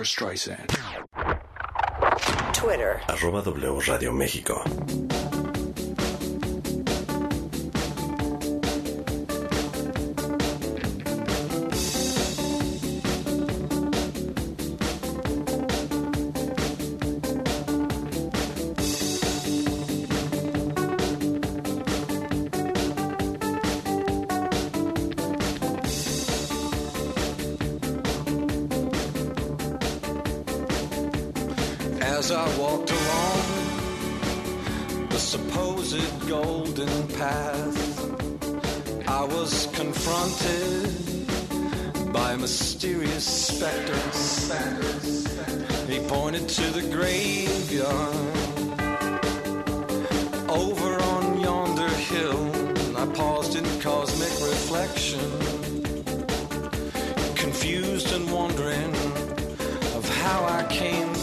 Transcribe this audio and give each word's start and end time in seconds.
Barbara 0.00 0.06
Streisand. 0.06 0.70
Twitter. 2.54 3.02
Arroba 3.08 3.42
W 3.42 3.80
Radio 3.80 4.12
México. 4.12 5.39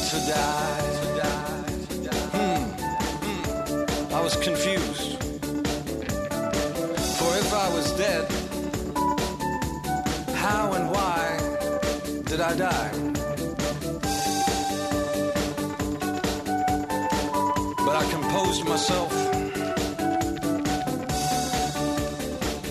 To 0.09 0.15
die. 0.25 0.81
Hmm. 2.31 2.63
Hmm. 3.25 4.13
I 4.13 4.21
was 4.21 4.37
confused. 4.37 5.21
For 7.17 7.31
if 7.43 7.53
I 7.53 7.67
was 7.75 7.91
dead, 7.97 8.23
how 10.33 10.71
and 10.77 10.89
why 10.91 11.21
did 12.23 12.39
I 12.39 12.55
die? 12.55 12.91
But 17.85 17.95
I 18.01 18.03
composed 18.09 18.63
myself 18.63 19.13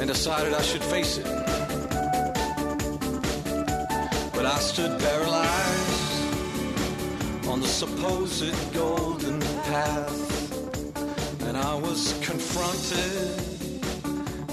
and 0.00 0.08
decided 0.08 0.54
I 0.54 0.62
should 0.62 0.84
face 0.84 1.18
it. 1.18 1.26
But 4.32 4.46
I 4.46 4.58
stood 4.60 4.98
paralyzed 5.00 5.85
on 7.56 7.62
the 7.62 7.68
supposed 7.68 8.54
golden 8.74 9.40
path, 9.64 10.16
and 11.48 11.56
I 11.56 11.74
was 11.74 12.12
confronted 12.20 13.32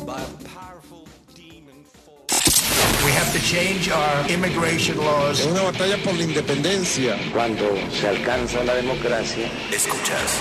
by 0.06 0.22
a 0.22 0.31
powerful 0.56 1.06
demon 1.36 1.84
force. 1.84 3.03
We 3.03 3.12
have 3.12 3.30
to 3.34 3.41
change 3.41 3.90
our 3.90 4.30
immigration 4.30 4.97
laws. 4.97 5.41
Es 5.41 5.47
una 5.47 5.64
batalla 5.64 5.97
por 6.02 6.14
la 6.14 6.24
independencia. 6.24 7.18
Cuando 7.34 7.66
se 7.91 8.08
alcanza 8.08 8.64
la 8.64 8.75
democracia, 8.75 9.52
Escuchas 9.70 10.40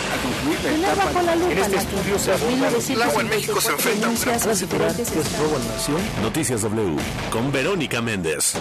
la 1.27 1.35
lupa 1.35 1.61
este 1.61 1.77
estudio 1.77 2.19
se 2.19 2.33
aborda 2.33 2.69
el 2.95 3.03
agua 3.03 3.23
en 3.23 3.29
México 3.29 3.61
se 3.61 3.73
enfrenta 3.73 4.07
a 4.07 4.11
un 4.11 4.21
gran. 4.21 4.41
Noticias 6.23 6.63
W 6.63 6.97
con 7.33 7.51
Verónica 7.51 8.01
Méndez. 8.01 8.55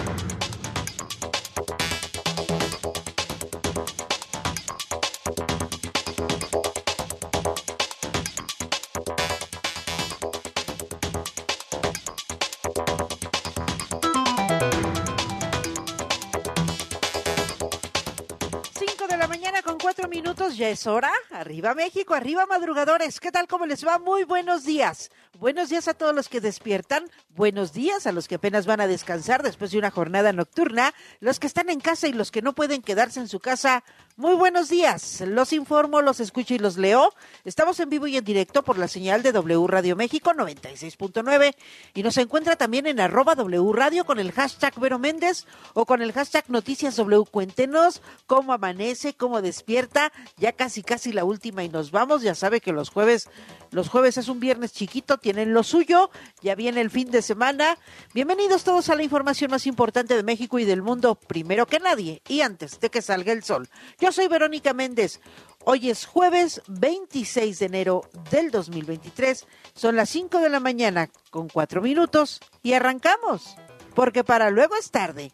Hora. 20.86 21.12
Arriba 21.30 21.74
México, 21.74 22.14
arriba 22.14 22.46
madrugadores. 22.46 23.20
¿Qué 23.20 23.30
tal? 23.30 23.46
¿Cómo 23.46 23.66
les 23.66 23.86
va? 23.86 23.98
Muy 23.98 24.24
buenos 24.24 24.64
días. 24.64 25.10
Buenos 25.38 25.68
días 25.68 25.88
a 25.88 25.94
todos 25.94 26.14
los 26.14 26.28
que 26.28 26.40
despiertan. 26.40 27.10
Buenos 27.34 27.72
días 27.72 28.06
a 28.06 28.12
los 28.12 28.28
que 28.28 28.34
apenas 28.34 28.66
van 28.66 28.82
a 28.82 28.86
descansar 28.86 29.42
después 29.42 29.70
de 29.70 29.78
una 29.78 29.90
jornada 29.90 30.34
nocturna. 30.34 30.92
Los 31.18 31.40
que 31.40 31.46
están 31.46 31.70
en 31.70 31.80
casa 31.80 32.06
y 32.06 32.12
los 32.12 32.30
que 32.30 32.42
no 32.42 32.52
pueden 32.52 32.82
quedarse 32.82 33.20
en 33.20 33.28
su 33.28 33.40
casa. 33.40 33.84
Muy 34.16 34.34
buenos 34.34 34.68
días. 34.68 35.22
Los 35.26 35.54
informo, 35.54 36.02
los 36.02 36.20
escucho 36.20 36.52
y 36.52 36.58
los 36.58 36.76
leo. 36.76 37.14
Estamos 37.46 37.80
en 37.80 37.88
vivo 37.88 38.06
y 38.06 38.18
en 38.18 38.24
directo 38.26 38.62
por 38.62 38.76
la 38.76 38.86
señal 38.86 39.22
de 39.22 39.32
W 39.32 39.66
Radio 39.66 39.96
México 39.96 40.32
96.9 40.34 41.54
y 41.94 42.02
nos 42.02 42.18
encuentra 42.18 42.56
también 42.56 42.86
en 42.86 43.00
arroba 43.00 43.34
W 43.34 43.72
Radio 43.72 44.04
con 44.04 44.18
el 44.18 44.32
hashtag 44.32 44.78
Vero 44.78 44.98
Méndez 44.98 45.46
o 45.72 45.86
con 45.86 46.02
el 46.02 46.12
hashtag 46.12 46.44
Noticias 46.48 46.96
W. 46.96 47.24
Cuéntenos 47.30 48.02
cómo 48.26 48.52
amanece, 48.52 49.14
cómo 49.14 49.40
despierta. 49.40 50.12
Ya 50.36 50.52
casi, 50.52 50.82
casi 50.82 51.14
la 51.14 51.24
última 51.24 51.64
y 51.64 51.70
nos 51.70 51.90
vamos. 51.92 52.20
Ya 52.20 52.34
sabe 52.34 52.60
que 52.60 52.72
los 52.72 52.90
jueves, 52.90 53.30
los 53.70 53.88
jueves 53.88 54.18
es 54.18 54.28
un 54.28 54.38
viernes 54.38 54.74
chiquito, 54.74 55.16
tienen 55.16 55.54
lo 55.54 55.62
suyo. 55.62 56.10
Ya 56.42 56.54
viene 56.54 56.82
el 56.82 56.90
fin 56.90 57.10
de 57.10 57.21
semana. 57.22 57.78
Bienvenidos 58.14 58.64
todos 58.64 58.90
a 58.90 58.94
la 58.94 59.02
información 59.02 59.50
más 59.50 59.66
importante 59.66 60.14
de 60.14 60.22
México 60.22 60.58
y 60.58 60.64
del 60.64 60.82
mundo, 60.82 61.14
primero 61.14 61.66
que 61.66 61.80
nadie 61.80 62.20
y 62.28 62.42
antes 62.42 62.80
de 62.80 62.90
que 62.90 63.00
salga 63.00 63.32
el 63.32 63.42
sol. 63.42 63.68
Yo 63.98 64.12
soy 64.12 64.28
Verónica 64.28 64.74
Méndez. 64.74 65.20
Hoy 65.64 65.90
es 65.90 66.06
jueves 66.06 66.60
26 66.68 67.58
de 67.58 67.66
enero 67.66 68.02
del 68.30 68.50
2023. 68.50 69.46
Son 69.74 69.96
las 69.96 70.10
5 70.10 70.40
de 70.40 70.50
la 70.50 70.60
mañana 70.60 71.08
con 71.30 71.48
4 71.48 71.80
minutos 71.80 72.40
y 72.62 72.74
arrancamos. 72.74 73.56
Porque 73.94 74.24
para 74.24 74.50
luego 74.50 74.76
es 74.76 74.90
tarde. 74.90 75.30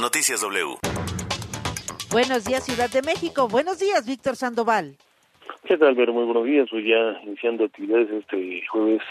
Noticias 0.00 0.40
W. 0.40 0.76
Buenos 2.10 2.44
días, 2.44 2.64
Ciudad 2.64 2.90
de 2.90 3.02
México. 3.02 3.48
Buenos 3.48 3.78
días, 3.78 4.06
Víctor 4.06 4.36
Sandoval. 4.36 4.96
¿Qué 5.66 5.76
tal, 5.76 5.94
Vero? 5.96 6.12
Muy 6.12 6.24
buenos 6.24 6.44
días. 6.44 6.72
Hoy 6.72 6.88
ya 6.88 7.20
iniciando 7.24 7.64
actividades 7.64 8.08
este 8.10 8.62
jueves 8.68 9.02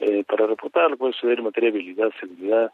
eh, 0.00 0.24
para 0.24 0.46
reportar 0.46 0.96
puede 0.96 1.12
suceder 1.12 1.38
en 1.38 1.44
materia 1.44 1.70
de 1.70 1.78
habilidad, 1.78 2.10
seguridad, 2.20 2.72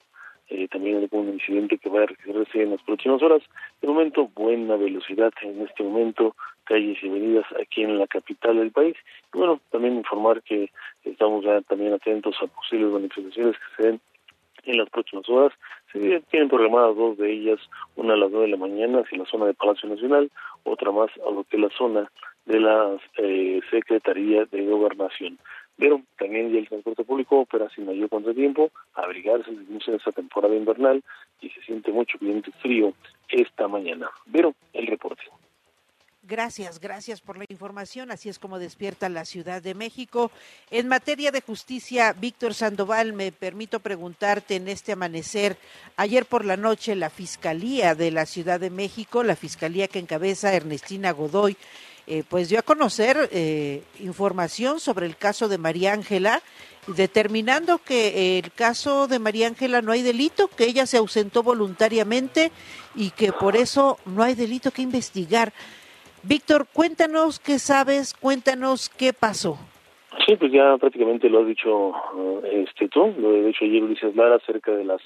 eh, 0.49 0.67
también 0.69 0.97
algún 0.97 1.29
incidente 1.29 1.77
que 1.77 1.91
va 1.91 2.03
a 2.03 2.07
registrarse 2.07 2.63
en 2.63 2.71
las 2.71 2.83
próximas 2.83 3.23
horas. 3.23 3.43
De 3.83 3.89
momento, 3.89 4.31
buena 4.35 4.77
velocidad 4.77 5.33
en 5.43 5.61
este 5.61 5.83
momento, 5.83 6.35
calles 6.65 6.97
y 7.03 7.09
avenidas 7.09 7.45
aquí 7.61 7.83
en 7.83 7.99
la 7.99 8.07
capital 8.07 8.57
del 8.57 8.71
país. 8.71 8.97
Y 9.35 9.39
bueno, 9.39 9.61
también 9.71 9.97
informar 9.97 10.43
que 10.43 10.71
estamos 11.05 11.45
ya 11.45 11.61
también 11.63 11.93
atentos 11.93 12.35
a 12.41 12.47
posibles 12.47 12.91
manifestaciones 12.91 13.57
que 13.57 13.83
se 13.83 13.89
den 13.89 14.01
en 14.65 14.79
las 14.79 14.89
próximas 14.91 15.29
horas. 15.29 15.53
Se 15.93 16.21
tienen 16.31 16.49
programadas 16.49 16.97
dos 16.97 17.19
de 17.19 17.31
ellas, 17.31 17.59
una 17.97 18.15
a 18.15 18.17
las 18.17 18.31
nueve 18.31 18.47
de 18.47 18.53
la 18.53 18.59
mañana 18.59 19.01
hacia 19.01 19.19
la 19.19 19.27
zona 19.27 19.47
de 19.47 19.55
Palacio 19.55 19.89
Nacional, 19.89 20.31
otra 20.65 20.93
más 20.93 21.11
a 21.27 21.31
lo 21.31 21.45
que 21.45 21.57
es 21.57 21.63
la 21.63 21.71
zona 21.71 22.11
de 22.47 22.61
la 22.61 22.97
eh, 23.19 23.61
Secretaría 23.71 24.45
de 24.47 24.67
Gobernación. 24.67 25.39
Pero 25.79 26.03
también 26.19 26.53
ya 26.53 26.59
el 26.59 26.69
transporte 26.69 27.05
público 27.05 27.41
opera 27.41 27.71
sin 27.71 27.87
mayor 27.87 28.09
contratiempo, 28.09 28.71
abrigarse 28.95 29.55
se 29.55 29.63
inicia 29.71 29.95
esta 29.95 30.13
temporada 30.13 30.55
invernal 30.55 31.03
y 31.41 31.51
se 31.51 31.63
siente 31.63 31.93
mucho 31.93 32.19
ambiente 32.21 32.51
frío 32.61 32.93
esta 33.29 33.69
mañana. 33.69 34.11
Pero 34.31 34.55
el 34.73 34.87
reporte. 34.87 35.23
Gracias, 36.29 36.79
gracias 36.79 37.23
por 37.23 37.39
la 37.39 37.47
información. 37.49 38.11
Así 38.11 38.29
es 38.29 38.39
como 38.39 38.59
despierta 38.59 39.09
la 39.09 39.25
Ciudad 39.25 39.63
de 39.63 39.75
México. 39.75 40.31
En 40.71 40.87
materia 40.87 41.31
de 41.31 41.41
justicia, 41.41 42.13
Víctor 42.13 42.53
Sandoval, 42.53 43.15
me 43.15 43.33
permito 43.33 43.81
preguntarte 43.81 44.57
en 44.57 44.69
este 44.69 44.93
amanecer. 44.93 45.57
Ayer 45.97 46.27
por 46.27 46.45
la 46.45 46.59
noche, 46.59 46.97
la 46.97 47.09
Fiscalía 47.09 47.95
de 47.95 48.11
la 48.11 48.27
Ciudad 48.27 48.61
de 48.61 48.69
México, 48.69 49.23
la 49.23 49.37
Fiscalía 49.37 49.89
que 49.89 50.01
encabeza 50.01 50.53
Ernestina 50.53 51.13
Godoy, 51.13 51.57
eh, 52.09 52.25
pues 52.29 52.49
dio 52.49 52.59
a 52.59 52.63
conocer 52.63 53.29
eh, 53.33 53.83
información 54.01 54.81
sobre 54.81 55.07
el 55.07 55.17
caso 55.17 55.49
de 55.49 55.59
María 55.59 55.93
Ángela, 55.93 56.41
determinando 56.87 57.79
que 57.79 58.39
el 58.39 58.51
caso 58.53 59.09
de 59.09 59.19
María 59.19 59.47
Ángela 59.47 59.83
no 59.83 59.93
hay 59.93 60.03
delito, 60.03 60.49
que 60.49 60.65
ella 60.65 60.87
se 60.87 60.97
ausentó 60.97 61.43
voluntariamente 61.43 62.51
y 62.95 63.11
que 63.11 63.33
por 63.33 63.57
eso 63.57 63.99
no 64.07 64.23
hay 64.23 64.35
delito 64.35 64.71
que 64.71 64.83
investigar. 64.83 65.53
Víctor, 66.23 66.67
cuéntanos 66.73 67.39
qué 67.39 67.59
sabes, 67.59 68.15
cuéntanos 68.15 68.89
qué 68.89 69.13
pasó. 69.13 69.59
Sí, 70.27 70.37
pues 70.37 70.51
ya 70.51 70.77
prácticamente 70.79 71.29
lo 71.29 71.41
has 71.41 71.47
dicho 71.47 71.93
eh, 72.45 72.65
este 72.69 72.89
tú, 72.89 73.15
lo 73.19 73.35
he 73.35 73.45
dicho 73.45 73.65
ayer 73.65 73.83
Ulises 73.83 74.17
Lara 74.17 74.39
cerca 74.41 74.73
de 74.73 74.85
las 74.85 75.01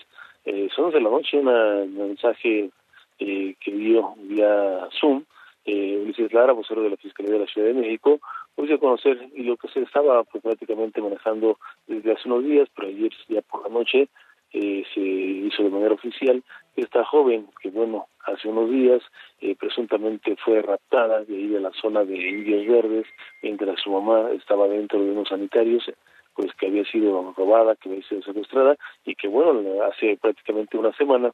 eh, 0.44 0.68
11 0.76 0.96
de 0.96 1.02
la 1.02 1.10
noche, 1.10 1.38
un 1.38 1.96
mensaje 1.96 2.70
eh, 3.18 3.54
que 3.60 3.72
dio 3.72 4.14
vía 4.18 4.88
Zoom, 5.00 5.24
eh, 5.64 6.00
Ulises 6.02 6.32
Lara, 6.32 6.52
vocero 6.52 6.82
de 6.82 6.90
la 6.90 6.96
Fiscalía 6.96 7.32
de 7.32 7.40
la 7.40 7.46
Ciudad 7.46 7.68
de 7.68 7.74
México, 7.74 8.20
pues 8.54 8.70
a 8.70 8.78
conocer 8.78 9.18
lo 9.36 9.56
que 9.56 9.68
se 9.68 9.80
estaba 9.80 10.24
pues, 10.24 10.42
prácticamente 10.42 11.00
manejando 11.00 11.58
desde 11.86 12.12
hace 12.12 12.28
unos 12.28 12.44
días, 12.44 12.68
pero 12.74 12.88
ayer 12.88 13.12
ya 13.28 13.42
por 13.42 13.62
la 13.62 13.68
noche 13.68 14.08
eh, 14.52 14.84
se 14.92 15.00
hizo 15.00 15.62
de 15.62 15.70
manera 15.70 15.94
oficial 15.94 16.42
que 16.74 16.82
esta 16.82 17.04
joven, 17.04 17.48
que 17.60 17.70
bueno, 17.70 18.06
hace 18.24 18.48
unos 18.48 18.70
días 18.70 19.02
eh, 19.40 19.56
presuntamente 19.58 20.36
fue 20.36 20.60
raptada 20.60 21.24
de 21.24 21.34
ahí 21.34 21.46
de 21.46 21.60
la 21.60 21.72
zona 21.72 22.04
de 22.04 22.16
Indios 22.16 22.66
Verdes, 22.66 23.06
mientras 23.42 23.80
su 23.80 23.90
mamá 23.90 24.30
estaba 24.32 24.68
dentro 24.68 25.02
de 25.02 25.10
unos 25.10 25.28
sanitarios, 25.28 25.90
pues 26.34 26.52
que 26.54 26.66
había 26.66 26.84
sido 26.84 27.32
robada, 27.36 27.76
que 27.76 27.88
había 27.88 28.06
sido 28.08 28.22
secuestrada, 28.22 28.76
y 29.04 29.14
que 29.14 29.28
bueno, 29.28 29.82
hace 29.84 30.18
prácticamente 30.20 30.76
una 30.76 30.92
semana 30.92 31.32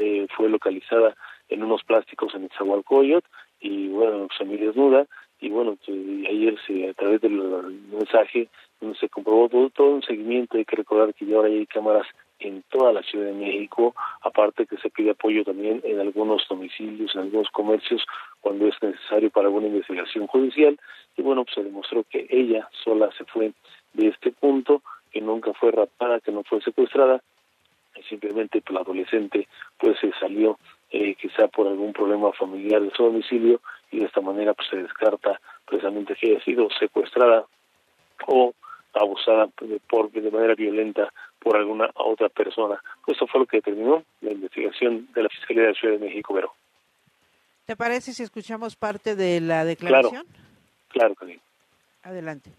eh, 0.00 0.26
fue 0.36 0.48
localizada 0.48 1.16
en 1.50 1.62
unos 1.62 1.84
plásticos 1.84 2.34
en 2.34 2.48
Zahualcoyot, 2.56 3.24
y 3.60 3.88
bueno, 3.88 4.28
semi 4.38 4.56
desnuda, 4.56 5.06
y 5.40 5.48
bueno, 5.48 5.76
ayer 5.86 6.58
se, 6.66 6.88
a 6.88 6.94
través 6.94 7.20
del 7.20 7.32
mensaje 7.92 8.48
se 8.98 9.08
comprobó 9.08 9.48
todo, 9.48 9.70
todo 9.70 9.90
un 9.90 10.02
seguimiento, 10.02 10.56
hay 10.56 10.64
que 10.64 10.76
recordar 10.76 11.14
que 11.14 11.26
ya 11.26 11.36
ahora 11.36 11.48
hay 11.48 11.66
cámaras 11.66 12.06
en 12.38 12.62
toda 12.70 12.92
la 12.92 13.02
Ciudad 13.02 13.26
de 13.26 13.34
México, 13.34 13.94
aparte 14.22 14.66
que 14.66 14.78
se 14.78 14.88
pide 14.88 15.10
apoyo 15.10 15.44
también 15.44 15.82
en 15.84 16.00
algunos 16.00 16.46
domicilios, 16.48 17.14
en 17.14 17.22
algunos 17.22 17.50
comercios, 17.50 18.02
cuando 18.40 18.66
es 18.66 18.74
necesario 18.82 19.30
para 19.30 19.48
alguna 19.48 19.66
investigación 19.66 20.26
judicial, 20.26 20.78
y 21.16 21.22
bueno, 21.22 21.44
pues 21.44 21.54
se 21.54 21.64
demostró 21.64 22.04
que 22.04 22.26
ella 22.30 22.68
sola 22.82 23.10
se 23.18 23.24
fue 23.26 23.52
de 23.92 24.08
este 24.08 24.32
punto, 24.32 24.82
que 25.10 25.20
nunca 25.20 25.52
fue 25.52 25.70
raptada, 25.70 26.20
que 26.20 26.32
no 26.32 26.42
fue 26.44 26.62
secuestrada, 26.62 27.22
y 27.96 28.02
simplemente 28.04 28.62
pues, 28.62 28.74
la 28.74 28.80
adolescente 28.80 29.48
pues 29.78 29.98
se 29.98 30.12
salió 30.18 30.58
eh, 30.90 31.14
quizá 31.14 31.48
por 31.48 31.66
algún 31.66 31.92
problema 31.92 32.32
familiar 32.32 32.82
de 32.82 32.90
su 32.90 33.04
domicilio 33.04 33.60
y 33.90 34.00
de 34.00 34.06
esta 34.06 34.20
manera 34.20 34.54
pues 34.54 34.68
se 34.68 34.76
descarta 34.76 35.40
precisamente 35.66 36.14
que 36.16 36.32
haya 36.32 36.44
sido 36.44 36.68
secuestrada 36.78 37.44
o 38.26 38.52
abusada 38.92 39.48
por 39.88 40.10
de 40.10 40.30
manera 40.30 40.54
violenta 40.54 41.12
por 41.38 41.56
alguna 41.56 41.90
otra 41.94 42.28
persona. 42.28 42.82
Eso 43.06 43.26
fue 43.26 43.40
lo 43.40 43.46
que 43.46 43.58
determinó 43.58 44.02
la 44.20 44.32
investigación 44.32 45.08
de 45.14 45.22
la 45.22 45.28
Fiscalía 45.28 45.62
de 45.62 45.68
la 45.68 45.74
Ciudad 45.74 45.94
de 45.94 46.06
México, 46.06 46.34
Vero. 46.34 46.52
¿Te 47.66 47.76
parece 47.76 48.12
si 48.12 48.22
escuchamos 48.22 48.74
parte 48.74 49.14
de 49.14 49.40
la 49.40 49.64
declaración? 49.64 50.26
Claro, 50.88 51.14
claro 51.14 51.40
Adelante. 52.02 52.50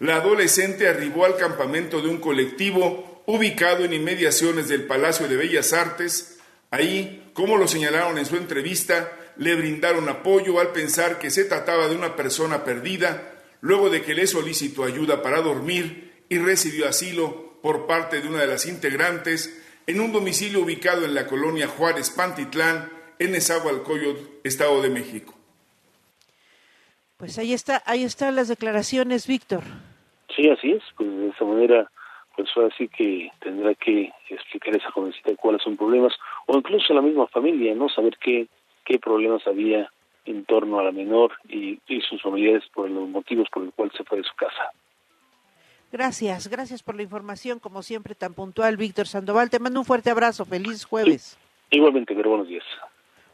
La 0.00 0.16
adolescente 0.16 0.88
arribó 0.88 1.24
al 1.24 1.36
campamento 1.36 2.00
de 2.00 2.08
un 2.08 2.20
colectivo 2.20 3.17
ubicado 3.28 3.84
en 3.84 3.92
inmediaciones 3.92 4.68
del 4.68 4.86
Palacio 4.86 5.28
de 5.28 5.36
Bellas 5.36 5.74
Artes. 5.74 6.40
Ahí, 6.70 7.30
como 7.34 7.58
lo 7.58 7.68
señalaron 7.68 8.16
en 8.16 8.24
su 8.24 8.36
entrevista, 8.36 9.12
le 9.36 9.54
brindaron 9.54 10.08
apoyo 10.08 10.58
al 10.60 10.68
pensar 10.68 11.18
que 11.18 11.30
se 11.30 11.44
trataba 11.44 11.88
de 11.88 11.94
una 11.94 12.16
persona 12.16 12.64
perdida, 12.64 13.34
luego 13.60 13.90
de 13.90 14.00
que 14.00 14.14
le 14.14 14.26
solicitó 14.26 14.82
ayuda 14.82 15.20
para 15.20 15.42
dormir 15.42 16.24
y 16.30 16.38
recibió 16.38 16.88
asilo 16.88 17.58
por 17.60 17.86
parte 17.86 18.22
de 18.22 18.28
una 18.28 18.40
de 18.40 18.46
las 18.46 18.64
integrantes 18.64 19.62
en 19.86 20.00
un 20.00 20.10
domicilio 20.10 20.60
ubicado 20.60 21.04
en 21.04 21.14
la 21.14 21.26
colonia 21.26 21.68
Juárez 21.68 22.08
Pantitlán, 22.08 22.90
en 23.18 23.34
Esahualcoyot, 23.34 24.40
Estado 24.42 24.80
de 24.80 24.88
México. 24.88 25.34
Pues 27.18 27.36
ahí 27.36 27.52
está, 27.52 27.82
ahí 27.84 28.04
están 28.04 28.36
las 28.36 28.48
declaraciones, 28.48 29.26
Víctor. 29.26 29.64
Sí, 30.34 30.48
así 30.48 30.72
es, 30.72 30.82
pues 30.96 31.10
de 31.10 31.28
esa 31.28 31.44
manera, 31.44 31.90
pues 32.38 32.50
ahora 32.54 32.72
sí 32.78 32.86
que 32.86 33.32
tendrá 33.40 33.74
que 33.74 34.12
explicar 34.30 34.72
a 34.72 34.76
esa 34.76 34.92
jovencita 34.92 35.34
cuáles 35.34 35.60
son 35.60 35.76
problemas, 35.76 36.12
o 36.46 36.56
incluso 36.56 36.94
la 36.94 37.02
misma 37.02 37.26
familia, 37.26 37.74
¿no? 37.74 37.88
Saber 37.88 38.16
qué, 38.18 38.46
qué 38.84 39.00
problemas 39.00 39.44
había 39.44 39.90
en 40.24 40.44
torno 40.44 40.78
a 40.78 40.84
la 40.84 40.92
menor 40.92 41.32
y, 41.48 41.80
y 41.88 42.00
sus 42.02 42.22
familiares 42.22 42.62
por 42.72 42.88
los 42.88 43.08
motivos 43.08 43.48
por 43.52 43.64
los 43.64 43.74
cuales 43.74 43.92
se 43.96 44.04
fue 44.04 44.18
de 44.18 44.24
su 44.24 44.36
casa. 44.36 44.70
Gracias, 45.90 46.46
gracias 46.46 46.84
por 46.84 46.94
la 46.94 47.02
información, 47.02 47.58
como 47.58 47.82
siempre, 47.82 48.14
tan 48.14 48.34
puntual, 48.34 48.76
Víctor 48.76 49.08
Sandoval. 49.08 49.50
Te 49.50 49.58
mando 49.58 49.80
un 49.80 49.86
fuerte 49.86 50.10
abrazo, 50.10 50.44
feliz 50.44 50.84
jueves. 50.84 51.36
Sí, 51.70 51.76
igualmente, 51.78 52.14
pero 52.14 52.30
buenos 52.30 52.46
días. 52.46 52.64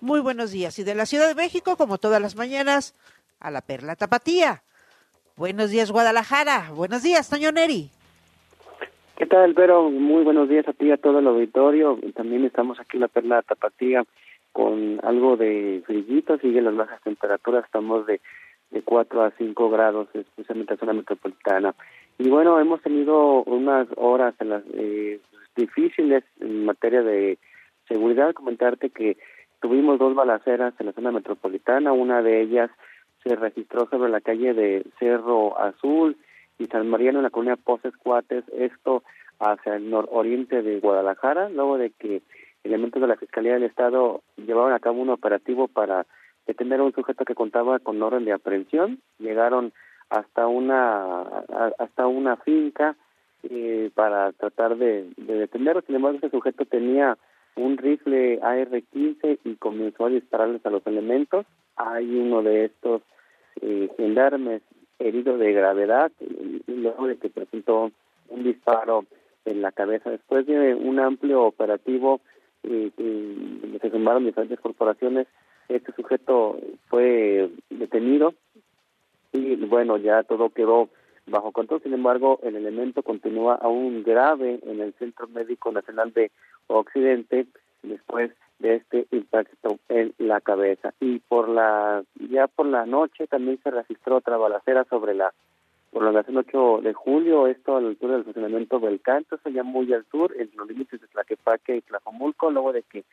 Muy 0.01 0.21
buenos 0.21 0.51
días. 0.51 0.79
Y 0.79 0.83
de 0.85 0.95
la 0.95 1.05
Ciudad 1.05 1.29
de 1.29 1.35
México, 1.35 1.77
como 1.77 1.99
todas 1.99 2.23
las 2.23 2.37
mañanas, 2.37 2.95
a 3.39 3.51
la 3.51 3.61
Perla 3.61 3.97
Tapatía. 3.97 4.63
Buenos 5.37 5.69
días, 5.69 5.91
Guadalajara. 5.91 6.71
Buenos 6.73 7.03
días, 7.03 7.29
Toño 7.29 7.53
Neri. 7.53 7.91
¿Qué 9.17 9.27
tal, 9.27 9.55
Vero? 9.55 9.91
Muy 9.91 10.25
buenos 10.25 10.49
días 10.49 10.67
a 10.67 10.73
ti 10.73 10.87
y 10.87 10.91
a 10.91 10.97
todo 10.97 11.21
el 11.21 11.29
auditorio. 11.29 11.97
También 12.15 12.45
estamos 12.45 12.81
aquí 12.81 12.97
en 12.97 13.03
la 13.03 13.09
Perla 13.09 13.43
Tapatía 13.43 14.05
con 14.51 14.99
algo 15.05 15.37
de 15.37 15.85
frillito, 15.87 16.37
siguen 16.39 16.65
las 16.65 16.75
bajas 16.75 17.01
temperaturas, 17.03 17.65
estamos 17.65 18.07
de, 18.07 18.21
de 18.73 18.83
4 18.83 19.23
a 19.23 19.31
5 19.31 19.71
grados, 19.71 20.09
especialmente 20.15 20.73
en 20.73 20.77
la 20.77 20.81
zona 20.81 20.93
metropolitana. 20.95 21.75
Y 22.19 22.29
bueno, 22.29 22.59
hemos 22.59 22.83
tenido 22.83 23.45
unas 23.45 23.87
horas 23.97 24.35
en 24.41 24.49
las, 24.49 24.65
eh, 24.73 25.21
difíciles 25.55 26.25
en 26.41 26.65
materia 26.65 27.03
de 27.03 27.39
seguridad. 27.87 28.35
Comentarte 28.35 28.91
que 28.91 29.17
tuvimos 29.61 30.01
dos 30.01 30.17
balaceras 30.17 30.75
en 30.81 30.87
la 30.87 30.93
zona 30.93 31.13
metropolitana, 31.13 31.93
una 31.93 32.21
de 32.21 32.43
ellas 32.43 32.71
se 33.23 33.37
registró 33.37 33.89
sobre 33.89 34.11
la 34.11 34.21
calle 34.21 34.55
de 34.55 34.85
Cerro 34.99 35.57
Azul 35.57 36.17
y 36.59 36.67
San 36.67 36.89
Mariano 36.89 37.19
en 37.19 37.25
la 37.25 37.31
colonia 37.31 37.57
Poses 37.57 37.97
Cuates, 37.97 38.45
esto 38.57 39.03
hacia 39.39 39.77
el 39.77 39.91
nororiente 39.91 40.63
de 40.63 40.81
Guadalajara, 40.81 41.49
luego 41.49 41.79
de 41.79 41.91
que 41.91 42.23
elementos 42.63 43.01
de 43.01 43.09
la 43.09 43.17
Fiscalía 43.17 43.55
del 43.55 43.65
Estado 43.65 44.23
llevaron 44.37 44.73
a 44.73 44.81
cabo 44.81 45.03
un 45.03 45.11
operativo 45.11 45.69
para 45.69 46.07
detener 46.47 46.81
a 46.81 46.85
un 46.85 46.95
sujeto 46.95 47.25
que 47.25 47.35
contaba 47.35 47.79
con 47.79 48.03
orden 48.03 48.25
de 48.25 48.33
aprehensión. 48.33 49.01
Llegaron 49.19 49.73
hasta 50.11 50.47
una 50.47 51.23
hasta 51.79 52.07
una 52.07 52.37
finca 52.37 52.97
eh, 53.43 53.91
para 53.95 54.33
tratar 54.33 54.77
de, 54.77 55.11
de 55.17 55.35
detenerlo. 55.35 55.83
Sin 55.83 55.97
embargo, 55.97 56.19
ese 56.19 56.31
sujeto 56.31 56.65
tenía 56.65 57.19
un 57.57 57.77
rifle 57.77 58.41
AR-15 58.43 59.39
y 59.45 59.57
comenzó 59.57 60.07
a 60.07 60.11
dispararles 60.11 60.65
a 60.65 60.71
los 60.71 60.87
elementos. 60.87 61.47
Hay 61.77 62.15
uno 62.17 62.43
de 62.43 62.67
estos 62.67 63.03
eh, 63.61 63.89
gendarmes 63.97 64.63
herido 64.99 65.39
de 65.39 65.53
gravedad 65.53 66.13
luego 66.67 67.07
de 67.07 67.17
que 67.17 67.31
presentó 67.31 67.91
un 68.29 68.45
disparo 68.45 69.05
en 69.45 69.63
la 69.63 69.73
cabeza. 69.73 70.11
Después 70.11 70.47
de 70.47 70.75
un 70.75 70.99
amplio 70.99 71.43
operativo 71.43 72.21
eh, 72.63 72.91
eh, 72.97 73.79
se 73.81 73.91
sumaron 73.91 74.25
diferentes 74.25 74.61
corporaciones. 74.61 75.27
Este 75.69 75.93
sujeto 75.93 76.59
fue 76.89 77.51
detenido 77.71 78.35
y 79.33 79.57
bueno, 79.57 79.97
ya 79.97 80.23
todo 80.23 80.51
quedó 80.51 80.89
bajo 81.27 81.53
control. 81.53 81.83
Sin 81.83 81.95
embargo, 81.95 82.39
el 82.43 82.57
elemento 82.57 83.03
continúa 83.03 83.55
aún 83.57 84.03
grave 84.03 84.61
en 84.63 84.81
el 84.81 84.93
Centro 84.95 85.27
Médico 85.29 85.73
Nacional 85.73 86.13
de 86.13 86.31
Occidente 86.67 87.47
después 87.83 88.31
de 88.59 88.77
este 88.77 89.07
impacto 89.11 89.79
en 89.89 90.15
la 90.19 90.41
cabeza. 90.41 90.95
Y 91.01 91.19
por 91.21 91.49
la 91.49 92.03
ya 92.31 92.47
por 92.47 92.67
la 92.67 92.87
noche 92.87 93.27
también 93.27 93.59
se 93.63 93.71
registró 93.71 94.17
otra 94.17 94.37
balacera 94.37 94.85
sobre 94.85 95.15
la 95.15 95.33
prolongación 95.93 96.39
8 96.39 96.81
de 96.83 96.93
julio, 96.93 97.47
esto 97.47 97.77
a 97.77 97.81
la 97.81 97.89
altura 97.89 98.15
del 98.15 98.25
funcionamiento 98.25 98.81
del 98.81 99.01
canto, 99.01 99.39
se 99.39 99.53
llama 99.53 99.71
muy 99.71 99.93
al 99.93 100.05
sur, 100.11 100.35
en 100.37 100.51
los 100.57 100.69
límites 100.69 101.01
de 101.01 101.07
Tlaquepaque 101.07 101.77
y 101.77 101.83
Tlajomulco, 101.83 102.51
luego 102.51 102.73
de 102.73 102.83
que 102.83 103.05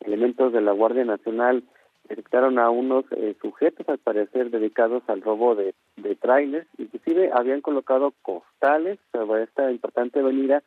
elementos 0.00 0.52
de 0.52 0.60
la 0.60 0.72
Guardia 0.72 1.04
Nacional 1.04 1.62
detectaron 2.08 2.58
a 2.58 2.70
unos 2.70 3.04
eh, 3.12 3.36
sujetos, 3.40 3.88
al 3.88 3.98
parecer, 3.98 4.50
dedicados 4.50 5.02
al 5.06 5.22
robo 5.22 5.54
de, 5.54 5.74
de 5.96 6.16
trailers, 6.16 6.66
inclusive 6.76 7.30
habían 7.32 7.60
colocado 7.60 8.12
costales 8.22 8.98
sobre 9.12 9.44
esta 9.44 9.70
importante 9.70 10.18
avenida 10.18 10.62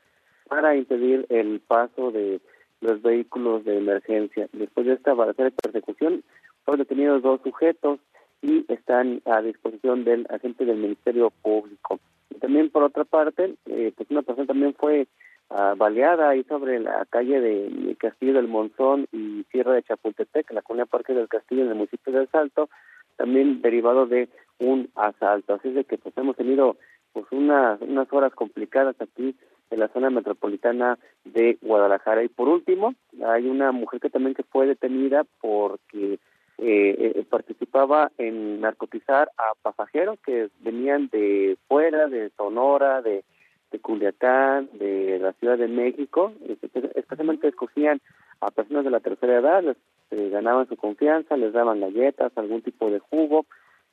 para 0.48 0.76
impedir 0.76 1.26
el 1.30 1.60
paso 1.60 2.12
de 2.12 2.40
los 2.82 3.02
vehículos 3.02 3.66
de 3.66 3.78
emergencia. 3.78 4.48
Después 4.54 4.86
de 4.86 4.94
esta 4.94 5.14
balacera 5.14 5.50
de 5.50 5.56
persecución, 5.56 6.24
fueron 6.64 6.80
detenidos 6.80 7.22
dos 7.24 7.42
sujetos 7.44 8.00
y 8.42 8.66
están 8.72 9.22
a 9.26 9.42
disposición 9.42 10.04
del 10.04 10.28
agente 10.30 10.66
del 10.66 10.78
Ministerio 10.78 11.32
Público. 11.42 12.00
Y 12.30 12.36
también, 12.40 12.70
por 12.70 12.84
otra 12.84 13.04
parte, 13.04 13.56
eh, 13.66 13.92
pues 13.96 14.10
una 14.12 14.22
persona 14.22 14.48
también 14.48 14.74
fue 14.76 15.08
uh, 15.50 15.76
baleada 15.76 16.30
ahí 16.30 16.44
sobre 16.44 16.80
la 16.80 17.06
calle 17.10 17.40
de 17.40 17.96
Castillo 17.98 18.34
del 18.34 18.48
Monzón 18.48 19.08
y 19.12 19.44
Sierra 19.52 19.74
de 19.74 19.84
Chapultepec, 19.84 20.52
la 20.52 20.62
colonia 20.62 20.86
Parque 20.86 21.14
del 21.14 21.28
Castillo, 21.28 21.64
en 21.64 21.70
el 21.70 21.76
municipio 21.76 22.14
de 22.14 22.28
Salto, 22.28 22.70
también 23.16 23.62
derivado 23.62 24.06
de 24.06 24.30
un 24.60 24.90
asalto. 24.96 25.56
Así 25.56 25.70
es 25.70 25.76
de 25.76 25.86
que 25.86 25.98
pues 25.98 26.16
hemos 26.18 26.36
tenido 26.36 26.78
pues 27.14 27.26
unas, 27.32 27.82
unas 27.82 28.12
horas 28.14 28.34
complicadas 28.34 28.96
aquí 29.00 29.36
en 29.70 29.80
la 29.80 29.88
zona 29.90 30.10
metropolitana 30.10 30.98
de 31.26 31.58
Guadalajara. 31.62 32.24
Y 32.24 32.30
por 32.30 32.48
último, 32.48 32.94
hay 33.26 33.48
una 33.48 33.72
mujer 33.72 34.00
que 34.00 34.10
también 34.10 34.36
que 34.36 34.44
fue 34.44 34.68
detenida 34.68 35.26
porque 35.42 36.20
eh, 36.60 37.14
eh, 37.16 37.26
participaba 37.30 38.12
en 38.18 38.62
narcotizar 38.62 39.30
a 39.38 39.54
pasajeros 39.62 40.18
que 40.26 40.50
venían 40.62 41.08
de 41.10 41.58
fuera, 41.68 42.08
de 42.08 42.32
Sonora, 42.36 43.02
de, 43.02 43.24
Culiacán, 43.82 44.70
de 44.74 45.20
la 45.20 45.34
Ciudad 45.34 45.56
de 45.56 45.68
México, 45.68 46.34
especialmente 46.96 47.48
escogían 47.48 48.02
a 48.42 48.50
personas 48.50 48.84
de 48.86 48.90
la 48.90 49.02
tercera 49.02 49.38
edad, 49.38 49.64
les 49.64 49.78
eh, 50.10 50.30
ganaban 50.30 50.68
su 50.68 50.76
confianza, 50.78 51.38
les 51.38 51.54
daban 51.54 51.82
galletas, 51.82 52.32
algún 52.36 52.64
tipo 52.64 52.90
de 52.90 52.98
jugo, 52.98 53.46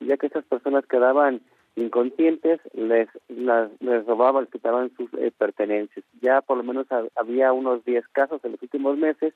ya 0.07 0.17
que 0.17 0.27
esas 0.27 0.45
personas 0.45 0.87
quedaban 0.87 1.41
inconscientes, 1.77 2.61
les, 2.73 3.09
las, 3.29 3.71
les 3.81 4.07
robaban, 4.07 4.45
les 4.45 4.53
quitaban 4.53 4.93
sus 4.97 5.13
eh, 5.15 5.33
pertenencias. 5.37 6.05
Ya 6.21 6.41
por 6.41 6.57
lo 6.57 6.63
menos 6.63 6.87
había 7.17 7.53
unos 7.53 7.85
10 7.85 8.07
casos 8.09 8.45
en 8.45 8.53
los 8.53 8.63
últimos 8.63 8.97
meses 8.97 9.35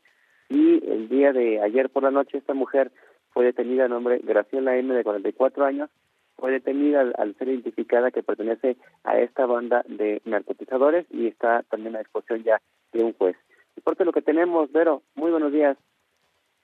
y 0.49 0.83
el 0.89 1.09
día 1.09 1.33
de 1.33 1.61
ayer 1.61 1.91
por 1.91 2.05
la 2.05 2.11
noche 2.11 2.39
esta 2.39 2.55
mujer 2.55 2.91
fue 3.33 3.45
detenida, 3.45 3.85
a 3.85 3.89
nombre 3.89 4.21
Graciela 4.23 4.77
M, 4.77 4.95
de 4.95 5.05
44 5.05 5.65
años, 5.65 5.91
fue 6.37 6.53
detenida 6.53 7.01
al, 7.01 7.35
ser 7.37 7.49
identificada 7.49 8.11
que 8.11 8.23
pertenece 8.23 8.77
a 9.05 9.19
esta 9.19 9.45
banda 9.45 9.85
de 9.89 10.23
narcotizadores 10.25 11.07
y 11.11 11.27
está 11.27 11.65
también 11.65 11.97
a 11.97 11.99
disposición 11.99 12.45
ya 12.45 12.61
de 12.93 13.03
un 13.03 13.13
juez. 13.13 13.37
Y 13.77 13.81
por 13.81 14.01
lo 14.05 14.13
que 14.13 14.23
tenemos, 14.23 14.71
Vero, 14.73 15.03
muy 15.15 15.31
buenos 15.31 15.53
días. 15.53 15.77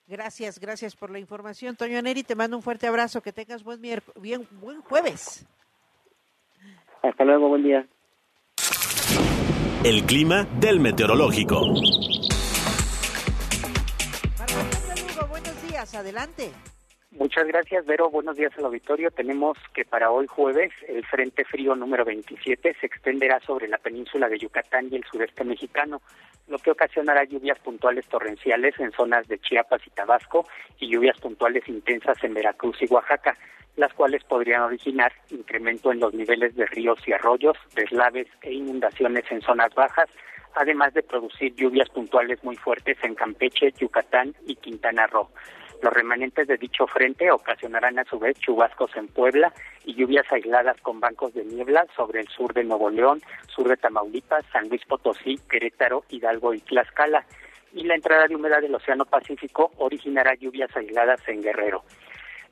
Gracias, 0.07 0.61
gracias 0.61 0.95
por 0.97 1.11
la 1.11 1.19
información. 1.19 1.77
Toño 1.77 2.01
Neri, 2.03 2.23
te 2.23 2.35
mando 2.35 2.57
un 2.57 2.63
fuerte 2.63 2.87
abrazo, 2.87 3.23
que 3.23 3.33
tengas 3.33 3.65
buen, 3.65 3.81
bien, 3.81 4.47
buen 4.61 4.83
jueves. 4.83 5.47
Hasta 7.03 7.25
luego, 7.25 7.49
buen 7.49 7.63
día. 7.63 7.87
El 9.83 10.05
clima 10.05 10.45
del 10.61 10.81
meteorológico. 10.81 11.61
Lugo, 14.97 15.27
buenos 15.29 15.69
días, 15.69 15.95
adelante. 15.95 16.53
Muchas 17.17 17.47
gracias, 17.47 17.87
Vero. 17.87 18.11
Buenos 18.11 18.37
días 18.37 18.51
al 18.59 18.65
auditorio. 18.65 19.09
Tenemos 19.13 19.57
que 19.73 19.85
para 19.85 20.11
hoy 20.11 20.27
jueves 20.27 20.73
el 20.89 21.07
Frente 21.07 21.45
Frío 21.45 21.77
número 21.77 22.05
27 22.05 22.77
se 22.81 22.87
extenderá 22.87 23.39
sobre 23.39 23.69
la 23.69 23.79
península 23.79 24.29
de 24.29 24.37
Yucatán 24.37 24.89
y 24.91 24.97
el 24.97 25.05
sureste 25.05 25.45
mexicano, 25.45 26.03
lo 26.49 26.59
que 26.59 26.73
ocasionará 26.73 27.23
lluvias 27.23 27.61
puntuales 27.61 28.05
torrenciales 28.09 28.75
en 28.81 28.91
zonas 28.91 29.29
de 29.29 29.39
Chiapas 29.39 29.87
y 29.87 29.91
Tabasco 29.91 30.49
y 30.81 30.89
lluvias 30.89 31.17
puntuales 31.21 31.69
intensas 31.69 32.17
en 32.25 32.35
Veracruz 32.35 32.79
y 32.83 32.93
Oaxaca, 32.93 33.39
las 33.77 33.95
cuales 33.95 34.25
podrían 34.25 34.63
originar 34.63 35.13
incremento 35.31 35.93
en 35.93 36.01
los 36.01 36.13
niveles 36.15 36.57
de 36.57 36.67
ríos 36.67 36.99
y 37.07 37.13
arroyos, 37.13 37.57
deslaves 37.77 38.27
e 38.43 38.55
inundaciones 38.55 39.25
en 39.31 39.41
zonas 39.41 39.73
bajas, 39.77 40.11
además 40.57 40.93
de 40.95 41.05
producir 41.05 41.55
lluvias 41.55 41.89
puntuales 41.91 42.43
muy 42.43 42.57
fuertes 42.57 42.99
en 43.05 43.15
Campeche, 43.15 43.73
Yucatán 43.79 44.35
y 44.49 44.57
Quintana 44.57 45.07
Roo. 45.07 45.29
Los 45.85 45.93
remanentes 45.93 46.49
de 46.49 46.57
dicho 46.57 46.87
frente 46.87 47.31
ocasionarán 47.31 47.99
a 47.99 48.05
su 48.05 48.19
vez 48.19 48.39
chubascos 48.39 48.97
en 48.97 49.07
Puebla 49.07 49.53
y 49.85 49.95
lluvias 49.95 50.25
aisladas 50.33 50.81
con 50.81 50.99
bancos 50.99 51.35
de 51.35 51.45
niebla 51.45 51.87
sobre 51.95 52.21
el 52.21 52.29
sur 52.29 52.55
de 52.55 52.65
Nuevo 52.65 52.89
León, 52.89 53.21
sur 53.49 53.69
de 53.69 53.77
Tamaulipas, 53.77 54.47
San 54.51 54.71
Luis 54.71 54.83
Potosí, 54.87 55.39
Querétaro, 55.47 56.05
Hidalgo 56.09 56.55
y 56.55 56.61
Tlaxcala. 56.61 57.27
Y 57.75 57.85
la 57.85 57.97
entrada 57.97 58.27
de 58.27 58.35
humedad 58.35 58.63
del 58.63 58.75
Océano 58.75 59.05
Pacífico 59.05 59.73
originará 59.77 60.35
lluvias 60.37 60.75
aisladas 60.75 61.21
en 61.29 61.43
Guerrero. 61.43 61.83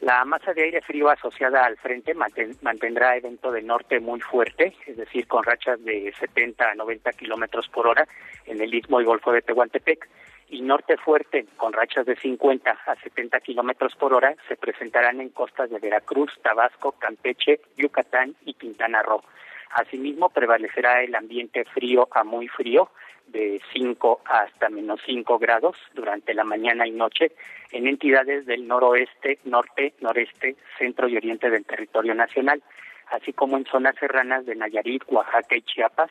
La 0.02 0.22
masa 0.26 0.52
de 0.52 0.64
aire 0.64 0.82
frío 0.82 1.08
asociada 1.08 1.64
al 1.64 1.78
frente 1.78 2.12
mantendrá 2.12 3.16
evento 3.16 3.50
de 3.50 3.62
norte 3.62 3.98
muy 3.98 4.20
fuerte, 4.20 4.76
es 4.86 4.98
decir, 4.98 5.26
con 5.26 5.42
rachas 5.42 5.82
de 5.82 6.12
70 6.20 6.72
a 6.72 6.74
90 6.74 7.10
kilómetros 7.12 7.66
por 7.70 7.86
hora 7.86 8.06
en 8.44 8.60
el 8.60 8.74
istmo 8.74 9.00
y 9.00 9.04
golfo 9.04 9.32
de 9.32 9.40
Tehuantepec 9.40 10.06
y 10.52 10.61
norte 10.61 10.99
fuerte 10.99 11.47
con 11.56 11.73
rachas 11.73 12.04
de 12.04 12.14
50 12.14 12.71
a 12.71 12.94
70 12.97 13.40
kilómetros 13.40 13.97
por 13.97 14.12
hora 14.12 14.37
se 14.49 14.56
presentarán 14.56 15.21
en 15.23 15.30
costas 15.30 15.71
de 15.71 15.78
Veracruz, 15.78 16.30
Tabasco, 16.42 16.92
Campeche, 16.92 17.61
Yucatán 17.78 18.37
y 18.44 18.52
Quintana 18.52 19.02
Roo. 19.02 19.23
Asimismo, 19.71 20.28
prevalecerá 20.28 21.02
el 21.02 21.14
ambiente 21.14 21.64
frío 21.64 22.06
a 22.12 22.23
muy 22.23 22.49
frío, 22.49 22.90
de 23.28 23.62
5 23.73 24.21
hasta 24.26 24.68
menos 24.68 25.00
5 25.06 25.38
grados 25.38 25.76
durante 25.94 26.35
la 26.35 26.44
mañana 26.44 26.87
y 26.87 26.90
noche 26.90 27.32
en 27.71 27.87
entidades 27.87 28.44
del 28.44 28.68
noroeste, 28.68 29.38
norte, 29.44 29.94
noreste, 30.00 30.56
centro 30.78 31.09
y 31.09 31.16
oriente 31.16 31.49
del 31.49 31.64
territorio 31.64 32.14
nacional, 32.14 32.62
así 33.11 33.32
como 33.32 33.56
en 33.56 33.64
zonas 33.64 33.94
serranas 33.99 34.44
de 34.44 34.54
Nayarit, 34.54 35.04
Oaxaca 35.06 35.56
y 35.56 35.62
Chiapas, 35.62 36.11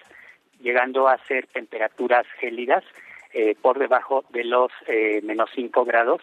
llegando 0.60 1.08
a 1.08 1.20
ser 1.28 1.46
temperaturas 1.46 2.26
gélidas 2.40 2.84
eh, 3.34 3.56
por 3.62 3.80
debajo 3.80 4.24
de 4.30 4.44
los 4.44 4.72
eh, 4.88 5.22
menos 5.24 5.50
5 5.56 5.86
grados 5.86 6.22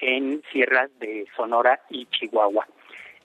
en 0.00 0.42
sierras 0.52 0.90
de 0.98 1.26
Sonora 1.36 1.80
y 1.90 2.06
Chihuahua. 2.06 2.66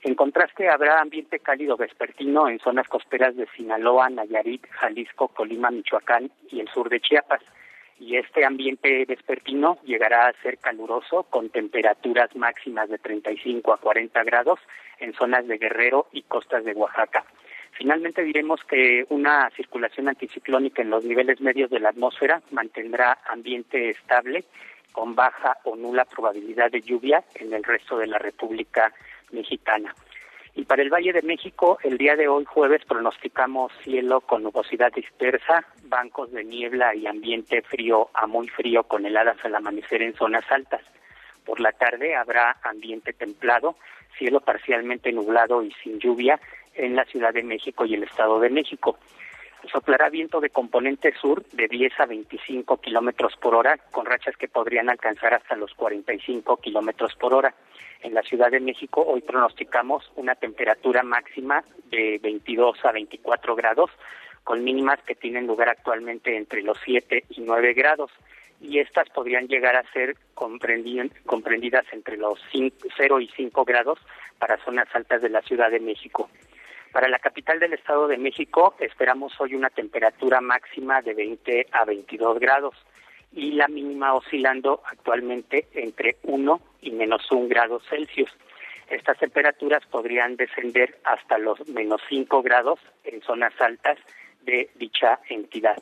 En 0.04 0.16
contraste, 0.16 0.68
habrá 0.68 1.00
ambiente 1.00 1.40
cálido 1.40 1.78
vespertino 1.78 2.50
en 2.50 2.60
zonas 2.60 2.88
costeras 2.88 3.36
de 3.36 3.48
Sinaloa, 3.56 4.10
Nayarit, 4.10 4.66
Jalisco, 4.72 5.28
Colima, 5.28 5.70
Michoacán 5.70 6.32
y 6.50 6.60
el 6.60 6.68
sur 6.70 6.90
de 6.90 7.00
Chiapas. 7.00 7.42
Y 8.00 8.18
este 8.18 8.44
ambiente 8.44 9.06
vespertino 9.06 9.78
llegará 9.84 10.28
a 10.28 10.34
ser 10.42 10.58
caluroso 10.58 11.24
con 11.30 11.50
temperaturas 11.50 12.36
máximas 12.36 12.90
de 12.90 12.98
35 12.98 13.74
a 13.74 13.78
40 13.78 14.24
grados 14.24 14.60
en 15.00 15.14
zonas 15.14 15.48
de 15.48 15.60
Guerrero 15.60 16.08
y 16.12 16.24
costas 16.24 16.66
de 16.66 16.74
Oaxaca. 16.74 17.24
Finalmente 17.72 18.24
diremos 18.24 18.64
que 18.64 19.06
una 19.10 19.50
circulación 19.52 20.08
anticiclónica 20.08 20.82
en 20.82 20.90
los 20.90 21.04
niveles 21.04 21.42
medios 21.42 21.70
de 21.70 21.80
la 21.80 21.90
atmósfera 21.90 22.42
mantendrá 22.52 23.18
ambiente 23.28 23.90
estable 23.90 24.44
con 24.92 25.16
baja 25.16 25.58
o 25.64 25.76
nula 25.76 26.06
probabilidad 26.06 26.70
de 26.70 26.82
lluvia 26.82 27.24
en 27.36 27.54
el 27.54 27.64
resto 27.64 27.98
de 27.98 28.08
la 28.08 28.18
República 28.18 28.94
Mexicana. 29.32 29.96
Y 30.54 30.66
para 30.66 30.82
el 30.82 30.90
Valle 30.90 31.14
de 31.14 31.22
México, 31.22 31.80
el 31.82 31.98
día 31.98 32.18
de 32.18 32.28
hoy 32.28 32.44
jueves 32.44 32.84
pronosticamos 32.86 33.72
cielo 33.84 34.20
con 34.20 34.44
nubosidad 34.44 34.92
dispersa, 34.92 35.66
bancos 35.84 36.32
de 36.34 36.44
niebla 36.44 36.94
y 36.94 37.08
ambiente 37.08 37.62
frío 37.62 38.10
a 38.14 38.28
muy 38.28 38.50
frío 38.50 38.84
con 38.84 39.06
heladas 39.06 39.38
al 39.46 39.56
amanecer 39.56 40.02
en 40.02 40.14
zonas 40.14 40.44
altas. 40.52 40.82
Por 41.46 41.62
la 41.62 41.72
tarde 41.72 42.16
habrá 42.16 42.58
ambiente 42.64 43.14
templado, 43.14 43.78
cielo 44.18 44.42
parcialmente 44.42 45.14
nublado 45.14 45.64
y 45.64 45.72
sin 45.84 46.00
lluvia 46.00 46.40
en 46.76 46.96
la 46.96 47.06
Ciudad 47.06 47.34
de 47.34 47.44
México 47.44 47.86
y 47.86 47.94
el 47.96 48.04
Estado 48.04 48.40
de 48.40 48.50
México. 48.50 48.98
Soplará 49.72 50.10
viento 50.10 50.40
de 50.40 50.50
componente 50.50 51.14
sur 51.14 51.46
de 51.52 51.68
10 51.68 52.00
a 52.00 52.06
25 52.08 52.78
kilómetros 52.78 53.36
por 53.38 53.54
hora, 53.54 53.78
con 53.92 54.06
rachas 54.06 54.36
que 54.36 54.48
podrían 54.48 54.90
alcanzar 54.90 55.34
hasta 55.34 55.56
los 55.56 55.74
45 55.76 56.58
kilómetros 56.58 57.16
por 57.16 57.34
hora. 57.34 57.54
En 58.02 58.16
la 58.16 58.24
Ciudad 58.24 58.50
de 58.50 58.60
México 58.60 59.04
hoy 59.06 59.22
pronosticamos 59.22 60.12
una 60.16 60.34
temperatura 60.34 61.04
máxima 61.04 61.64
de 61.86 62.20
22 62.24 62.84
a 62.84 62.92
24 62.92 63.56
grados, 63.56 63.92
con 64.44 64.64
mínimas 64.64 65.00
que 65.04 65.14
tienen 65.14 65.46
lugar 65.46 65.70
actualmente 65.70 66.36
entre 66.36 66.64
los 66.64 66.80
7 66.84 67.26
y 67.30 67.42
9 67.42 67.74
grados. 67.74 68.12
Y 68.60 68.80
estas 68.80 69.10
podrían 69.10 69.48
llegar 69.48 69.76
a 69.76 69.92
ser 69.92 70.16
comprendidas 70.34 71.86
entre 71.92 72.18
los 72.18 72.40
0 72.98 73.20
y 73.20 73.28
5 73.28 73.66
grados 73.66 74.00
para 74.40 74.58
zonas 74.64 74.88
altas 74.94 75.22
de 75.22 75.30
la 75.30 75.42
Ciudad 75.44 75.70
de 75.70 75.80
México. 75.80 76.30
Para 76.92 77.08
la 77.08 77.20
capital 77.20 77.60
del 77.60 77.74
Estado 77.74 78.08
de 78.08 78.18
México 78.18 78.76
esperamos 78.80 79.40
hoy 79.40 79.56
una 79.56 79.70
temperatura 79.70 80.42
máxima 80.42 81.02
de 81.02 81.14
20 81.14 81.68
a 81.72 81.86
22 81.86 82.40
grados 82.40 82.76
y 83.32 83.54
la 83.54 83.70
mínima 83.70 84.14
oscilando 84.14 84.82
actualmente 84.86 85.68
entre 85.74 86.18
1 86.24 86.60
y 86.82 86.92
menos 86.92 87.32
1 87.32 87.48
grado 87.48 87.80
Celsius. 87.90 88.30
Estas 88.90 89.18
temperaturas 89.20 89.86
podrían 89.86 90.36
descender 90.36 91.00
hasta 91.06 91.38
los 91.38 91.66
menos 91.70 92.02
5 92.10 92.42
grados 92.42 92.80
en 93.06 93.22
zonas 93.22 93.54
altas 93.62 93.98
de 94.42 94.70
dicha 94.76 95.20
entidad. 95.30 95.78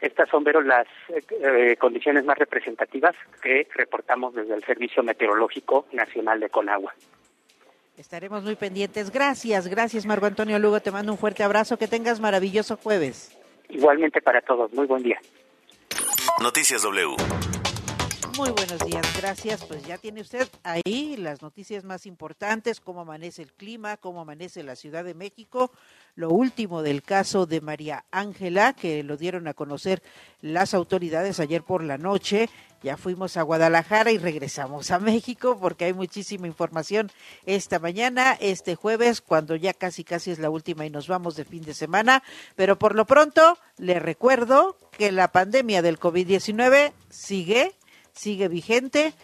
Estas 0.00 0.30
son, 0.30 0.44
pero 0.44 0.62
las 0.62 0.86
eh, 1.08 1.76
condiciones 1.78 2.24
más 2.24 2.38
representativas 2.38 3.14
que 3.42 3.68
reportamos 3.74 4.34
desde 4.34 4.54
el 4.54 4.64
Servicio 4.64 5.02
Meteorológico 5.02 5.86
Nacional 5.92 6.40
de 6.40 6.48
Conagua. 6.48 6.94
Estaremos 7.96 8.42
muy 8.42 8.56
pendientes. 8.56 9.10
Gracias, 9.10 9.68
gracias 9.68 10.04
Marco 10.06 10.26
Antonio 10.26 10.58
Lugo. 10.58 10.80
Te 10.80 10.90
mando 10.90 11.12
un 11.12 11.18
fuerte 11.18 11.42
abrazo. 11.42 11.76
Que 11.76 11.86
tengas 11.86 12.20
maravilloso 12.20 12.76
jueves. 12.76 13.36
Igualmente 13.68 14.20
para 14.20 14.40
todos. 14.40 14.72
Muy 14.72 14.86
buen 14.86 15.02
día. 15.02 15.18
Noticias 16.40 16.82
W. 16.82 17.16
Muy 18.36 18.50
buenos 18.50 18.84
días, 18.84 19.16
gracias. 19.16 19.64
Pues 19.64 19.86
ya 19.86 19.96
tiene 19.96 20.20
usted 20.20 20.48
ahí 20.64 21.16
las 21.16 21.40
noticias 21.40 21.84
más 21.84 22.04
importantes, 22.04 22.80
cómo 22.80 23.02
amanece 23.02 23.42
el 23.42 23.52
clima, 23.52 23.96
cómo 23.96 24.22
amanece 24.22 24.64
la 24.64 24.74
Ciudad 24.74 25.04
de 25.04 25.14
México, 25.14 25.70
lo 26.16 26.30
último 26.30 26.82
del 26.82 27.02
caso 27.02 27.46
de 27.46 27.60
María 27.60 28.04
Ángela, 28.10 28.72
que 28.72 29.04
lo 29.04 29.16
dieron 29.16 29.46
a 29.46 29.54
conocer 29.54 30.02
las 30.40 30.74
autoridades 30.74 31.38
ayer 31.38 31.62
por 31.62 31.84
la 31.84 31.96
noche. 31.96 32.48
Ya 32.84 32.98
fuimos 32.98 33.38
a 33.38 33.42
Guadalajara 33.42 34.12
y 34.12 34.18
regresamos 34.18 34.90
a 34.90 34.98
México 34.98 35.56
porque 35.58 35.86
hay 35.86 35.94
muchísima 35.94 36.46
información 36.46 37.10
esta 37.46 37.78
mañana, 37.78 38.36
este 38.38 38.74
jueves, 38.74 39.22
cuando 39.22 39.56
ya 39.56 39.72
casi 39.72 40.04
casi 40.04 40.32
es 40.32 40.38
la 40.38 40.50
última 40.50 40.84
y 40.84 40.90
nos 40.90 41.08
vamos 41.08 41.34
de 41.34 41.46
fin 41.46 41.62
de 41.62 41.72
semana. 41.72 42.22
Pero 42.56 42.78
por 42.78 42.94
lo 42.94 43.06
pronto, 43.06 43.56
le 43.78 44.00
recuerdo 44.00 44.76
que 44.98 45.12
la 45.12 45.32
pandemia 45.32 45.80
del 45.80 45.98
COVID-19 45.98 46.92
sigue 47.08 47.72
sigue 48.12 48.48
vigente. 48.48 49.14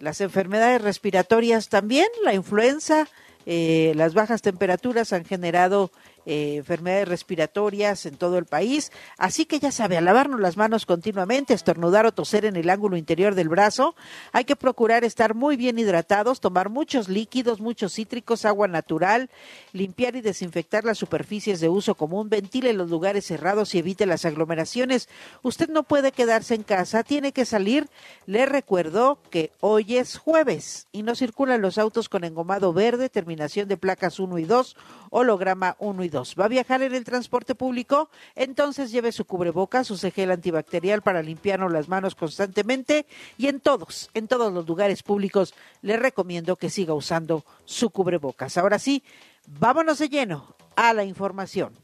Las 0.00 0.22
enfermedades 0.22 0.80
respiratorias 0.80 1.68
también, 1.68 2.06
la 2.24 2.32
influenza, 2.32 3.08
eh, 3.44 3.92
las 3.94 4.14
bajas 4.14 4.40
temperaturas 4.40 5.12
han 5.12 5.26
generado 5.26 5.90
eh, 6.26 6.56
enfermedades 6.56 7.08
respiratorias 7.08 8.06
en 8.06 8.16
todo 8.16 8.38
el 8.38 8.46
país. 8.46 8.92
Así 9.18 9.44
que 9.44 9.58
ya 9.58 9.72
sabe, 9.72 9.96
a 9.96 10.00
lavarnos 10.00 10.40
las 10.40 10.56
manos 10.56 10.86
continuamente, 10.86 11.54
estornudar 11.54 12.06
o 12.06 12.12
toser 12.12 12.44
en 12.44 12.56
el 12.56 12.70
ángulo 12.70 12.96
interior 12.96 13.34
del 13.34 13.48
brazo. 13.48 13.94
Hay 14.32 14.44
que 14.44 14.56
procurar 14.56 15.04
estar 15.04 15.34
muy 15.34 15.56
bien 15.56 15.78
hidratados, 15.78 16.40
tomar 16.40 16.68
muchos 16.68 17.08
líquidos, 17.08 17.60
muchos 17.60 17.94
cítricos, 17.94 18.44
agua 18.44 18.68
natural, 18.68 19.30
limpiar 19.72 20.16
y 20.16 20.20
desinfectar 20.20 20.84
las 20.84 20.98
superficies 20.98 21.60
de 21.60 21.68
uso 21.68 21.94
común, 21.94 22.28
ventile 22.28 22.72
los 22.72 22.90
lugares 22.90 23.26
cerrados 23.26 23.74
y 23.74 23.78
evite 23.78 24.06
las 24.06 24.24
aglomeraciones. 24.24 25.08
Usted 25.42 25.68
no 25.68 25.82
puede 25.82 26.12
quedarse 26.12 26.54
en 26.54 26.62
casa, 26.62 27.02
tiene 27.02 27.32
que 27.32 27.44
salir. 27.44 27.88
Le 28.26 28.46
recuerdo 28.46 29.18
que 29.30 29.52
hoy 29.60 29.96
es 29.96 30.18
jueves 30.18 30.86
y 30.92 31.02
no 31.02 31.14
circulan 31.14 31.62
los 31.62 31.78
autos 31.78 32.08
con 32.08 32.24
engomado 32.24 32.72
verde, 32.72 33.08
terminación 33.08 33.68
de 33.68 33.76
placas 33.76 34.20
1 34.20 34.38
y 34.38 34.44
2, 34.44 34.76
holograma 35.10 35.76
1 35.78 36.04
y 36.04 36.08
2. 36.12 36.36
¿Va 36.38 36.44
a 36.44 36.48
viajar 36.48 36.82
en 36.82 36.94
el 36.94 37.02
transporte 37.02 37.56
público? 37.56 38.08
Entonces 38.36 38.92
lleve 38.92 39.10
su 39.10 39.24
cubrebocas, 39.24 39.88
su 39.88 39.98
gel 39.98 40.30
antibacterial 40.30 41.02
para 41.02 41.22
limpiarnos 41.22 41.72
las 41.72 41.88
manos 41.88 42.14
constantemente 42.14 43.06
y 43.36 43.48
en 43.48 43.58
todos, 43.58 44.10
en 44.14 44.28
todos 44.28 44.52
los 44.52 44.64
lugares 44.68 45.02
públicos 45.02 45.54
le 45.80 45.96
recomiendo 45.96 46.54
que 46.54 46.70
siga 46.70 46.94
usando 46.94 47.44
su 47.64 47.90
cubrebocas. 47.90 48.56
Ahora 48.56 48.78
sí, 48.78 49.02
vámonos 49.46 49.98
de 49.98 50.08
lleno 50.08 50.54
a 50.76 50.92
la 50.92 51.04
información. 51.04 51.74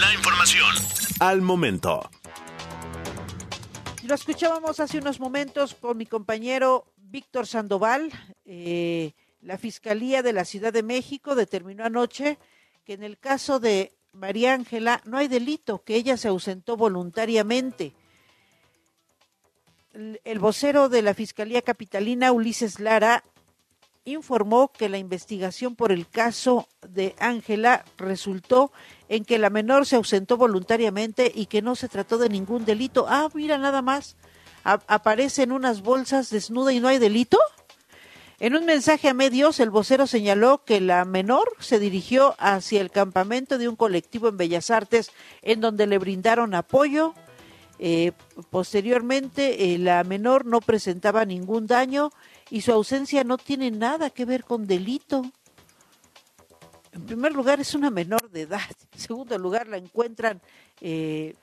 La 0.00 0.12
información 0.12 0.74
al 1.20 1.42
momento. 1.42 2.10
Lo 4.04 4.14
escuchábamos 4.14 4.80
hace 4.80 4.98
unos 4.98 5.20
momentos 5.20 5.74
con 5.74 5.96
mi 5.96 6.06
compañero 6.06 6.86
Víctor 6.96 7.46
Sandoval. 7.46 8.12
Eh, 8.44 9.12
la 9.40 9.58
Fiscalía 9.58 10.22
de 10.22 10.32
la 10.32 10.44
Ciudad 10.44 10.72
de 10.72 10.82
México 10.82 11.34
determinó 11.34 11.84
anoche 11.84 12.38
que 12.84 12.92
en 12.92 13.02
el 13.02 13.18
caso 13.18 13.60
de 13.60 13.92
María 14.12 14.54
Ángela 14.54 15.00
no 15.04 15.18
hay 15.18 15.28
delito, 15.28 15.82
que 15.82 15.96
ella 15.96 16.16
se 16.16 16.28
ausentó 16.28 16.76
voluntariamente. 16.76 17.94
El 19.92 20.38
vocero 20.38 20.88
de 20.88 21.02
la 21.02 21.14
Fiscalía 21.14 21.62
Capitalina, 21.62 22.32
Ulises 22.32 22.80
Lara, 22.80 23.24
informó 24.04 24.70
que 24.70 24.88
la 24.88 24.98
investigación 24.98 25.76
por 25.76 25.90
el 25.90 26.08
caso 26.08 26.68
de 26.86 27.14
Ángela 27.18 27.84
resultó 27.96 28.70
en 29.08 29.24
que 29.24 29.38
la 29.38 29.50
menor 29.50 29.86
se 29.86 29.96
ausentó 29.96 30.36
voluntariamente 30.36 31.32
y 31.34 31.46
que 31.46 31.62
no 31.62 31.74
se 31.74 31.88
trató 31.88 32.18
de 32.18 32.28
ningún 32.28 32.64
delito. 32.64 33.06
Ah, 33.08 33.28
mira 33.34 33.56
nada 33.56 33.82
más, 33.82 34.16
a 34.62 34.80
aparecen 34.88 35.52
unas 35.52 35.80
bolsas 35.82 36.28
desnuda 36.28 36.72
y 36.72 36.80
no 36.80 36.88
hay 36.88 36.98
delito. 36.98 37.38
En 38.40 38.56
un 38.56 38.64
mensaje 38.64 39.08
a 39.08 39.14
medios, 39.14 39.60
el 39.60 39.70
vocero 39.70 40.06
señaló 40.06 40.64
que 40.64 40.80
la 40.80 41.04
menor 41.04 41.52
se 41.60 41.78
dirigió 41.78 42.34
hacia 42.38 42.80
el 42.80 42.90
campamento 42.90 43.58
de 43.58 43.68
un 43.68 43.76
colectivo 43.76 44.28
en 44.28 44.36
Bellas 44.36 44.70
Artes 44.70 45.12
en 45.42 45.60
donde 45.60 45.86
le 45.86 45.98
brindaron 45.98 46.54
apoyo. 46.54 47.14
Eh, 47.78 48.12
posteriormente, 48.50 49.74
eh, 49.74 49.78
la 49.78 50.02
menor 50.02 50.46
no 50.46 50.60
presentaba 50.60 51.24
ningún 51.24 51.66
daño 51.66 52.10
y 52.50 52.62
su 52.62 52.72
ausencia 52.72 53.22
no 53.22 53.38
tiene 53.38 53.70
nada 53.70 54.10
que 54.10 54.24
ver 54.24 54.44
con 54.44 54.66
delito. 54.66 55.22
En 56.92 57.06
primer 57.06 57.32
lugar, 57.32 57.60
es 57.60 57.74
una 57.74 57.90
menor 57.90 58.30
de 58.30 58.42
edad. 58.42 58.60
En 58.92 58.98
segundo 58.98 59.38
lugar, 59.38 59.68
la 59.68 59.76
encuentran 59.76 60.40
eh, 60.80 61.34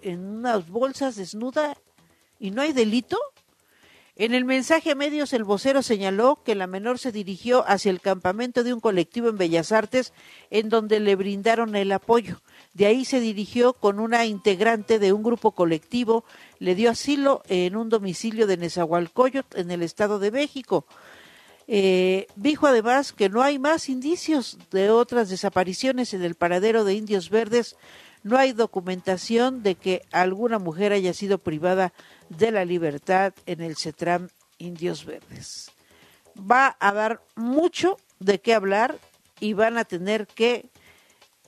en 0.00 0.20
unas 0.20 0.68
bolsas 0.68 1.16
desnuda 1.16 1.76
y 2.38 2.50
no 2.50 2.62
hay 2.62 2.72
delito. 2.72 3.18
En 4.22 4.34
el 4.34 4.44
mensaje 4.44 4.92
a 4.92 4.94
medios, 4.94 5.32
el 5.32 5.42
vocero 5.42 5.82
señaló 5.82 6.44
que 6.44 6.54
la 6.54 6.68
menor 6.68 7.00
se 7.00 7.10
dirigió 7.10 7.68
hacia 7.68 7.90
el 7.90 8.00
campamento 8.00 8.62
de 8.62 8.72
un 8.72 8.78
colectivo 8.78 9.28
en 9.28 9.36
Bellas 9.36 9.72
Artes, 9.72 10.12
en 10.50 10.68
donde 10.68 11.00
le 11.00 11.16
brindaron 11.16 11.74
el 11.74 11.90
apoyo. 11.90 12.40
De 12.72 12.86
ahí 12.86 13.04
se 13.04 13.18
dirigió 13.18 13.72
con 13.72 13.98
una 13.98 14.24
integrante 14.24 15.00
de 15.00 15.12
un 15.12 15.24
grupo 15.24 15.50
colectivo, 15.50 16.24
le 16.60 16.76
dio 16.76 16.92
asilo 16.92 17.42
en 17.48 17.74
un 17.74 17.88
domicilio 17.88 18.46
de 18.46 18.58
Nezahualcóyotl, 18.58 19.58
en 19.58 19.72
el 19.72 19.82
Estado 19.82 20.20
de 20.20 20.30
México. 20.30 20.86
Eh, 21.66 22.28
dijo 22.36 22.68
además 22.68 23.12
que 23.12 23.28
no 23.28 23.42
hay 23.42 23.58
más 23.58 23.88
indicios 23.88 24.56
de 24.70 24.90
otras 24.90 25.30
desapariciones 25.30 26.14
en 26.14 26.22
el 26.22 26.36
paradero 26.36 26.84
de 26.84 26.94
Indios 26.94 27.28
Verdes. 27.28 27.74
No 28.22 28.38
hay 28.38 28.52
documentación 28.52 29.62
de 29.62 29.74
que 29.74 30.02
alguna 30.12 30.58
mujer 30.58 30.92
haya 30.92 31.12
sido 31.12 31.38
privada 31.38 31.92
de 32.28 32.52
la 32.52 32.64
libertad 32.64 33.34
en 33.46 33.60
el 33.60 33.76
CETRAM 33.76 34.28
Indios 34.58 35.04
Verdes. 35.04 35.72
Va 36.38 36.76
a 36.78 36.92
dar 36.92 37.22
mucho 37.34 37.96
de 38.20 38.40
qué 38.40 38.54
hablar 38.54 38.98
y 39.40 39.54
van 39.54 39.76
a 39.76 39.84
tener 39.84 40.26
que 40.28 40.70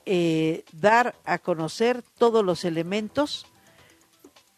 eh, 0.05 0.63
dar 0.73 1.15
a 1.23 1.39
conocer 1.39 2.03
todos 2.17 2.43
los 2.43 2.65
elementos 2.65 3.45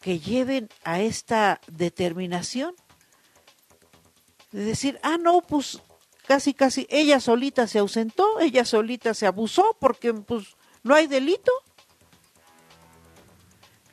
que 0.01 0.19
lleven 0.19 0.69
a 0.83 1.01
esta 1.01 1.61
determinación. 1.67 2.75
De 4.51 4.65
decir, 4.65 4.99
ah, 5.03 5.17
no, 5.17 5.41
pues 5.41 5.81
casi, 6.27 6.53
casi, 6.53 6.87
ella 6.89 7.19
solita 7.19 7.67
se 7.67 7.79
ausentó, 7.79 8.39
ella 8.39 8.65
solita 8.65 9.13
se 9.13 9.27
abusó 9.27 9.77
porque 9.79 10.13
pues 10.13 10.55
no 10.83 10.95
hay 10.95 11.07
delito 11.07 11.51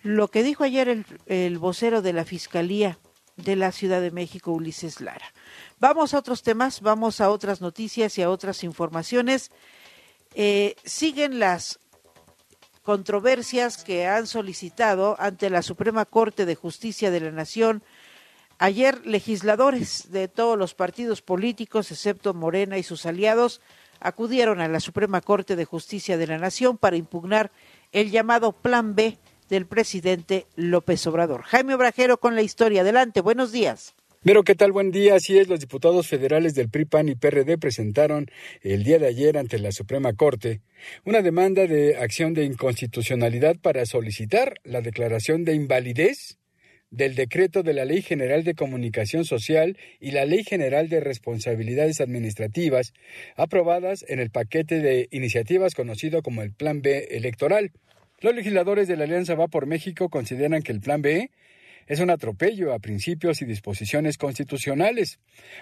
lo 0.05 0.29
que 0.29 0.43
dijo 0.43 0.65
ayer 0.65 0.89
el, 0.89 1.07
el, 1.27 1.59
vocero 1.59 2.03
de 2.03 2.13
la 2.13 2.27
Fiscalía 2.27 2.99
de 3.37 3.57
la 3.57 3.73
Ciudad 3.73 4.03
de 4.03 4.11
México, 4.11 4.53
Ulises 4.53 5.01
Lara. 5.01 5.33
Vamos 5.81 6.13
a 6.13 6.19
otros 6.19 6.43
temas, 6.43 6.83
vamos 6.83 7.23
a 7.23 7.31
otras 7.31 7.63
noticias 7.63 8.17
y 8.19 8.23
a 8.23 8.29
otras 8.29 8.65
informaciones. 8.65 9.51
Eh, 10.35 10.77
siguen 10.85 11.39
las 11.39 11.81
controversias 12.83 13.83
que 13.83 14.07
han 14.07 14.27
solicitado 14.27 15.17
ante 15.19 15.49
la 15.49 15.63
Suprema 15.63 16.05
Corte 16.05 16.45
de 16.45 16.55
Justicia 16.55 17.11
de 17.11 17.21
la 17.21 17.31
Nación. 17.31 17.83
Ayer 18.59 19.07
legisladores 19.07 20.13
de 20.13 20.29
todos 20.29 20.59
los 20.59 20.75
partidos 20.75 21.23
políticos, 21.23 21.91
excepto 21.91 22.35
Morena 22.35 22.77
y 22.77 22.83
sus 22.83 23.07
aliados, 23.07 23.63
acudieron 24.01 24.61
a 24.61 24.69
la 24.69 24.81
Suprema 24.81 25.23
Corte 25.23 25.57
de 25.57 25.65
Justicia 25.65 26.19
de 26.19 26.27
la 26.27 26.37
Nación 26.37 26.77
para 26.77 26.97
impugnar 26.97 27.51
el 27.91 28.11
llamado 28.11 28.53
Plan 28.53 28.95
B 28.95 29.19
del 29.49 29.67
presidente 29.67 30.47
López 30.57 31.07
Obrador. 31.07 31.43
Jaime 31.43 31.75
Obrajero 31.75 32.19
con 32.19 32.35
la 32.35 32.43
historia. 32.43 32.83
Adelante, 32.83 33.21
buenos 33.21 33.53
días. 33.53 33.95
Pero 34.25 34.43
qué 34.43 34.55
tal, 34.55 34.73
buen 34.73 34.91
día. 34.91 35.17
Así 35.17 35.39
es, 35.39 35.49
los 35.49 35.61
diputados 35.61 36.09
federales 36.09 36.55
del 36.55 36.71
PRI, 36.71 36.87
PAN 36.87 37.11
y 37.11 37.15
PRD 37.15 37.59
presentaron 37.59 38.31
el 38.63 38.83
día 38.83 38.99
de 38.99 39.07
ayer 39.07 39.37
ante 39.37 39.59
la 39.59 39.71
Suprema 39.71 40.15
Corte 40.15 40.63
una 41.05 41.21
demanda 41.21 41.67
de 41.67 41.99
acción 41.99 42.33
de 42.33 42.45
inconstitucionalidad 42.45 43.57
para 43.61 43.85
solicitar 43.85 44.55
la 44.65 44.81
declaración 44.81 45.45
de 45.45 45.55
invalidez 45.55 46.39
del 46.91 47.17
decreto 47.17 47.63
de 47.63 47.75
la 47.75 47.85
Ley 47.85 48.03
General 48.03 48.45
de 48.45 48.55
Comunicación 48.55 49.25
Social 49.25 49.77
y 50.01 50.13
la 50.13 50.25
Ley 50.25 50.45
General 50.45 50.89
de 50.89 51.01
Responsabilidades 51.01 52.01
Administrativas 52.01 52.95
aprobadas 53.37 54.05
en 54.09 54.21
el 54.21 54.31
paquete 54.31 54.79
de 54.79 55.09
iniciativas 55.11 55.75
conocido 55.75 56.23
como 56.23 56.43
el 56.43 56.53
Plan 56.53 56.83
B 56.83 57.09
electoral. 57.11 57.73
Los 58.25 58.35
legisladores 58.35 58.89
de 58.89 58.97
la 58.97 59.05
Alianza 59.05 59.35
Va 59.35 59.49
por 59.49 59.67
México 59.67 60.09
consideran 60.09 60.63
que 60.63 60.73
el 60.73 60.81
Plan 60.81 61.03
B 61.03 61.31
es 61.87 62.01
un 62.01 62.09
atropello 62.09 62.73
a 62.73 62.79
principios 62.79 63.43
y 63.43 63.45
disposiciones 63.45 64.17
constitucionales. 64.17 65.19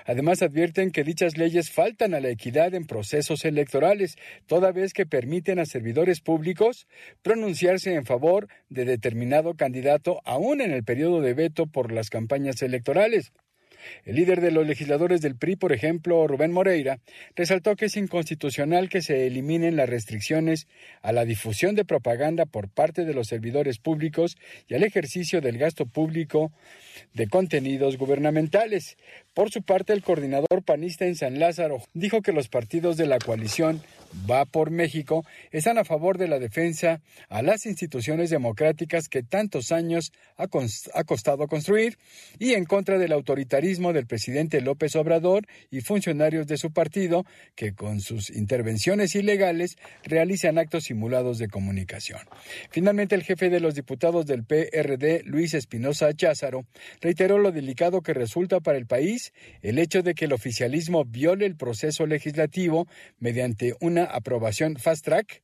Además, 0.07 0.43
advierten 0.43 0.93
que 0.93 1.03
dichas 1.03 1.37
leyes 1.37 1.73
faltan 1.73 2.15
a 2.15 2.21
la 2.21 2.29
equidad 2.29 2.73
en 2.75 2.87
procesos 2.87 3.45
electorales, 3.45 4.15
toda 4.47 4.71
vez 4.71 4.93
que 4.93 5.07
permiten 5.07 5.59
a 5.59 5.67
servidores 5.67 6.21
públicos 6.21 6.87
pronunciarse 7.23 7.95
en 7.95 8.07
favor 8.07 8.47
de 8.69 8.85
determinado 8.85 9.55
candidato 9.55 10.21
aún 10.25 10.61
en 10.61 10.71
el 10.71 10.85
periodo 10.85 11.21
de 11.21 11.35
veto 11.35 11.67
por 11.67 11.91
las 11.91 12.11
campañas 12.11 12.63
electorales. 12.63 13.33
El 14.05 14.17
líder 14.17 14.41
de 14.41 14.51
los 14.51 14.67
legisladores 14.67 15.21
del 15.21 15.37
PRI, 15.37 15.57
por 15.57 15.73
ejemplo, 15.73 16.27
Rubén 16.27 16.53
Moreira, 16.53 16.99
resaltó 17.35 17.77
que 17.77 17.87
es 17.87 17.97
inconstitucional 17.97 18.89
que 18.89 19.03
se 19.03 19.27
eliminen 19.27 19.77
las 19.77 19.89
restricciones 19.89 20.67
a 21.03 21.13
la 21.13 21.25
difusión 21.25 21.75
de 21.75 21.85
propaganda 21.85 22.47
por 22.47 22.69
parte 22.69 23.05
de 23.05 23.15
los 23.15 23.29
servidores 23.29 23.79
públicos 23.79 24.37
y 24.69 24.75
al 24.75 24.83
ejercicio 24.83 25.41
del 25.41 25.59
gasto 25.59 25.87
público 25.87 26.53
de 27.15 27.29
contenidos 27.29 27.97
gubernamentales. 27.97 28.97
Por 29.35 29.51
su 29.51 29.63
parte, 29.63 29.95
el 29.95 30.03
coordinador 30.03 30.63
panista 30.63 31.07
en 31.07 31.17
San 31.17 31.39
Lázaro 31.39 31.83
dijo 31.95 32.21
que 32.21 32.33
los 32.33 32.49
partidos 32.49 32.99
de 32.99 33.07
la 33.07 33.19
coalición 33.19 33.81
Va 34.31 34.45
por 34.45 34.71
México 34.71 35.25
están 35.51 35.79
a 35.79 35.85
favor 35.85 36.19
de 36.19 36.29
la 36.29 36.39
defensa 36.39 37.01
a 37.29 37.43
las 37.43 37.65
instituciones 37.67 38.31
democráticas 38.31 39.09
que 39.09 39.23
tantos 39.23 39.73
años 39.73 40.13
ha, 40.37 40.49
costado 41.05 41.47
construir 41.49 41.99
y 42.39 42.53
en 42.53 42.65
contra 42.65 42.99
del 42.99 43.13
autoritarismo 43.13 43.93
del 43.93 44.07
presidente 44.07 44.61
López 44.61 44.97
Obrador 44.97 45.47
y 45.71 45.81
funcionarios 45.81 46.47
de 46.47 46.59
su 46.59 46.73
partido 46.73 47.25
que 47.55 47.75
con 47.75 48.01
sus 48.01 48.31
intervenciones 48.31 49.15
ilegales 49.15 49.77
realizan 50.05 50.59
actos 50.59 50.85
simulados 50.85 51.39
de 51.39 51.49
comunicación. 51.49 52.21
Finalmente, 52.71 53.15
el 53.15 53.23
jefe 53.23 53.49
de 53.49 53.61
los 53.61 53.75
diputados 53.75 54.27
del 54.27 54.45
PRD, 54.45 55.23
Luis 55.25 55.55
Espinosa 55.55 56.13
Cházaro, 56.13 56.67
reiteró 57.01 57.39
lo 57.39 57.51
delicado 57.51 58.03
que 58.03 58.15
resulta 58.15 58.61
para 58.61 58.79
el 58.79 58.87
país 58.87 59.22
el 59.61 59.79
hecho 59.79 60.03
de 60.03 60.15
que 60.15 60.25
el 60.25 60.33
oficialismo 60.33 61.05
viole 61.05 61.47
el 61.47 61.57
proceso 61.57 62.07
legislativo 62.07 62.87
mediante 63.19 63.75
una 63.81 64.05
aprobación 64.05 64.77
fast 64.77 65.05
track 65.05 65.43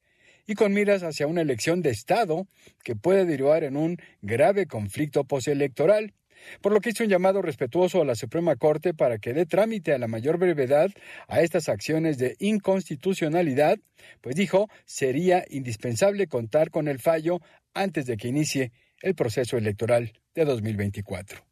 y 0.49 0.55
con 0.55 0.73
miras 0.73 1.03
hacia 1.03 1.27
una 1.27 1.43
elección 1.43 1.83
de 1.83 1.91
Estado 1.91 2.49
que 2.83 2.97
puede 2.97 3.27
derivar 3.27 3.65
en 3.65 3.77
un 3.77 3.99
grave 4.23 4.67
conflicto 4.67 5.25
postelectoral, 5.25 6.15
por 6.63 6.73
lo 6.73 6.81
que 6.81 6.91
hizo 6.91 7.05
un 7.05 7.11
llamado 7.11 7.43
respetuoso 7.43 8.01
a 8.01 8.07
la 8.07 8.15
Suprema 8.15 8.57
Corte 8.57 8.95
para 8.95 9.19
que 9.19 9.35
dé 9.35 9.45
trámite 9.45 9.93
a 9.93 9.99
la 9.99 10.09
mayor 10.09 10.39
brevedad 10.39 10.91
a 11.29 11.43
estas 11.43 11.69
acciones 11.69 12.17
de 12.17 12.35
inconstitucionalidad, 12.39 13.79
pues 14.23 14.37
dijo 14.37 14.71
sería 14.87 15.45
indispensable 15.51 16.27
contar 16.29 16.71
con 16.71 16.89
el 16.89 16.99
fallo 16.99 17.41
antes 17.75 18.07
de 18.07 18.17
que 18.17 18.29
inicie 18.29 18.73
el 19.03 19.15
proceso 19.15 19.59
electoral 19.59 20.15
de 20.35 20.45
2024. 20.47 21.45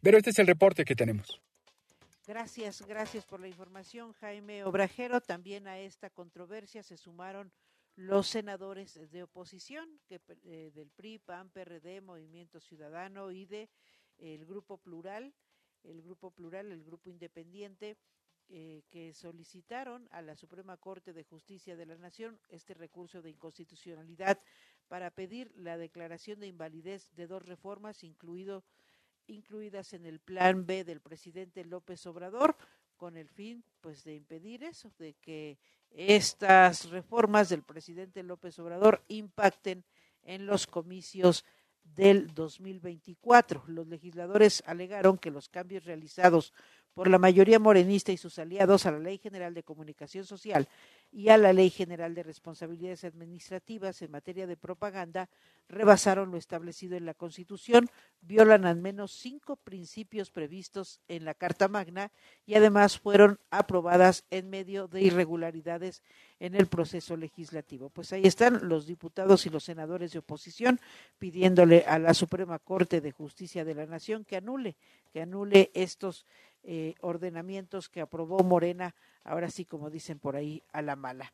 Pero 0.00 0.16
este 0.16 0.30
es 0.30 0.38
el 0.38 0.46
reporte 0.46 0.84
que 0.86 0.96
tenemos. 0.96 1.41
Gracias, 2.32 2.80
gracias 2.86 3.26
por 3.26 3.40
la 3.40 3.48
información, 3.48 4.14
Jaime 4.14 4.64
Obrajero. 4.64 5.20
También 5.20 5.68
a 5.68 5.78
esta 5.78 6.08
controversia 6.08 6.82
se 6.82 6.96
sumaron 6.96 7.52
los 7.94 8.26
senadores 8.26 8.98
de 9.10 9.24
oposición 9.24 10.00
que, 10.06 10.18
eh, 10.44 10.70
del 10.74 10.88
PRI, 10.88 11.18
PAN, 11.18 11.50
PRD, 11.50 12.00
Movimiento 12.00 12.58
Ciudadano 12.58 13.32
y 13.32 13.44
de 13.44 13.68
el 14.16 14.46
Grupo 14.46 14.78
Plural, 14.78 15.34
el 15.82 16.00
Grupo 16.00 16.30
Plural, 16.30 16.72
el 16.72 16.82
Grupo 16.82 17.10
Independiente, 17.10 17.98
eh, 18.48 18.82
que 18.88 19.12
solicitaron 19.12 20.08
a 20.10 20.22
la 20.22 20.34
Suprema 20.34 20.78
Corte 20.78 21.12
de 21.12 21.24
Justicia 21.24 21.76
de 21.76 21.84
la 21.84 21.98
Nación 21.98 22.40
este 22.48 22.72
recurso 22.72 23.20
de 23.20 23.28
inconstitucionalidad 23.28 24.40
para 24.88 25.10
pedir 25.10 25.52
la 25.54 25.76
declaración 25.76 26.40
de 26.40 26.46
invalidez 26.46 27.14
de 27.14 27.26
dos 27.26 27.44
reformas, 27.44 28.02
incluido 28.02 28.64
incluidas 29.26 29.92
en 29.92 30.06
el 30.06 30.20
plan 30.20 30.66
B 30.66 30.84
del 30.84 31.00
presidente 31.00 31.64
López 31.64 32.06
Obrador 32.06 32.56
con 32.96 33.16
el 33.16 33.28
fin 33.28 33.64
pues 33.80 34.04
de 34.04 34.14
impedir 34.14 34.62
eso, 34.62 34.92
de 34.98 35.14
que 35.14 35.58
estas 35.90 36.88
reformas 36.90 37.48
del 37.48 37.62
presidente 37.62 38.22
López 38.22 38.58
Obrador 38.58 39.02
impacten 39.08 39.84
en 40.22 40.46
los 40.46 40.66
comicios 40.66 41.44
del 41.82 42.32
2024. 42.32 43.64
Los 43.66 43.88
legisladores 43.88 44.62
alegaron 44.66 45.18
que 45.18 45.30
los 45.30 45.48
cambios 45.48 45.84
realizados 45.84 46.52
por 46.94 47.08
la 47.08 47.18
mayoría 47.18 47.58
morenista 47.58 48.12
y 48.12 48.16
sus 48.16 48.38
aliados 48.38 48.86
a 48.86 48.92
la 48.92 48.98
Ley 48.98 49.18
General 49.18 49.52
de 49.54 49.62
Comunicación 49.62 50.24
Social 50.24 50.68
y 51.12 51.28
a 51.28 51.36
la 51.36 51.52
Ley 51.52 51.68
General 51.68 52.14
de 52.14 52.22
Responsabilidades 52.22 53.04
Administrativas 53.04 54.00
en 54.00 54.10
materia 54.10 54.46
de 54.46 54.56
propaganda 54.56 55.28
rebasaron 55.68 56.30
lo 56.30 56.38
establecido 56.38 56.96
en 56.96 57.04
la 57.04 57.14
Constitución, 57.14 57.88
violan 58.22 58.64
al 58.64 58.76
menos 58.76 59.12
cinco 59.12 59.56
principios 59.56 60.30
previstos 60.30 61.00
en 61.08 61.24
la 61.24 61.34
Carta 61.34 61.68
Magna 61.68 62.10
y 62.46 62.54
además 62.54 62.98
fueron 62.98 63.38
aprobadas 63.50 64.24
en 64.30 64.48
medio 64.48 64.88
de 64.88 65.02
irregularidades 65.02 66.02
en 66.40 66.54
el 66.54 66.66
proceso 66.66 67.16
legislativo. 67.16 67.90
Pues 67.90 68.12
ahí 68.12 68.22
están 68.24 68.68
los 68.68 68.86
diputados 68.86 69.46
y 69.46 69.50
los 69.50 69.64
senadores 69.64 70.12
de 70.12 70.18
oposición 70.18 70.80
pidiéndole 71.18 71.84
a 71.86 71.98
la 71.98 72.14
Suprema 72.14 72.58
Corte 72.58 73.00
de 73.00 73.12
Justicia 73.12 73.64
de 73.64 73.74
la 73.74 73.86
Nación 73.86 74.24
que 74.24 74.36
anule, 74.36 74.76
que 75.12 75.22
anule 75.22 75.70
estos 75.74 76.26
eh, 76.64 76.94
ordenamientos 77.00 77.88
que 77.88 78.00
aprobó 78.00 78.38
Morena, 78.40 78.94
ahora 79.24 79.50
sí, 79.50 79.64
como 79.64 79.90
dicen 79.90 80.18
por 80.18 80.36
ahí, 80.36 80.62
a 80.72 80.82
la 80.82 80.96
mala. 80.96 81.32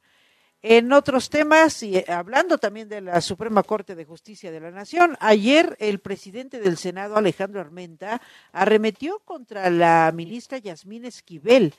En 0.60 0.92
otros 0.92 1.30
temas, 1.30 1.82
y 1.84 1.98
eh, 1.98 2.04
hablando 2.08 2.58
también 2.58 2.88
de 2.88 3.00
la 3.00 3.20
Suprema 3.20 3.62
Corte 3.62 3.94
de 3.94 4.04
Justicia 4.04 4.50
de 4.50 4.58
la 4.58 4.72
Nación, 4.72 5.16
ayer 5.20 5.76
el 5.78 6.00
presidente 6.00 6.58
del 6.58 6.76
Senado, 6.76 7.16
Alejandro 7.16 7.60
Armenta, 7.60 8.20
arremetió 8.50 9.20
contra 9.20 9.70
la 9.70 10.10
ministra 10.12 10.58
Yasmín 10.58 11.04
Esquivel, 11.04 11.74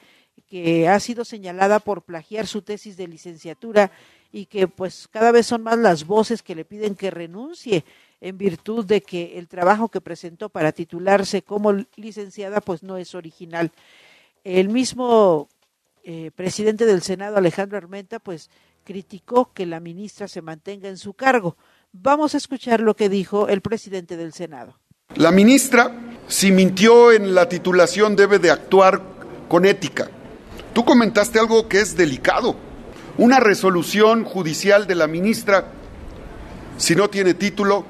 que 0.47 0.87
ha 0.87 0.99
sido 1.01 1.25
señalada 1.25 1.79
por 1.79 2.03
plagiar 2.03 2.47
su 2.47 2.61
tesis 2.61 2.95
de 2.95 3.07
licenciatura 3.07 3.91
y 4.31 4.45
que 4.45 4.67
pues 4.67 5.09
cada 5.09 5.31
vez 5.31 5.47
son 5.47 5.63
más 5.63 5.77
las 5.77 6.05
voces 6.05 6.41
que 6.41 6.55
le 6.55 6.63
piden 6.63 6.95
que 6.95 7.11
renuncie 7.11 7.83
en 8.21 8.37
virtud 8.37 8.85
de 8.85 9.01
que 9.01 9.37
el 9.37 9.47
trabajo 9.47 9.87
que 9.87 10.01
presentó 10.01 10.49
para 10.49 10.71
titularse 10.71 11.41
como 11.41 11.73
licenciada 11.95 12.61
pues 12.61 12.83
no 12.83 12.97
es 12.97 13.15
original. 13.15 13.71
El 14.43 14.69
mismo 14.69 15.47
eh, 16.03 16.31
presidente 16.35 16.85
del 16.85 17.01
Senado, 17.01 17.37
Alejandro 17.37 17.77
Armenta, 17.77 18.19
pues 18.19 18.49
criticó 18.83 19.53
que 19.53 19.65
la 19.65 19.79
ministra 19.79 20.27
se 20.27 20.41
mantenga 20.41 20.89
en 20.89 20.97
su 20.97 21.13
cargo. 21.13 21.55
Vamos 21.91 22.33
a 22.33 22.37
escuchar 22.37 22.81
lo 22.81 22.95
que 22.95 23.09
dijo 23.09 23.47
el 23.47 23.61
presidente 23.61 24.17
del 24.17 24.33
Senado. 24.33 24.79
La 25.15 25.31
ministra, 25.31 25.91
si 26.27 26.51
mintió 26.51 27.11
en 27.11 27.33
la 27.33 27.49
titulación, 27.49 28.15
debe 28.15 28.39
de 28.39 28.51
actuar 28.51 29.01
con 29.47 29.65
ética. 29.65 30.09
Tú 30.73 30.85
comentaste 30.85 31.39
algo 31.39 31.67
que 31.67 31.81
es 31.81 31.97
delicado. 31.97 32.55
Una 33.17 33.39
resolución 33.39 34.23
judicial 34.23 34.87
de 34.87 34.95
la 34.95 35.07
ministra, 35.07 35.65
si 36.77 36.95
no 36.95 37.09
tiene 37.09 37.33
título, 37.33 37.85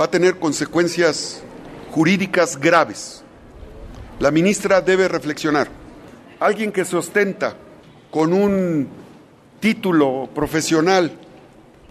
va 0.00 0.06
a 0.06 0.10
tener 0.10 0.38
consecuencias 0.38 1.42
jurídicas 1.90 2.58
graves. 2.58 3.22
La 4.18 4.30
ministra 4.30 4.80
debe 4.80 5.08
reflexionar. 5.08 5.68
Alguien 6.40 6.72
que 6.72 6.84
se 6.84 6.96
ostenta 6.96 7.56
con 8.10 8.32
un 8.32 8.88
título 9.60 10.28
profesional 10.34 11.12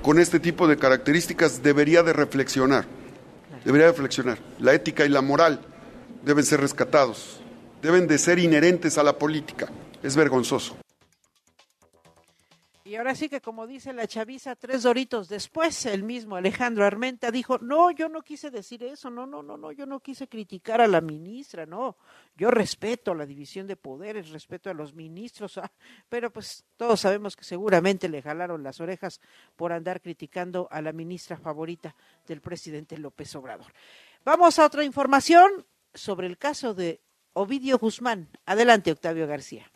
con 0.02 0.20
este 0.20 0.40
tipo 0.40 0.68
de 0.68 0.78
características 0.78 1.62
debería 1.62 2.04
de 2.04 2.14
reflexionar. 2.14 2.86
Debería 3.64 3.88
reflexionar. 3.88 4.40
La 4.60 4.74
ética 4.74 5.06
y 5.06 5.10
la 5.10 5.22
moral 5.22 5.62
deben 6.24 6.44
ser 6.44 6.60
rescatados. 6.60 7.40
Deben 7.82 8.08
de 8.08 8.18
ser 8.18 8.40
inherentes 8.40 8.98
a 8.98 9.04
la 9.04 9.18
política. 9.18 9.70
Es 10.02 10.16
vergonzoso. 10.16 10.76
Y 12.92 12.98
ahora 12.98 13.16
sí 13.16 13.30
que 13.30 13.40
como 13.40 13.68
dice 13.68 13.94
la 13.94 14.06
chaviza, 14.06 14.58
tres 14.58 14.84
doritos 14.84 15.30
después, 15.30 15.86
el 15.86 16.04
mismo 16.04 16.36
Alejandro 16.36 16.84
Armenta 16.84 17.32
dijo, 17.32 17.58
no, 17.60 17.90
yo 17.92 18.10
no 18.10 18.22
quise 18.22 18.52
decir 18.52 18.84
eso, 18.84 19.10
no, 19.10 19.26
no, 19.26 19.42
no, 19.42 19.56
no, 19.56 19.72
yo 19.72 19.86
no 19.86 20.02
quise 20.02 20.28
criticar 20.28 20.82
a 20.82 20.90
la 20.90 21.00
ministra, 21.00 21.66
no, 21.66 21.96
yo 22.36 22.52
respeto 22.52 23.14
la 23.14 23.26
división 23.26 23.66
de 23.66 23.78
poderes, 23.78 24.32
respeto 24.32 24.70
a 24.70 24.74
los 24.74 24.94
ministros, 24.94 25.58
ah, 25.58 25.72
pero 26.10 26.34
pues 26.34 26.66
todos 26.76 27.00
sabemos 27.00 27.38
que 27.38 27.46
seguramente 27.46 28.10
le 28.10 28.22
jalaron 28.22 28.62
las 28.62 28.82
orejas 28.82 29.22
por 29.56 29.72
andar 29.72 30.02
criticando 30.02 30.68
a 30.70 30.82
la 30.82 30.92
ministra 30.92 31.38
favorita 31.38 31.96
del 32.28 32.42
presidente 32.42 32.98
López 32.98 33.34
Obrador. 33.38 33.72
Vamos 34.26 34.60
a 34.60 34.66
otra 34.66 34.84
información 34.84 35.66
sobre 35.94 36.28
el 36.28 36.38
caso 36.38 36.74
de 36.74 37.00
Ovidio 37.32 37.78
Guzmán. 37.78 38.28
Adelante, 38.46 38.92
Octavio 38.92 39.28
García. 39.28 39.72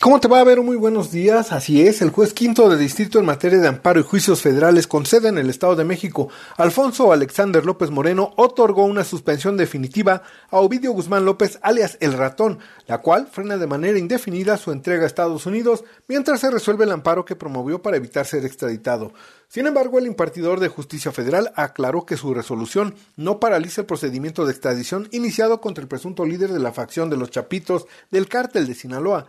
¿Cómo 0.00 0.18
te 0.18 0.26
va 0.26 0.40
a 0.40 0.44
ver? 0.44 0.60
Muy 0.60 0.76
buenos 0.76 1.12
días. 1.12 1.52
Así 1.52 1.86
es, 1.86 2.02
el 2.02 2.10
juez 2.10 2.32
quinto 2.32 2.68
de 2.68 2.76
distrito 2.76 3.18
en 3.18 3.24
materia 3.24 3.58
de 3.58 3.68
amparo 3.68 4.00
y 4.00 4.04
juicios 4.04 4.42
federales 4.42 4.86
con 4.86 5.06
sede 5.06 5.28
en 5.28 5.38
el 5.38 5.50
Estado 5.50 5.76
de 5.76 5.84
México, 5.84 6.28
Alfonso 6.56 7.12
Alexander 7.12 7.64
López 7.64 7.90
Moreno, 7.90 8.32
otorgó 8.36 8.84
una 8.84 9.04
suspensión 9.04 9.56
definitiva 9.56 10.22
a 10.50 10.58
Ovidio 10.58 10.92
Guzmán 10.92 11.24
López, 11.24 11.58
alias 11.62 11.98
El 12.00 12.14
Ratón, 12.14 12.58
la 12.86 12.98
cual 12.98 13.28
frena 13.30 13.56
de 13.58 13.66
manera 13.66 13.98
indefinida 13.98 14.56
su 14.56 14.72
entrega 14.72 15.04
a 15.04 15.06
Estados 15.06 15.46
Unidos 15.46 15.84
mientras 16.08 16.40
se 16.40 16.50
resuelve 16.50 16.84
el 16.84 16.92
amparo 16.92 17.24
que 17.24 17.36
promovió 17.36 17.82
para 17.82 17.96
evitar 17.96 18.26
ser 18.26 18.44
extraditado. 18.44 19.12
Sin 19.48 19.66
embargo, 19.66 19.98
el 19.98 20.06
impartidor 20.06 20.58
de 20.58 20.68
justicia 20.68 21.12
federal 21.12 21.52
aclaró 21.54 22.06
que 22.06 22.16
su 22.16 22.34
resolución 22.34 22.94
no 23.16 23.38
paraliza 23.38 23.82
el 23.82 23.86
procedimiento 23.86 24.46
de 24.46 24.52
extradición 24.52 25.08
iniciado 25.12 25.60
contra 25.60 25.82
el 25.82 25.88
presunto 25.88 26.24
líder 26.24 26.52
de 26.52 26.60
la 26.60 26.72
facción 26.72 27.10
de 27.10 27.16
los 27.16 27.30
Chapitos 27.30 27.86
del 28.10 28.28
cártel 28.28 28.66
de 28.66 28.74
Sinaloa. 28.74 29.28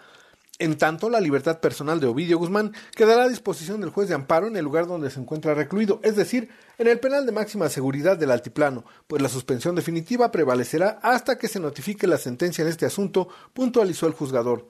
En 0.63 0.78
tanto, 0.78 1.10
la 1.10 1.19
libertad 1.19 1.60
personal 1.60 1.99
de 1.99 2.08
Ovidio 2.08 2.38
Guzmán 2.38 2.71
quedará 2.95 3.23
a 3.23 3.28
disposición 3.28 3.82
del 3.82 3.89
juez 3.89 4.08
de 4.08 4.15
amparo 4.15 4.47
en 4.47 4.56
el 4.56 4.63
lugar 4.63 4.88
donde 4.88 5.10
se 5.10 5.19
encuentra 5.19 5.54
recluido, 5.54 5.99
es 6.04 6.15
decir, 6.15 6.47
en 6.78 6.88
el 6.88 7.02
penal 7.02 7.26
de 7.26 7.34
máxima 7.34 7.67
seguridad 7.67 8.15
del 8.15 8.32
Altiplano, 8.32 8.86
pues 9.08 9.21
la 9.21 9.28
suspensión 9.28 9.76
definitiva 9.76 10.32
prevalecerá 10.32 10.99
hasta 11.02 11.38
que 11.38 11.49
se 11.49 11.60
notifique 11.60 12.08
la 12.08 12.17
sentencia 12.17 12.62
en 12.62 12.69
este 12.69 12.86
asunto, 12.86 13.28
puntualizó 13.52 14.08
el 14.08 14.13
juzgador 14.13 14.69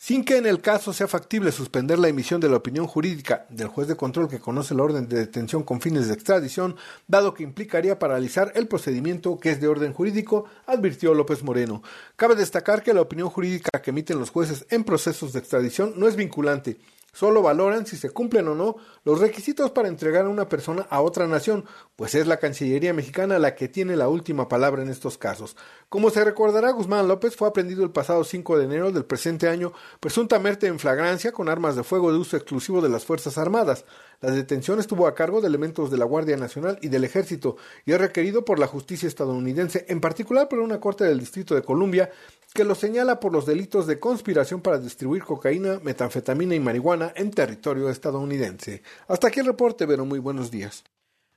sin 0.00 0.24
que 0.24 0.38
en 0.38 0.46
el 0.46 0.62
caso 0.62 0.94
sea 0.94 1.06
factible 1.06 1.52
suspender 1.52 1.98
la 1.98 2.08
emisión 2.08 2.40
de 2.40 2.48
la 2.48 2.56
opinión 2.56 2.86
jurídica 2.86 3.44
del 3.50 3.68
juez 3.68 3.86
de 3.86 3.96
control 3.96 4.30
que 4.30 4.38
conoce 4.38 4.74
la 4.74 4.82
orden 4.82 5.06
de 5.06 5.18
detención 5.18 5.62
con 5.62 5.82
fines 5.82 6.08
de 6.08 6.14
extradición, 6.14 6.76
dado 7.06 7.34
que 7.34 7.42
implicaría 7.42 7.98
paralizar 7.98 8.50
el 8.54 8.66
procedimiento 8.66 9.38
que 9.38 9.50
es 9.50 9.60
de 9.60 9.68
orden 9.68 9.92
jurídico, 9.92 10.46
advirtió 10.66 11.12
López 11.12 11.42
Moreno. 11.42 11.82
Cabe 12.16 12.34
destacar 12.34 12.82
que 12.82 12.94
la 12.94 13.02
opinión 13.02 13.28
jurídica 13.28 13.82
que 13.82 13.90
emiten 13.90 14.18
los 14.18 14.30
jueces 14.30 14.64
en 14.70 14.84
procesos 14.84 15.34
de 15.34 15.40
extradición 15.40 15.92
no 15.96 16.08
es 16.08 16.16
vinculante, 16.16 16.78
Solo 17.12 17.42
valoran 17.42 17.86
si 17.86 17.96
se 17.96 18.10
cumplen 18.10 18.48
o 18.48 18.54
no 18.54 18.76
los 19.04 19.20
requisitos 19.20 19.70
para 19.70 19.88
entregar 19.88 20.26
a 20.26 20.28
una 20.28 20.48
persona 20.48 20.86
a 20.90 21.00
otra 21.00 21.26
nación, 21.26 21.64
pues 21.96 22.14
es 22.14 22.26
la 22.26 22.38
Cancillería 22.38 22.92
mexicana 22.92 23.38
la 23.38 23.54
que 23.54 23.68
tiene 23.68 23.96
la 23.96 24.08
última 24.08 24.48
palabra 24.48 24.82
en 24.82 24.90
estos 24.90 25.18
casos. 25.18 25.56
Como 25.88 26.10
se 26.10 26.24
recordará, 26.24 26.70
Guzmán 26.70 27.08
López 27.08 27.34
fue 27.34 27.48
aprendido 27.48 27.82
el 27.82 27.90
pasado 27.90 28.24
5 28.24 28.58
de 28.58 28.64
enero 28.64 28.92
del 28.92 29.04
presente 29.04 29.48
año, 29.48 29.72
presuntamente 29.98 30.66
en 30.66 30.78
flagrancia 30.78 31.32
con 31.32 31.48
armas 31.48 31.76
de 31.76 31.82
fuego 31.82 32.12
de 32.12 32.18
uso 32.18 32.36
exclusivo 32.36 32.80
de 32.80 32.88
las 32.88 33.04
Fuerzas 33.04 33.38
Armadas. 33.38 33.84
La 34.20 34.30
detención 34.30 34.78
estuvo 34.78 35.06
a 35.06 35.14
cargo 35.14 35.40
de 35.40 35.48
elementos 35.48 35.90
de 35.90 35.96
la 35.96 36.04
Guardia 36.04 36.36
Nacional 36.36 36.78
y 36.82 36.88
del 36.88 37.04
Ejército 37.04 37.56
y 37.86 37.92
es 37.92 37.98
requerido 37.98 38.44
por 38.44 38.58
la 38.58 38.66
justicia 38.66 39.08
estadounidense, 39.08 39.86
en 39.88 40.00
particular 40.00 40.48
por 40.48 40.58
una 40.58 40.78
corte 40.78 41.04
del 41.04 41.20
Distrito 41.20 41.54
de 41.54 41.62
Columbia, 41.62 42.10
que 42.52 42.64
lo 42.64 42.74
señala 42.74 43.20
por 43.20 43.32
los 43.32 43.46
delitos 43.46 43.86
de 43.86 43.98
conspiración 43.98 44.60
para 44.60 44.78
distribuir 44.78 45.24
cocaína, 45.24 45.80
metanfetamina 45.82 46.54
y 46.54 46.60
marihuana 46.60 46.99
en 47.14 47.30
territorio 47.30 47.90
estadounidense. 47.90 48.82
Hasta 49.08 49.28
aquí 49.28 49.40
el 49.40 49.46
reporte, 49.46 49.86
pero 49.86 50.04
muy 50.04 50.18
buenos 50.18 50.50
días. 50.50 50.84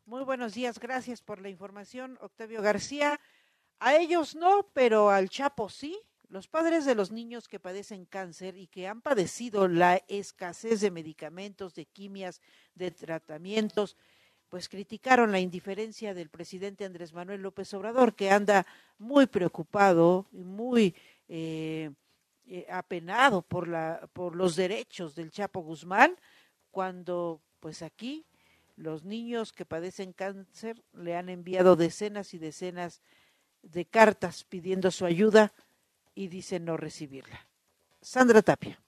Muy 0.05 0.23
buenos 0.23 0.53
días, 0.53 0.79
gracias 0.79 1.21
por 1.21 1.41
la 1.41 1.49
información, 1.49 2.17
Octavio 2.21 2.61
García. 2.61 3.19
A 3.79 3.95
ellos 3.95 4.35
no, 4.35 4.67
pero 4.73 5.09
al 5.09 5.29
Chapo 5.29 5.69
sí. 5.69 5.97
Los 6.29 6.47
padres 6.47 6.85
de 6.85 6.95
los 6.95 7.11
niños 7.11 7.47
que 7.47 7.59
padecen 7.59 8.05
cáncer 8.05 8.57
y 8.57 8.67
que 8.67 8.87
han 8.87 9.01
padecido 9.01 9.67
la 9.67 10.01
escasez 10.07 10.81
de 10.81 10.89
medicamentos, 10.89 11.75
de 11.75 11.85
quimias, 11.85 12.41
de 12.73 12.91
tratamientos, 12.91 13.95
pues 14.49 14.67
criticaron 14.67 15.31
la 15.31 15.39
indiferencia 15.39 16.13
del 16.13 16.29
presidente 16.29 16.85
Andrés 16.85 17.13
Manuel 17.13 17.41
López 17.41 17.73
Obrador, 17.73 18.13
que 18.13 18.29
anda 18.29 18.65
muy 18.97 19.27
preocupado 19.27 20.27
y 20.31 20.43
muy 20.43 20.95
eh, 21.27 21.91
eh, 22.55 22.67
apenado 22.69 23.41
por, 23.41 23.67
la, 23.67 24.07
por 24.13 24.35
los 24.35 24.55
derechos 24.55 25.15
del 25.15 25.31
Chapo 25.31 25.61
Guzmán, 25.61 26.15
cuando 26.69 27.41
pues 27.59 27.81
aquí 27.81 28.27
los 28.75 29.03
niños 29.05 29.51
que 29.51 29.65
padecen 29.65 30.13
cáncer 30.13 30.79
le 30.93 31.15
han 31.15 31.29
enviado 31.29 31.75
decenas 31.75 32.35
y 32.35 32.37
decenas 32.37 33.01
de 33.63 33.85
cartas 33.85 34.43
pidiendo 34.43 34.91
su 34.91 35.03
ayuda 35.03 35.51
y 36.13 36.27
dice 36.27 36.59
no 36.59 36.77
recibirla. 36.77 37.47
Sandra 38.03 38.43
Tapia. 38.43 38.79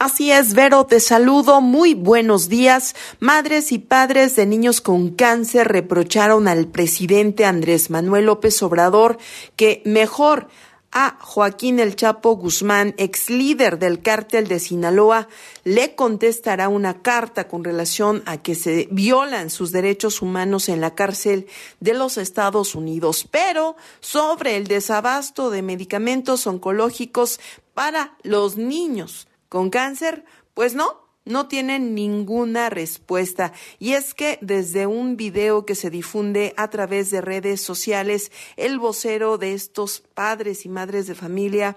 Así 0.00 0.32
es, 0.32 0.54
Vero, 0.54 0.84
te 0.84 0.98
saludo. 0.98 1.60
Muy 1.60 1.94
buenos 1.94 2.48
días. 2.48 2.96
Madres 3.20 3.70
y 3.70 3.78
padres 3.78 4.34
de 4.34 4.46
niños 4.46 4.80
con 4.80 5.10
cáncer 5.10 5.68
reprocharon 5.68 6.48
al 6.48 6.66
presidente 6.66 7.44
Andrés 7.44 7.90
Manuel 7.90 8.26
López 8.26 8.60
Obrador 8.64 9.18
que 9.54 9.82
mejor 9.84 10.48
a 10.92 11.16
Joaquín 11.20 11.80
El 11.80 11.96
Chapo 11.96 12.36
Guzmán, 12.36 12.94
ex 12.98 13.30
líder 13.30 13.78
del 13.78 14.02
cártel 14.02 14.46
de 14.46 14.60
Sinaloa, 14.60 15.26
le 15.64 15.94
contestará 15.94 16.68
una 16.68 17.00
carta 17.00 17.48
con 17.48 17.64
relación 17.64 18.22
a 18.26 18.36
que 18.36 18.54
se 18.54 18.88
violan 18.90 19.48
sus 19.48 19.72
derechos 19.72 20.20
humanos 20.20 20.68
en 20.68 20.82
la 20.82 20.94
cárcel 20.94 21.46
de 21.80 21.94
los 21.94 22.18
Estados 22.18 22.74
Unidos, 22.74 23.26
pero 23.30 23.76
sobre 24.00 24.56
el 24.56 24.66
desabasto 24.66 25.50
de 25.50 25.62
medicamentos 25.62 26.46
oncológicos 26.46 27.40
para 27.72 28.16
los 28.22 28.58
niños 28.58 29.28
con 29.48 29.70
cáncer, 29.70 30.24
pues 30.54 30.74
no, 30.74 31.01
no 31.24 31.48
tienen 31.48 31.94
ninguna 31.94 32.70
respuesta. 32.70 33.52
Y 33.78 33.92
es 33.92 34.14
que 34.14 34.38
desde 34.40 34.86
un 34.86 35.16
video 35.16 35.64
que 35.64 35.74
se 35.74 35.90
difunde 35.90 36.54
a 36.56 36.68
través 36.70 37.10
de 37.10 37.20
redes 37.20 37.60
sociales, 37.60 38.32
el 38.56 38.78
vocero 38.78 39.38
de 39.38 39.54
estos 39.54 40.00
padres 40.00 40.64
y 40.66 40.68
madres 40.68 41.06
de 41.06 41.14
familia, 41.14 41.76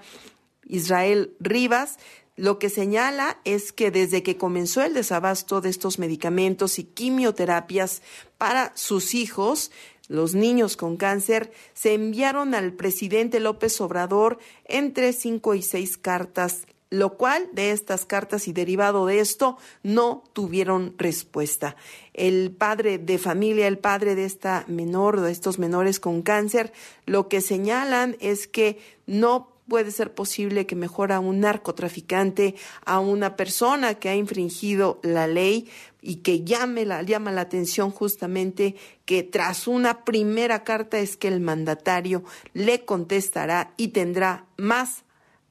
Israel 0.65 1.35
Rivas, 1.39 1.97
lo 2.37 2.59
que 2.59 2.69
señala 2.69 3.39
es 3.45 3.71
que 3.71 3.91
desde 3.91 4.21
que 4.21 4.35
comenzó 4.35 4.83
el 4.83 4.93
desabasto 4.93 5.61
de 5.61 5.69
estos 5.69 5.99
medicamentos 5.99 6.79
y 6.79 6.83
quimioterapias 6.83 8.01
para 8.37 8.73
sus 8.75 9.13
hijos, 9.13 9.71
los 10.09 10.35
niños 10.35 10.75
con 10.75 10.97
cáncer, 10.97 11.53
se 11.73 11.93
enviaron 11.93 12.53
al 12.53 12.73
presidente 12.73 13.39
López 13.39 13.79
Obrador 13.79 14.37
entre 14.65 15.13
cinco 15.13 15.55
y 15.55 15.61
seis 15.61 15.97
cartas 15.97 16.65
lo 16.95 17.17
cual 17.17 17.49
de 17.51 17.71
estas 17.71 18.05
cartas 18.05 18.47
y 18.47 18.53
derivado 18.53 19.05
de 19.05 19.19
esto 19.19 19.57
no 19.83 20.23
tuvieron 20.31 20.95
respuesta. 20.97 21.75
El 22.13 22.51
padre 22.51 22.97
de 22.97 23.17
familia, 23.17 23.67
el 23.67 23.77
padre 23.77 24.15
de 24.15 24.23
esta 24.23 24.63
menor, 24.67 25.19
de 25.19 25.31
estos 25.31 25.59
menores 25.59 25.99
con 25.99 26.21
cáncer, 26.21 26.71
lo 27.05 27.27
que 27.27 27.41
señalan 27.41 28.15
es 28.21 28.47
que 28.47 28.79
no 29.07 29.51
puede 29.67 29.91
ser 29.91 30.13
posible 30.13 30.65
que 30.65 30.75
mejor 30.75 31.11
a 31.11 31.19
un 31.19 31.41
narcotraficante, 31.41 32.55
a 32.85 32.99
una 32.99 33.35
persona 33.35 33.95
que 33.95 34.09
ha 34.09 34.15
infringido 34.15 34.99
la 35.03 35.27
ley 35.27 35.69
y 36.01 36.17
que 36.17 36.45
llame 36.45 36.85
la, 36.85 37.01
llama 37.01 37.31
la 37.31 37.41
atención 37.41 37.89
justamente 37.91 38.75
que 39.05 39.23
tras 39.23 39.67
una 39.67 40.05
primera 40.05 40.63
carta 40.63 40.99
es 40.99 41.17
que 41.17 41.27
el 41.27 41.41
mandatario 41.41 42.23
le 42.53 42.85
contestará 42.85 43.73
y 43.75 43.89
tendrá 43.89 44.45
más 44.55 45.04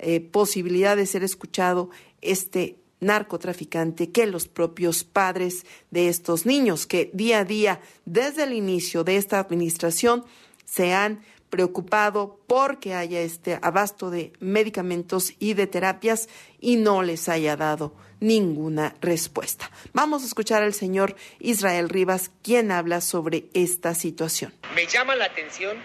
eh, 0.05 0.21
posibilidad 0.21 0.97
de 0.97 1.07
ser 1.07 1.25
escuchado 1.25 1.89
este 2.21 2.77
narcotraficante 3.01 4.11
que 4.11 4.27
los 4.27 4.49
propios 4.49 5.03
padres 5.03 5.65
de 5.91 6.09
estos 6.09 6.45
niños 6.45 6.87
que 6.87 7.11
día 7.15 7.39
a 7.39 7.45
día, 7.45 7.81
desde 8.05 8.45
el 8.45 8.53
inicio 8.53 9.03
de 9.03 9.17
esta 9.17 9.39
administración, 9.39 10.25
se 10.67 10.93
han 10.93 11.23
preocupado 11.49 12.39
porque 12.47 12.95
haya 12.95 13.21
este 13.21 13.59
abasto 13.63 14.11
de 14.11 14.33
medicamentos 14.41 15.33
y 15.39 15.55
de 15.55 15.67
terapias 15.67 16.29
y 16.61 16.77
no 16.77 17.03
les 17.03 17.29
haya 17.31 17.57
dado 17.57 17.95
ninguna 18.21 18.97
respuesta. 19.01 19.71
Vamos 19.95 20.23
a 20.23 20.27
escuchar 20.27 20.63
al 20.63 20.75
señor 20.75 21.17
Israel 21.39 21.89
Rivas, 21.89 22.31
quien 22.43 22.73
habla 22.73 23.01
sobre 23.01 23.47
esta 23.55 23.95
situación. 23.95 24.53
Me 24.75 24.87
llama 24.87 25.15
la 25.15 25.27
atención 25.27 25.79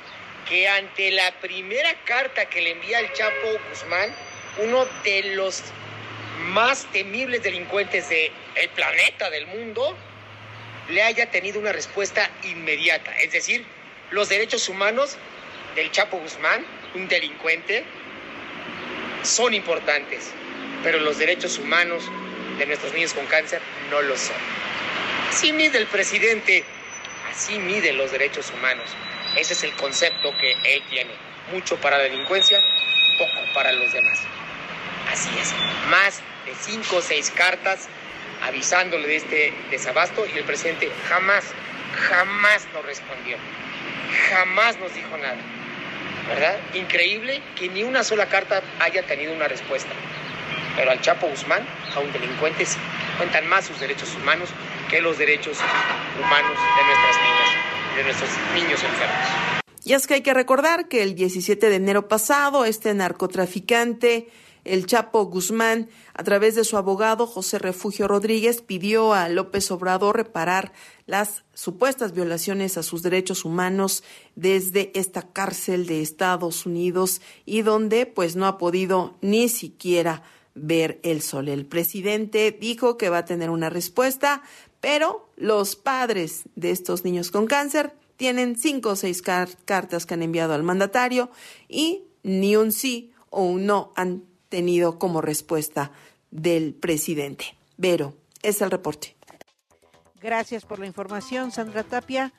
que 0.50 0.68
ante 0.68 1.12
la 1.12 1.32
primera 1.40 1.94
carta 2.06 2.46
que 2.50 2.62
le 2.62 2.72
envía 2.72 3.00
el 3.00 3.14
Chapo 3.14 3.48
Guzmán, 3.70 4.14
uno 4.58 4.86
de 5.04 5.36
los 5.36 5.64
más 6.48 6.88
temibles 6.92 7.44
delincuentes 7.44 8.10
del 8.10 8.32
el 8.56 8.70
planeta, 8.70 9.30
del 9.30 9.46
mundo, 9.48 9.96
le 10.90 11.04
haya 11.04 11.30
tenido 11.30 11.60
una 11.60 11.72
respuesta 11.72 12.30
inmediata. 12.44 13.16
Es 13.20 13.32
decir, 13.32 13.64
los 14.10 14.28
derechos 14.28 14.68
humanos 14.68 15.18
del 15.76 15.92
Chapo 15.92 16.18
Guzmán, 16.18 16.66
un 16.96 17.08
delincuente, 17.08 17.84
son 19.22 19.54
importantes, 19.54 20.32
pero 20.84 21.00
los 21.00 21.20
derechos 21.20 21.60
humanos 21.60 22.04
de 22.58 22.66
nuestros 22.66 22.92
niños 22.94 23.14
con 23.14 23.26
cáncer 23.28 23.62
no 23.92 24.02
lo 24.02 24.18
son. 24.18 24.36
Así 25.30 25.54
mide 25.54 25.78
el 25.78 25.86
presidente, 25.86 26.64
así 27.32 27.60
mide 27.60 27.94
los 27.94 28.12
derechos 28.12 28.52
humanos. 28.52 28.96
Ese 29.36 29.54
es 29.54 29.64
el 29.64 29.74
concepto 29.74 30.36
que 30.38 30.52
él 30.64 30.84
tiene. 30.90 31.12
Mucho 31.52 31.78
para 31.78 31.98
delincuencia, 31.98 32.62
poco 33.18 33.40
para 33.54 33.72
los 33.72 33.92
demás. 33.92 34.20
Así 35.12 35.30
es. 35.40 35.54
Más 35.90 36.22
de 36.46 36.54
cinco 36.60 36.98
o 36.98 37.02
seis 37.02 37.32
cartas 37.32 37.88
avisándole 38.44 39.08
de 39.08 39.16
este 39.18 39.54
desabasto 39.70 40.26
y 40.26 40.38
el 40.38 40.46
presidente 40.46 40.90
jamás, 41.08 41.46
jamás 42.10 42.68
nos 42.74 42.86
respondió. 42.86 43.38
Jamás 44.30 44.78
nos 44.80 44.94
dijo 44.94 45.18
nada. 45.18 45.38
¿Verdad? 46.28 46.60
Increíble 46.74 47.42
que 47.56 47.70
ni 47.70 47.84
una 47.84 48.04
sola 48.04 48.28
carta 48.28 48.62
haya 48.80 49.04
tenido 49.04 49.34
una 49.34 49.48
respuesta. 49.48 49.92
Pero 50.76 50.92
al 50.92 51.02
Chapo 51.02 51.28
Guzmán, 51.28 51.66
a 51.96 52.00
un 52.00 52.12
delincuente, 52.14 52.66
cuentan 53.18 53.48
más 53.48 53.66
sus 53.66 53.80
derechos 53.80 54.14
humanos 54.16 54.50
que 54.90 55.02
los 55.02 55.18
derechos 55.18 55.58
humanos 56.20 56.58
de 56.78 56.84
nuestras 56.86 57.18
niñas 57.18 57.79
de 57.96 58.04
nuestros 58.04 58.30
niños 58.54 58.84
enfermos. 58.84 59.60
Y 59.84 59.94
es 59.94 60.08
que 60.08 60.16
hay 60.16 60.22
que 60.22 60.34
recordar 60.34 60.88
que 60.88 61.04
el 61.04 61.16
17 61.16 61.70
de 61.70 61.76
enero 61.76 62.08
pasado, 62.08 62.66
este 62.66 62.94
narcotraficante, 62.94 64.30
el 64.66 64.86
Chapo 64.86 65.26
Guzmán, 65.26 65.90
a 66.14 66.24
través 66.24 66.56
de 66.56 66.64
su 66.64 66.78
abogado 66.78 67.26
José 67.26 67.60
Refugio 67.60 68.08
Rodríguez, 68.08 68.62
pidió 68.62 69.14
a 69.14 69.30
López 69.30 69.72
Obrador 69.72 70.18
reparar 70.18 70.74
las 71.06 71.44
supuestas 71.54 72.14
violaciones 72.14 72.78
a 72.78 72.84
sus 72.84 73.02
derechos 73.02 73.46
humanos 73.46 74.04
desde 74.36 74.92
esta 74.94 75.24
cárcel 75.24 75.88
de 75.88 76.02
Estados 76.02 76.66
Unidos 76.66 77.22
y 77.46 77.62
donde 77.62 78.06
pues 78.06 78.36
no 78.36 78.46
ha 78.46 78.58
podido 78.58 79.18
ni 79.22 79.50
siquiera 79.50 80.24
ver 80.56 81.00
el 81.04 81.22
sol. 81.22 81.48
El 81.48 81.66
presidente 81.66 82.52
dijo 82.52 82.98
que 82.98 83.10
va 83.10 83.20
a 83.20 83.26
tener 83.26 83.50
una 83.50 83.70
respuesta, 83.70 84.44
pero 84.82 85.30
los 85.36 85.76
padres 85.76 86.44
de 86.56 86.72
estos 86.72 87.04
niños 87.04 87.32
con 87.32 87.48
cáncer 87.48 87.94
tienen 88.18 88.58
cinco 88.58 88.90
o 88.90 88.96
seis 88.96 89.22
cartas 89.22 90.06
que 90.06 90.14
han 90.14 90.24
enviado 90.24 90.54
al 90.54 90.64
mandatario 90.64 91.30
y 91.68 92.04
ni 92.24 92.56
un 92.56 92.72
sí 92.72 93.14
o 93.30 93.44
un 93.44 93.66
no 93.66 93.94
han 93.96 94.24
tenido 94.50 95.00
como 95.00 95.22
respuesta 95.22 95.92
del 96.32 96.74
presidente. 96.74 97.58
Vero, 97.78 98.16
es 98.42 98.62
el 98.62 98.72
reporte. 98.72 99.16
Gracias 100.20 100.66
por 100.66 100.80
la 100.80 100.86
información, 100.86 101.52
Sandra 101.52 101.84
Tapia. 101.84 102.34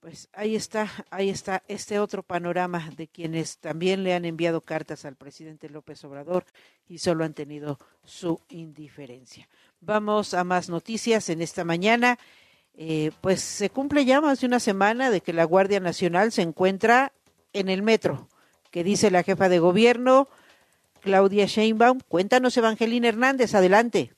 Pues 0.00 0.28
ahí 0.34 0.54
está, 0.54 0.88
ahí 1.10 1.30
está 1.30 1.62
este 1.66 1.98
otro 1.98 2.22
panorama 2.22 2.90
de 2.96 3.08
quienes 3.08 3.58
también 3.58 4.04
le 4.04 4.14
han 4.14 4.24
enviado 4.24 4.60
cartas 4.60 5.04
al 5.04 5.16
presidente 5.16 5.70
López 5.70 6.04
Obrador 6.04 6.44
y 6.86 6.98
solo 6.98 7.24
han 7.24 7.32
tenido 7.32 7.78
su 8.04 8.40
indiferencia. 8.48 9.48
Vamos 9.86 10.34
a 10.34 10.42
más 10.42 10.68
noticias 10.68 11.28
en 11.28 11.40
esta 11.40 11.62
mañana. 11.62 12.18
Eh, 12.76 13.12
pues 13.20 13.40
se 13.40 13.70
cumple 13.70 14.04
ya 14.04 14.20
más 14.20 14.40
de 14.40 14.48
una 14.48 14.58
semana 14.58 15.12
de 15.12 15.20
que 15.20 15.32
la 15.32 15.44
Guardia 15.44 15.78
Nacional 15.78 16.32
se 16.32 16.42
encuentra 16.42 17.12
en 17.52 17.68
el 17.68 17.82
metro, 17.82 18.28
que 18.72 18.82
dice 18.82 19.12
la 19.12 19.22
jefa 19.22 19.48
de 19.48 19.60
gobierno, 19.60 20.26
Claudia 21.02 21.46
Sheinbaum. 21.46 22.00
Cuéntanos, 22.08 22.56
Evangelina 22.56 23.06
Hernández, 23.06 23.54
adelante. 23.54 24.12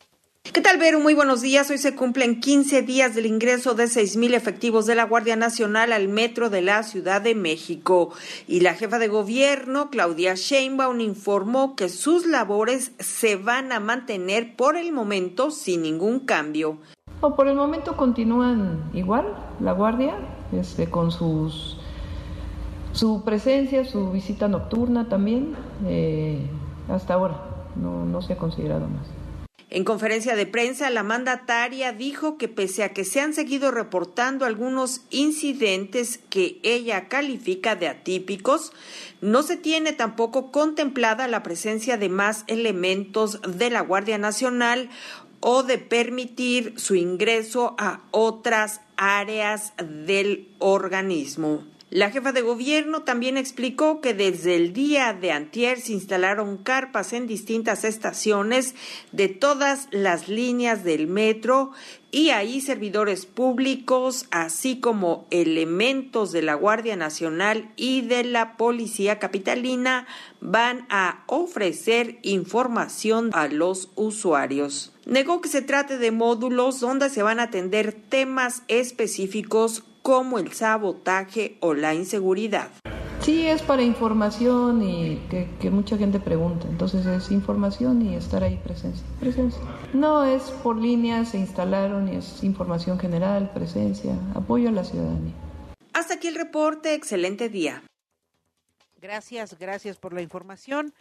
¿Qué 0.52 0.62
tal, 0.62 0.78
Vero? 0.78 0.98
Muy 0.98 1.12
buenos 1.12 1.42
días. 1.42 1.70
Hoy 1.70 1.76
se 1.76 1.94
cumplen 1.94 2.40
15 2.40 2.80
días 2.80 3.14
del 3.14 3.26
ingreso 3.26 3.74
de 3.74 3.84
6.000 3.84 4.34
efectivos 4.34 4.86
de 4.86 4.94
la 4.94 5.04
Guardia 5.04 5.36
Nacional 5.36 5.92
al 5.92 6.08
metro 6.08 6.48
de 6.48 6.62
la 6.62 6.82
Ciudad 6.84 7.20
de 7.20 7.34
México. 7.34 8.14
Y 8.46 8.60
la 8.60 8.72
jefa 8.72 8.98
de 8.98 9.08
gobierno, 9.08 9.90
Claudia 9.90 10.34
Sheinbaum, 10.36 11.00
informó 11.00 11.76
que 11.76 11.90
sus 11.90 12.26
labores 12.26 12.92
se 12.98 13.36
van 13.36 13.72
a 13.72 13.80
mantener 13.80 14.56
por 14.56 14.76
el 14.76 14.90
momento 14.90 15.50
sin 15.50 15.82
ningún 15.82 16.20
cambio. 16.20 16.78
por 17.20 17.46
el 17.46 17.54
momento 17.54 17.94
continúan 17.96 18.90
igual 18.94 19.26
la 19.60 19.72
Guardia, 19.72 20.14
este, 20.52 20.88
con 20.88 21.10
sus 21.10 21.76
su 22.92 23.22
presencia, 23.22 23.84
su 23.84 24.10
visita 24.10 24.48
nocturna 24.48 25.08
también, 25.08 25.54
eh, 25.86 26.48
hasta 26.88 27.14
ahora. 27.14 27.36
No, 27.76 28.06
no 28.06 28.22
se 28.22 28.32
ha 28.32 28.38
considerado 28.38 28.88
más. 28.88 29.17
En 29.70 29.84
conferencia 29.84 30.34
de 30.34 30.46
prensa, 30.46 30.88
la 30.88 31.02
mandataria 31.02 31.92
dijo 31.92 32.38
que 32.38 32.48
pese 32.48 32.84
a 32.84 32.94
que 32.94 33.04
se 33.04 33.20
han 33.20 33.34
seguido 33.34 33.70
reportando 33.70 34.46
algunos 34.46 35.02
incidentes 35.10 36.20
que 36.30 36.58
ella 36.62 37.08
califica 37.08 37.76
de 37.76 37.88
atípicos, 37.88 38.72
no 39.20 39.42
se 39.42 39.58
tiene 39.58 39.92
tampoco 39.92 40.50
contemplada 40.52 41.28
la 41.28 41.42
presencia 41.42 41.98
de 41.98 42.08
más 42.08 42.44
elementos 42.46 43.42
de 43.42 43.68
la 43.68 43.82
Guardia 43.82 44.16
Nacional 44.16 44.88
o 45.40 45.62
de 45.62 45.76
permitir 45.76 46.72
su 46.78 46.94
ingreso 46.94 47.74
a 47.78 48.00
otras 48.10 48.80
áreas 48.96 49.74
del 49.76 50.48
organismo. 50.58 51.64
La 51.90 52.10
jefa 52.10 52.32
de 52.32 52.42
gobierno 52.42 53.00
también 53.00 53.38
explicó 53.38 54.02
que 54.02 54.12
desde 54.12 54.56
el 54.56 54.74
día 54.74 55.14
de 55.14 55.32
antier 55.32 55.80
se 55.80 55.92
instalaron 55.92 56.58
carpas 56.58 57.14
en 57.14 57.26
distintas 57.26 57.82
estaciones 57.82 58.74
de 59.12 59.28
todas 59.28 59.88
las 59.90 60.28
líneas 60.28 60.84
del 60.84 61.06
metro 61.06 61.70
y 62.10 62.28
ahí 62.28 62.60
servidores 62.60 63.24
públicos, 63.24 64.26
así 64.30 64.80
como 64.80 65.26
elementos 65.30 66.30
de 66.30 66.42
la 66.42 66.54
Guardia 66.54 66.94
Nacional 66.94 67.72
y 67.76 68.02
de 68.02 68.22
la 68.22 68.58
Policía 68.58 69.18
Capitalina 69.18 70.06
van 70.42 70.86
a 70.90 71.24
ofrecer 71.26 72.18
información 72.20 73.30
a 73.32 73.48
los 73.48 73.88
usuarios. 73.94 74.92
Negó 75.06 75.40
que 75.40 75.48
se 75.48 75.62
trate 75.62 75.96
de 75.96 76.10
módulos 76.10 76.80
donde 76.80 77.08
se 77.08 77.22
van 77.22 77.40
a 77.40 77.44
atender 77.44 77.94
temas 77.94 78.62
específicos 78.68 79.84
como 80.02 80.38
el 80.38 80.52
sabotaje 80.52 81.56
o 81.60 81.74
la 81.74 81.94
inseguridad. 81.94 82.70
Sí, 83.20 83.46
es 83.46 83.62
para 83.62 83.82
información 83.82 84.82
y 84.82 85.16
que, 85.28 85.70
mucha 85.70 85.98
gente 85.98 86.18
pregunta. 86.20 86.66
Entonces 86.68 87.04
es 87.04 87.30
información 87.30 88.00
y 88.02 88.14
estar 88.14 88.42
ahí 88.42 88.56
presencia. 88.56 89.04
Presencia. 89.20 89.60
No 89.92 90.24
es 90.24 90.42
por 90.62 90.76
líneas, 90.76 91.30
se 91.30 91.38
instalaron 91.38 92.08
y 92.08 92.16
es 92.16 92.42
información 92.42 92.98
general, 92.98 93.50
presencia, 93.52 94.14
apoyo 94.34 94.68
a 94.68 94.72
la 94.72 94.84
ciudadanía. 94.84 95.34
Hasta 95.92 96.14
aquí 96.14 96.28
el 96.28 96.36
reporte. 96.36 96.94
Excelente 96.94 97.48
día. 97.48 97.82
Gracias, 99.00 99.58
gracias 99.58 99.96
por 99.98 100.12
la 100.12 100.22
información. 100.22 100.94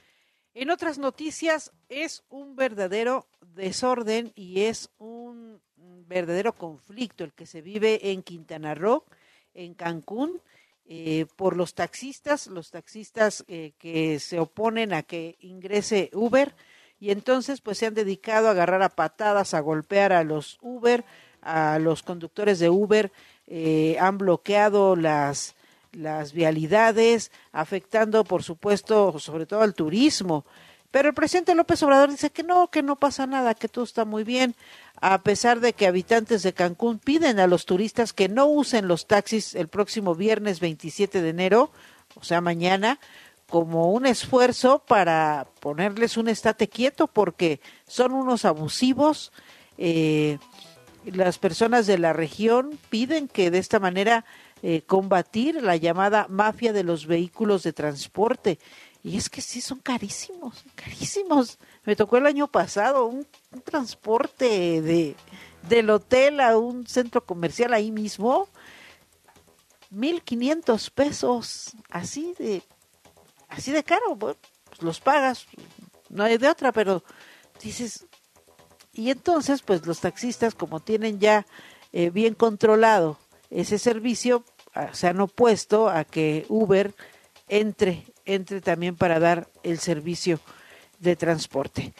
En 0.59 0.71
otras 0.71 0.97
noticias, 0.97 1.71
es 1.87 2.23
un 2.29 2.55
verdadero 2.55 3.27
desorden 3.53 4.31
y 4.33 4.61
es 4.61 4.89
un 4.97 5.61
verdadero 6.07 6.51
conflicto 6.53 7.23
el 7.23 7.31
que 7.33 7.45
se 7.45 7.61
vive 7.61 8.09
en 8.11 8.23
Quintana 8.23 8.73
Roo, 8.73 9.03
en 9.53 9.75
Cancún, 9.75 10.41
eh, 10.87 11.27
por 11.35 11.55
los 11.55 11.75
taxistas, 11.75 12.47
los 12.47 12.71
taxistas 12.71 13.45
eh, 13.47 13.73
que 13.77 14.17
se 14.17 14.39
oponen 14.39 14.93
a 14.93 15.03
que 15.03 15.37
ingrese 15.41 16.09
Uber 16.11 16.55
y 16.99 17.11
entonces 17.11 17.61
pues 17.61 17.77
se 17.77 17.85
han 17.85 17.93
dedicado 17.93 18.47
a 18.47 18.51
agarrar 18.51 18.81
a 18.81 18.89
patadas, 18.89 19.53
a 19.53 19.59
golpear 19.59 20.11
a 20.11 20.23
los 20.23 20.57
Uber, 20.63 21.05
a 21.43 21.77
los 21.77 22.01
conductores 22.01 22.57
de 22.57 22.71
Uber, 22.71 23.11
eh, 23.45 23.95
han 23.99 24.17
bloqueado 24.17 24.95
las 24.95 25.55
las 25.97 26.31
vialidades, 26.31 27.31
afectando 27.51 28.23
por 28.23 28.43
supuesto 28.43 29.19
sobre 29.19 29.45
todo 29.45 29.61
al 29.61 29.73
turismo. 29.73 30.45
Pero 30.91 31.09
el 31.09 31.15
presidente 31.15 31.53
López 31.53 31.83
Obrador 31.83 32.09
dice 32.09 32.29
que 32.29 32.43
no, 32.43 32.69
que 32.69 32.81
no 32.81 32.95
pasa 32.95 33.27
nada, 33.27 33.55
que 33.55 33.67
todo 33.67 33.83
está 33.83 34.05
muy 34.05 34.23
bien, 34.23 34.55
a 35.01 35.21
pesar 35.21 35.59
de 35.59 35.73
que 35.73 35.85
habitantes 35.85 36.43
de 36.43 36.53
Cancún 36.53 36.99
piden 36.99 37.39
a 37.39 37.47
los 37.47 37.65
turistas 37.65 38.13
que 38.13 38.29
no 38.29 38.45
usen 38.45 38.87
los 38.87 39.05
taxis 39.05 39.53
el 39.53 39.67
próximo 39.67 40.15
viernes 40.15 40.59
27 40.59 41.21
de 41.21 41.29
enero, 41.29 41.71
o 42.15 42.23
sea, 42.23 42.39
mañana, 42.39 42.99
como 43.49 43.91
un 43.91 44.05
esfuerzo 44.05 44.79
para 44.79 45.47
ponerles 45.59 46.17
un 46.17 46.29
estate 46.29 46.67
quieto 46.67 47.07
porque 47.07 47.59
son 47.87 48.13
unos 48.13 48.45
abusivos. 48.45 49.31
Eh, 49.77 50.37
las 51.05 51.37
personas 51.37 51.87
de 51.87 51.97
la 51.97 52.13
región 52.13 52.77
piden 52.89 53.27
que 53.27 53.51
de 53.51 53.59
esta 53.59 53.79
manera 53.79 54.25
eh, 54.63 54.81
combatir 54.81 55.61
la 55.61 55.75
llamada 55.75 56.25
mafia 56.29 56.73
de 56.73 56.83
los 56.83 57.05
vehículos 57.05 57.61
de 57.63 57.73
transporte. 57.73 58.57
Y 59.03 59.15
es 59.15 59.29
que 59.29 59.41
sí, 59.41 59.61
son 59.61 59.79
carísimos, 59.79 60.65
carísimos. 60.75 61.59
Me 61.83 61.95
tocó 61.95 62.17
el 62.17 62.25
año 62.25 62.47
pasado 62.47 63.05
un, 63.05 63.27
transporte 63.63 64.81
de, 64.81 65.15
del 65.69 65.89
hotel 65.89 66.39
a 66.39 66.57
un 66.57 66.87
centro 66.87 67.23
comercial 67.23 67.73
ahí 67.73 67.91
mismo, 67.91 68.47
1.500 69.93 70.91
pesos, 70.91 71.71
así 71.89 72.33
de, 72.37 72.61
así 73.47 73.71
de 73.71 73.83
caro, 73.83 74.15
pues 74.17 74.35
los 74.79 74.99
pagas, 74.99 75.45
no 76.09 76.23
hay 76.23 76.37
de 76.37 76.49
otra, 76.49 76.71
pero 76.71 77.03
dices, 77.61 78.05
y 78.91 79.11
entonces 79.11 79.61
pues 79.61 79.85
los 79.85 80.01
taxistas 80.01 80.55
como 80.55 80.79
tienen 80.79 81.19
ya 81.19 81.45
eh, 81.93 82.09
bien 82.09 82.33
controlado 82.33 83.17
ese 83.49 83.79
servicio, 83.79 84.43
ah, 84.73 84.89
se 84.93 85.07
han 85.07 85.19
opuesto 85.21 85.89
a 85.89 86.03
que 86.03 86.45
Uber 86.49 86.93
entre 87.47 88.05
entre 88.27 88.61
también 88.61 88.95
para 88.95 89.19
dar 89.19 89.47
el 89.63 89.79
servicio 89.79 90.39
de 90.99 91.15
transporte. 91.15 91.93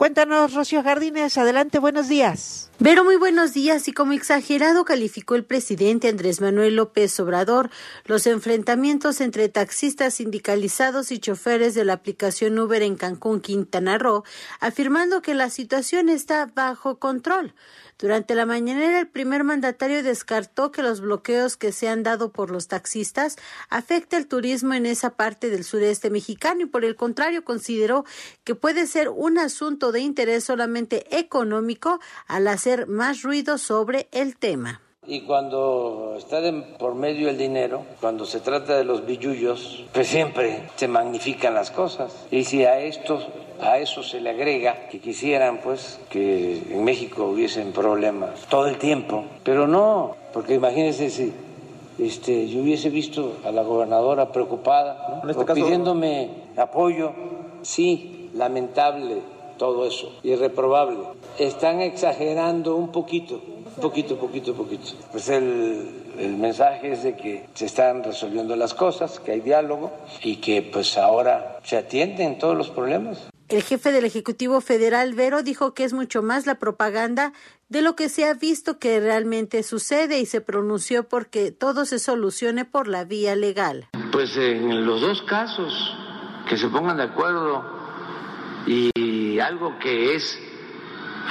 Cuéntanos, 0.00 0.54
Rocío 0.54 0.82
Jardines, 0.82 1.36
adelante, 1.36 1.78
buenos 1.78 2.08
días. 2.08 2.70
Vero, 2.78 3.04
muy 3.04 3.16
buenos 3.16 3.52
días. 3.52 3.86
Y 3.86 3.92
como 3.92 4.12
exagerado 4.12 4.86
calificó 4.86 5.34
el 5.34 5.44
presidente 5.44 6.08
Andrés 6.08 6.40
Manuel 6.40 6.76
López 6.76 7.20
Obrador 7.20 7.68
los 8.06 8.26
enfrentamientos 8.26 9.20
entre 9.20 9.50
taxistas 9.50 10.14
sindicalizados 10.14 11.12
y 11.12 11.18
choferes 11.18 11.74
de 11.74 11.84
la 11.84 11.92
aplicación 11.92 12.58
Uber 12.58 12.80
en 12.80 12.96
Cancún, 12.96 13.42
Quintana 13.42 13.98
Roo, 13.98 14.24
afirmando 14.60 15.20
que 15.20 15.34
la 15.34 15.50
situación 15.50 16.08
está 16.08 16.46
bajo 16.46 16.98
control. 16.98 17.52
Durante 17.98 18.34
la 18.34 18.46
mañanera, 18.46 18.98
el 18.98 19.08
primer 19.08 19.44
mandatario 19.44 20.02
descartó 20.02 20.72
que 20.72 20.82
los 20.82 21.02
bloqueos 21.02 21.58
que 21.58 21.70
se 21.70 21.86
han 21.86 22.02
dado 22.02 22.32
por 22.32 22.50
los 22.50 22.66
taxistas 22.66 23.36
afecte 23.68 24.16
el 24.16 24.26
turismo 24.26 24.72
en 24.72 24.86
esa 24.86 25.10
parte 25.10 25.50
del 25.50 25.64
sureste 25.64 26.08
mexicano 26.08 26.62
y 26.62 26.66
por 26.66 26.86
el 26.86 26.96
contrario 26.96 27.44
consideró 27.44 28.06
que 28.42 28.54
puede 28.54 28.86
ser 28.86 29.10
un 29.10 29.36
asunto 29.36 29.89
de 29.92 30.00
interés 30.00 30.44
solamente 30.44 31.06
económico 31.16 32.00
al 32.26 32.48
hacer 32.48 32.86
más 32.86 33.22
ruido 33.22 33.58
sobre 33.58 34.08
el 34.12 34.36
tema. 34.36 34.80
Y 35.06 35.22
cuando 35.22 36.14
está 36.18 36.40
por 36.78 36.94
medio 36.94 37.30
el 37.30 37.38
dinero, 37.38 37.84
cuando 38.00 38.26
se 38.26 38.40
trata 38.40 38.76
de 38.76 38.84
los 38.84 39.06
billullos, 39.06 39.84
pues 39.92 40.08
siempre 40.08 40.68
se 40.76 40.88
magnifican 40.88 41.54
las 41.54 41.70
cosas. 41.70 42.26
Y 42.30 42.44
si 42.44 42.64
a 42.64 42.78
esto 42.80 43.18
a 43.60 43.78
eso 43.78 44.02
se 44.02 44.20
le 44.20 44.30
agrega 44.30 44.88
que 44.88 45.00
quisieran 45.00 45.58
pues 45.62 45.98
que 46.08 46.62
en 46.70 46.84
México 46.84 47.24
hubiesen 47.26 47.72
problemas 47.72 48.46
todo 48.48 48.68
el 48.68 48.78
tiempo, 48.78 49.24
pero 49.44 49.66
no, 49.66 50.16
porque 50.32 50.54
imagínense 50.54 51.10
si 51.10 51.32
este, 51.98 52.48
yo 52.48 52.62
hubiese 52.62 52.88
visto 52.88 53.36
a 53.44 53.50
la 53.50 53.62
gobernadora 53.62 54.32
preocupada, 54.32 55.22
este 55.28 55.44
pidiéndome 55.44 56.30
apoyo, 56.56 57.12
sí, 57.62 58.30
lamentable 58.34 59.20
todo 59.60 59.86
eso, 59.86 60.10
irreprobable. 60.22 60.96
Están 61.38 61.82
exagerando 61.82 62.76
un 62.76 62.90
poquito, 62.90 63.34
un 63.34 63.82
poquito, 63.82 64.16
poquito, 64.16 64.54
poquito. 64.54 64.92
Pues 65.12 65.28
el, 65.28 66.14
el 66.18 66.34
mensaje 66.38 66.92
es 66.92 67.02
de 67.02 67.14
que 67.14 67.46
se 67.52 67.66
están 67.66 68.02
resolviendo 68.02 68.56
las 68.56 68.72
cosas, 68.72 69.20
que 69.20 69.32
hay 69.32 69.40
diálogo 69.40 69.92
y 70.22 70.36
que 70.36 70.62
pues 70.62 70.96
ahora 70.96 71.58
se 71.62 71.76
atienden 71.76 72.38
todos 72.38 72.56
los 72.56 72.70
problemas. 72.70 73.28
El 73.50 73.62
jefe 73.62 73.92
del 73.92 74.06
Ejecutivo 74.06 74.62
Federal, 74.62 75.12
Vero, 75.12 75.42
dijo 75.42 75.74
que 75.74 75.84
es 75.84 75.92
mucho 75.92 76.22
más 76.22 76.46
la 76.46 76.54
propaganda 76.54 77.34
de 77.68 77.82
lo 77.82 77.96
que 77.96 78.08
se 78.08 78.24
ha 78.24 78.32
visto 78.32 78.78
que 78.78 78.98
realmente 78.98 79.62
sucede 79.62 80.20
y 80.20 80.24
se 80.24 80.40
pronunció 80.40 81.06
porque 81.06 81.50
todo 81.50 81.84
se 81.84 81.98
solucione 81.98 82.64
por 82.64 82.88
la 82.88 83.04
vía 83.04 83.36
legal. 83.36 83.88
Pues 84.10 84.34
en 84.38 84.86
los 84.86 85.02
dos 85.02 85.20
casos, 85.28 85.74
que 86.48 86.56
se 86.56 86.68
pongan 86.68 86.96
de 86.96 87.02
acuerdo 87.02 87.62
y 88.66 88.90
algo 89.40 89.78
que 89.78 90.14
es 90.14 90.40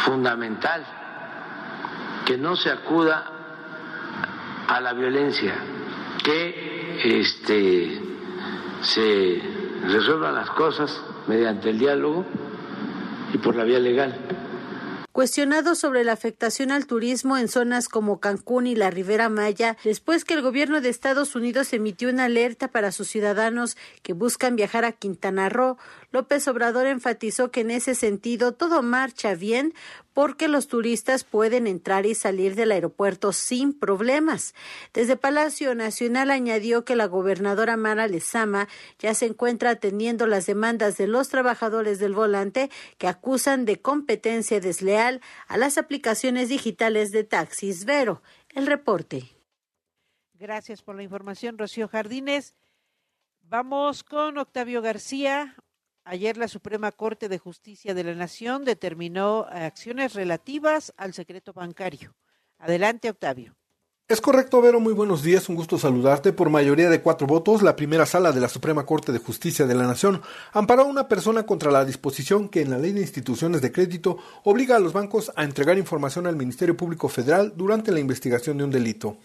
fundamental, 0.05 0.85
que 2.25 2.37
no 2.37 2.55
se 2.55 2.71
acuda 2.71 3.31
a 4.67 4.79
la 4.81 4.93
violencia, 4.93 5.55
que 6.23 6.99
este, 7.03 8.01
se 8.81 9.41
resuelvan 9.87 10.35
las 10.35 10.49
cosas 10.51 11.01
mediante 11.27 11.69
el 11.69 11.79
diálogo 11.79 12.25
y 13.33 13.37
por 13.37 13.55
la 13.55 13.63
vía 13.63 13.79
legal. 13.79 14.15
Cuestionado 15.19 15.75
sobre 15.75 16.05
la 16.05 16.13
afectación 16.13 16.71
al 16.71 16.87
turismo 16.87 17.37
en 17.37 17.49
zonas 17.49 17.89
como 17.89 18.21
Cancún 18.21 18.67
y 18.67 18.73
la 18.73 18.89
Ribera 18.89 19.27
Maya, 19.27 19.75
después 19.83 20.23
que 20.23 20.33
el 20.33 20.41
gobierno 20.41 20.79
de 20.79 20.87
Estados 20.87 21.35
Unidos 21.35 21.73
emitió 21.73 22.07
una 22.07 22.23
alerta 22.23 22.69
para 22.69 22.93
sus 22.93 23.09
ciudadanos 23.09 23.75
que 24.01 24.13
buscan 24.13 24.55
viajar 24.55 24.85
a 24.85 24.93
Quintana 24.93 25.49
Roo, 25.49 25.77
López 26.13 26.47
Obrador 26.47 26.87
enfatizó 26.87 27.51
que 27.51 27.59
en 27.59 27.71
ese 27.71 27.95
sentido 27.95 28.53
todo 28.53 28.81
marcha 28.81 29.35
bien 29.35 29.73
porque 30.19 30.49
los 30.49 30.67
turistas 30.67 31.23
pueden 31.23 31.65
entrar 31.65 32.05
y 32.05 32.13
salir 32.13 32.55
del 32.55 32.73
aeropuerto 32.73 33.31
sin 33.31 33.71
problemas. 33.71 34.53
Desde 34.93 35.15
Palacio 35.15 35.73
Nacional 35.75 36.29
añadió 36.29 36.83
que 36.83 36.97
la 36.97 37.05
gobernadora 37.05 37.77
Mara 37.77 38.05
Lezama 38.05 38.67
ya 38.97 39.13
se 39.13 39.27
encuentra 39.27 39.69
atendiendo 39.69 40.27
las 40.27 40.45
demandas 40.45 40.97
de 40.97 41.07
los 41.07 41.29
trabajadores 41.29 41.99
del 41.99 42.15
volante 42.15 42.69
que 42.97 43.07
acusan 43.07 43.63
de 43.63 43.81
competencia 43.81 44.59
desleal 44.59 45.21
a 45.47 45.55
las 45.55 45.77
aplicaciones 45.77 46.49
digitales 46.49 47.11
de 47.11 47.23
taxis. 47.23 47.85
Vero, 47.85 48.21
el 48.49 48.67
reporte. 48.67 49.23
Gracias 50.33 50.81
por 50.81 50.97
la 50.97 51.03
información, 51.03 51.57
Rocío 51.57 51.87
Jardines. 51.87 52.55
Vamos 53.43 54.03
con 54.03 54.37
Octavio 54.37 54.81
García. 54.81 55.55
Ayer 56.03 56.37
la 56.37 56.47
Suprema 56.47 56.91
Corte 56.91 57.29
de 57.29 57.37
Justicia 57.37 57.93
de 57.93 58.03
la 58.03 58.15
Nación 58.15 58.65
determinó 58.65 59.45
acciones 59.49 60.13
relativas 60.13 60.93
al 60.97 61.13
secreto 61.13 61.53
bancario. 61.53 62.15
Adelante, 62.57 63.09
Octavio. 63.09 63.55
Es 64.09 64.21
correcto, 64.21 64.59
Vero. 64.59 64.79
Muy 64.79 64.93
buenos 64.93 65.21
días. 65.21 65.49
Un 65.49 65.55
gusto 65.55 65.77
saludarte. 65.77 66.33
Por 66.33 66.49
mayoría 66.49 66.89
de 66.89 67.03
cuatro 67.03 67.27
votos, 67.27 67.61
la 67.61 67.75
primera 67.75 68.07
sala 68.07 68.31
de 68.31 68.39
la 68.39 68.49
Suprema 68.49 68.83
Corte 68.83 69.11
de 69.11 69.19
Justicia 69.19 69.67
de 69.67 69.75
la 69.75 69.85
Nación 69.85 70.23
amparó 70.51 70.81
a 70.81 70.85
una 70.85 71.07
persona 71.07 71.45
contra 71.45 71.69
la 71.69 71.85
disposición 71.85 72.49
que 72.49 72.61
en 72.61 72.71
la 72.71 72.79
Ley 72.79 72.93
de 72.93 73.01
Instituciones 73.01 73.61
de 73.61 73.71
Crédito 73.71 74.17
obliga 74.43 74.77
a 74.77 74.79
los 74.79 74.93
bancos 74.93 75.31
a 75.35 75.43
entregar 75.43 75.77
información 75.77 76.25
al 76.25 76.35
Ministerio 76.35 76.75
Público 76.75 77.07
Federal 77.07 77.53
durante 77.55 77.91
la 77.91 77.99
investigación 77.99 78.57
de 78.57 78.63
un 78.63 78.71
delito. 78.71 79.17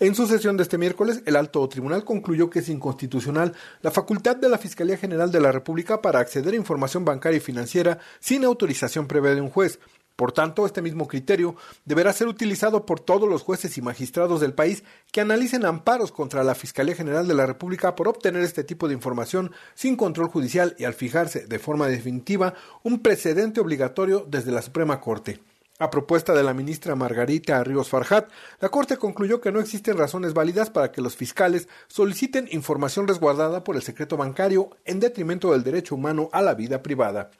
En 0.00 0.14
su 0.14 0.26
sesión 0.26 0.56
de 0.56 0.62
este 0.62 0.78
miércoles, 0.78 1.22
el 1.26 1.36
alto 1.36 1.68
tribunal 1.68 2.04
concluyó 2.04 2.50
que 2.50 2.60
es 2.60 2.68
inconstitucional 2.68 3.54
la 3.82 3.90
facultad 3.90 4.36
de 4.36 4.48
la 4.48 4.58
Fiscalía 4.58 4.96
General 4.96 5.30
de 5.30 5.40
la 5.40 5.52
República 5.52 6.00
para 6.00 6.20
acceder 6.20 6.54
a 6.54 6.56
información 6.56 7.04
bancaria 7.04 7.36
y 7.36 7.40
financiera 7.40 7.98
sin 8.20 8.44
autorización 8.44 9.06
previa 9.06 9.34
de 9.34 9.40
un 9.40 9.50
juez. 9.50 9.78
Por 10.16 10.32
tanto, 10.32 10.66
este 10.66 10.82
mismo 10.82 11.08
criterio 11.08 11.56
deberá 11.84 12.12
ser 12.12 12.28
utilizado 12.28 12.86
por 12.86 13.00
todos 13.00 13.28
los 13.28 13.42
jueces 13.42 13.76
y 13.78 13.82
magistrados 13.82 14.40
del 14.40 14.54
país 14.54 14.84
que 15.10 15.20
analicen 15.20 15.64
amparos 15.64 16.12
contra 16.12 16.44
la 16.44 16.54
Fiscalía 16.54 16.94
General 16.94 17.26
de 17.26 17.34
la 17.34 17.46
República 17.46 17.94
por 17.94 18.08
obtener 18.08 18.42
este 18.42 18.62
tipo 18.62 18.88
de 18.88 18.94
información 18.94 19.52
sin 19.74 19.96
control 19.96 20.28
judicial 20.28 20.74
y 20.78 20.84
al 20.84 20.94
fijarse 20.94 21.46
de 21.46 21.58
forma 21.58 21.88
definitiva 21.88 22.54
un 22.82 23.00
precedente 23.00 23.60
obligatorio 23.60 24.26
desde 24.28 24.52
la 24.52 24.62
Suprema 24.62 25.00
Corte. 25.00 25.40
A 25.82 25.90
propuesta 25.90 26.32
de 26.32 26.44
la 26.44 26.54
ministra 26.54 26.94
Margarita 26.94 27.64
Ríos 27.64 27.88
Farjat, 27.88 28.30
la 28.60 28.68
Corte 28.68 28.98
concluyó 28.98 29.40
que 29.40 29.50
no 29.50 29.58
existen 29.58 29.98
razones 29.98 30.32
válidas 30.32 30.70
para 30.70 30.92
que 30.92 31.00
los 31.00 31.16
fiscales 31.16 31.66
soliciten 31.88 32.46
información 32.52 33.08
resguardada 33.08 33.64
por 33.64 33.74
el 33.74 33.82
secreto 33.82 34.16
bancario 34.16 34.70
en 34.84 35.00
detrimento 35.00 35.50
del 35.50 35.64
derecho 35.64 35.96
humano 35.96 36.30
a 36.32 36.40
la 36.40 36.54
vida 36.54 36.84
privada. 36.84 37.32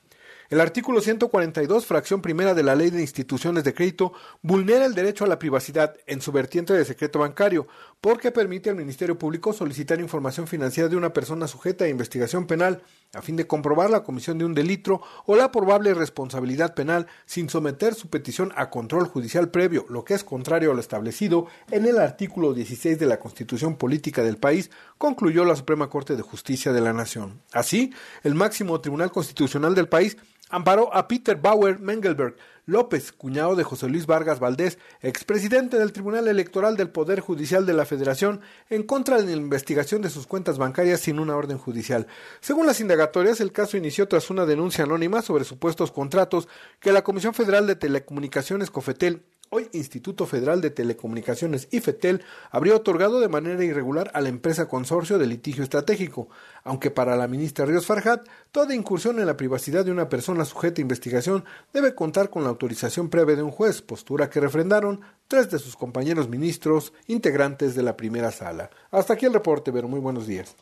El 0.50 0.60
artículo 0.60 1.00
142, 1.00 1.86
fracción 1.86 2.20
primera 2.20 2.52
de 2.52 2.64
la 2.64 2.74
Ley 2.74 2.90
de 2.90 3.00
Instituciones 3.00 3.62
de 3.62 3.74
Crédito, 3.74 4.12
vulnera 4.42 4.86
el 4.86 4.94
derecho 4.94 5.24
a 5.24 5.28
la 5.28 5.38
privacidad 5.38 5.94
en 6.06 6.20
su 6.20 6.32
vertiente 6.32 6.74
de 6.74 6.84
secreto 6.84 7.20
bancario, 7.20 7.68
porque 8.00 8.32
permite 8.32 8.70
al 8.70 8.76
Ministerio 8.76 9.16
Público 9.16 9.52
solicitar 9.52 10.00
información 10.00 10.48
financiera 10.48 10.88
de 10.88 10.96
una 10.96 11.12
persona 11.12 11.46
sujeta 11.46 11.84
a 11.84 11.88
investigación 11.88 12.48
penal, 12.48 12.82
a 13.14 13.20
fin 13.20 13.36
de 13.36 13.46
comprobar 13.46 13.90
la 13.90 14.02
comisión 14.02 14.38
de 14.38 14.44
un 14.44 14.54
delito 14.54 15.02
o 15.26 15.36
la 15.36 15.52
probable 15.52 15.92
responsabilidad 15.92 16.74
penal 16.74 17.06
sin 17.26 17.50
someter 17.50 17.94
su 17.94 18.08
petición 18.08 18.52
a 18.56 18.70
control 18.70 19.06
judicial 19.06 19.50
previo, 19.50 19.84
lo 19.88 20.04
que 20.04 20.14
es 20.14 20.24
contrario 20.24 20.70
a 20.70 20.74
lo 20.74 20.80
establecido 20.80 21.46
en 21.70 21.84
el 21.86 21.98
artículo 21.98 22.54
16 22.54 22.98
de 22.98 23.06
la 23.06 23.18
Constitución 23.18 23.76
Política 23.76 24.22
del 24.22 24.38
país, 24.38 24.70
concluyó 24.96 25.44
la 25.44 25.56
Suprema 25.56 25.90
Corte 25.90 26.16
de 26.16 26.22
Justicia 26.22 26.72
de 26.72 26.80
la 26.80 26.92
Nación. 26.92 27.42
Así, 27.52 27.92
el 28.22 28.34
máximo 28.34 28.80
Tribunal 28.80 29.12
Constitucional 29.12 29.74
del 29.74 29.88
país 29.88 30.16
amparó 30.48 30.94
a 30.94 31.08
Peter 31.08 31.36
Bauer 31.36 31.80
Mengelberg 31.80 32.36
López, 32.64 33.10
cuñado 33.12 33.56
de 33.56 33.64
José 33.64 33.88
Luis 33.88 34.06
Vargas 34.06 34.38
Valdés, 34.38 34.78
expresidente 35.00 35.78
del 35.78 35.92
Tribunal 35.92 36.28
Electoral 36.28 36.76
del 36.76 36.90
Poder 36.90 37.18
Judicial 37.18 37.66
de 37.66 37.72
la 37.72 37.84
Federación, 37.84 38.40
en 38.70 38.84
contra 38.84 39.20
de 39.20 39.26
la 39.26 39.32
investigación 39.32 40.00
de 40.00 40.10
sus 40.10 40.28
cuentas 40.28 40.58
bancarias 40.58 41.00
sin 41.00 41.18
una 41.18 41.36
orden 41.36 41.58
judicial. 41.58 42.06
Según 42.40 42.66
las 42.66 42.80
indagatorias, 42.80 43.40
el 43.40 43.50
caso 43.50 43.76
inició 43.76 44.06
tras 44.06 44.30
una 44.30 44.46
denuncia 44.46 44.84
anónima 44.84 45.22
sobre 45.22 45.44
supuestos 45.44 45.90
contratos 45.90 46.46
que 46.78 46.92
la 46.92 47.02
Comisión 47.02 47.34
Federal 47.34 47.66
de 47.66 47.74
Telecomunicaciones 47.74 48.70
Cofetel 48.70 49.24
Hoy 49.54 49.68
Instituto 49.72 50.24
Federal 50.24 50.62
de 50.62 50.70
Telecomunicaciones 50.70 51.68
IFETEL 51.70 52.24
habría 52.50 52.74
otorgado 52.74 53.20
de 53.20 53.28
manera 53.28 53.62
irregular 53.62 54.10
a 54.14 54.22
la 54.22 54.30
empresa 54.30 54.66
consorcio 54.66 55.18
de 55.18 55.26
litigio 55.26 55.62
estratégico, 55.62 56.30
aunque 56.64 56.90
para 56.90 57.16
la 57.16 57.28
ministra 57.28 57.66
Ríos 57.66 57.84
Farjat, 57.84 58.26
toda 58.50 58.74
incursión 58.74 59.18
en 59.18 59.26
la 59.26 59.36
privacidad 59.36 59.84
de 59.84 59.90
una 59.90 60.08
persona 60.08 60.46
sujeta 60.46 60.80
a 60.80 60.88
investigación 60.88 61.44
debe 61.74 61.94
contar 61.94 62.30
con 62.30 62.44
la 62.44 62.48
autorización 62.48 63.10
previa 63.10 63.36
de 63.36 63.42
un 63.42 63.50
juez, 63.50 63.82
postura 63.82 64.30
que 64.30 64.40
refrendaron 64.40 65.02
tres 65.28 65.50
de 65.50 65.58
sus 65.58 65.76
compañeros 65.76 66.30
ministros 66.30 66.94
integrantes 67.06 67.74
de 67.74 67.82
la 67.82 67.94
primera 67.94 68.30
sala. 68.30 68.70
Hasta 68.90 69.12
aquí 69.12 69.26
el 69.26 69.34
reporte, 69.34 69.70
pero 69.70 69.86
muy 69.86 70.00
buenos 70.00 70.26
días. 70.26 70.56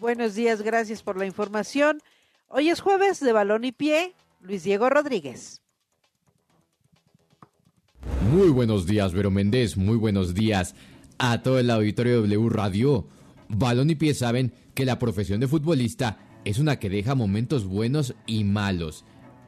Buenos 0.00 0.34
días, 0.34 0.60
gracias 0.60 1.02
por 1.02 1.16
la 1.16 1.24
información. 1.24 2.02
Hoy 2.48 2.68
es 2.68 2.82
jueves 2.82 3.20
de 3.20 3.32
balón 3.32 3.64
y 3.64 3.72
pie. 3.72 4.14
Luis 4.42 4.64
Diego 4.64 4.90
Rodríguez. 4.90 5.62
Muy 8.32 8.50
buenos 8.50 8.86
días, 8.86 9.12
Vero 9.14 9.30
Méndez. 9.30 9.76
Muy 9.76 9.96
buenos 9.96 10.34
días 10.34 10.74
a 11.18 11.42
todo 11.42 11.58
el 11.58 11.70
auditorio 11.70 12.22
de 12.22 12.28
W 12.28 12.48
Radio. 12.48 13.06
Balón 13.48 13.90
y 13.90 13.94
pie 13.94 14.14
saben 14.14 14.52
que 14.74 14.84
la 14.84 14.98
profesión 14.98 15.40
de 15.40 15.48
futbolista 15.48 16.18
es 16.44 16.58
una 16.58 16.78
que 16.78 16.90
deja 16.90 17.14
momentos 17.14 17.64
buenos 17.64 18.14
y 18.26 18.44
malos. 18.44 19.04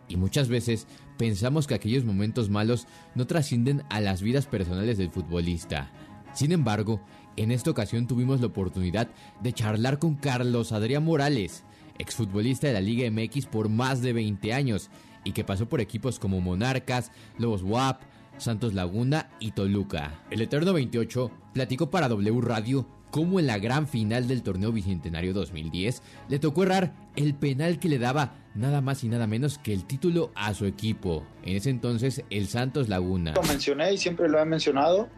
Y 0.08 0.16
muchas 0.16 0.48
veces 0.48 0.86
pensamos 1.18 1.66
que 1.66 1.74
aquellos 1.74 2.04
momentos 2.04 2.50
malos 2.50 2.86
no 3.14 3.26
trascienden 3.26 3.82
a 3.90 4.00
las 4.00 4.22
vidas 4.22 4.46
personales 4.46 4.98
del 4.98 5.10
futbolista. 5.10 5.90
Sin 6.32 6.52
embargo, 6.52 7.00
en 7.36 7.50
esta 7.50 7.70
ocasión 7.70 8.06
tuvimos 8.06 8.40
la 8.40 8.46
oportunidad 8.46 9.08
de 9.42 9.52
charlar 9.52 9.98
con 9.98 10.14
Carlos 10.14 10.72
Adrián 10.72 11.04
Morales, 11.04 11.64
exfutbolista 11.98 12.66
de 12.66 12.72
la 12.72 12.80
Liga 12.80 13.10
MX 13.10 13.46
por 13.46 13.68
más 13.68 14.00
de 14.02 14.12
20 14.12 14.52
años 14.52 14.90
y 15.24 15.32
que 15.32 15.44
pasó 15.44 15.68
por 15.68 15.80
equipos 15.80 16.18
como 16.18 16.40
Monarcas, 16.40 17.12
Lobos 17.38 17.62
WAP, 17.62 18.02
Santos 18.40 18.74
Laguna 18.74 19.30
y 19.38 19.52
Toluca. 19.52 20.24
El 20.30 20.40
Eterno 20.40 20.72
28 20.72 21.30
platicó 21.52 21.90
para 21.90 22.08
W 22.08 22.40
Radio 22.40 22.86
cómo 23.10 23.40
en 23.40 23.46
la 23.46 23.58
gran 23.58 23.86
final 23.86 24.28
del 24.28 24.42
torneo 24.42 24.72
Bicentenario 24.72 25.32
2010 25.32 26.02
le 26.28 26.38
tocó 26.38 26.62
errar 26.62 26.94
el 27.16 27.34
penal 27.34 27.78
que 27.78 27.88
le 27.88 27.98
daba 27.98 28.34
nada 28.54 28.80
más 28.80 29.04
y 29.04 29.08
nada 29.08 29.26
menos 29.26 29.58
que 29.58 29.72
el 29.72 29.84
título 29.84 30.30
a 30.34 30.54
su 30.54 30.66
equipo. 30.66 31.24
En 31.42 31.56
ese 31.56 31.70
entonces 31.70 32.24
el 32.30 32.48
Santos 32.48 32.88
Laguna. 32.88 33.32
Lo 33.34 33.42
mencioné 33.42 33.92
y 33.92 33.98
siempre 33.98 34.28
lo 34.28 34.38
he 34.38 34.44
mencionado. 34.44 35.08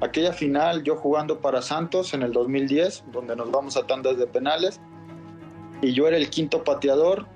Aquella 0.00 0.32
final 0.32 0.82
yo 0.82 0.96
jugando 0.96 1.40
para 1.40 1.62
Santos 1.62 2.12
en 2.14 2.22
el 2.22 2.32
2010, 2.32 3.04
donde 3.12 3.36
nos 3.36 3.50
vamos 3.50 3.76
a 3.76 3.86
tandas 3.86 4.18
de 4.18 4.26
penales, 4.26 4.80
y 5.80 5.92
yo 5.92 6.06
era 6.06 6.16
el 6.16 6.28
quinto 6.28 6.64
pateador. 6.64 7.26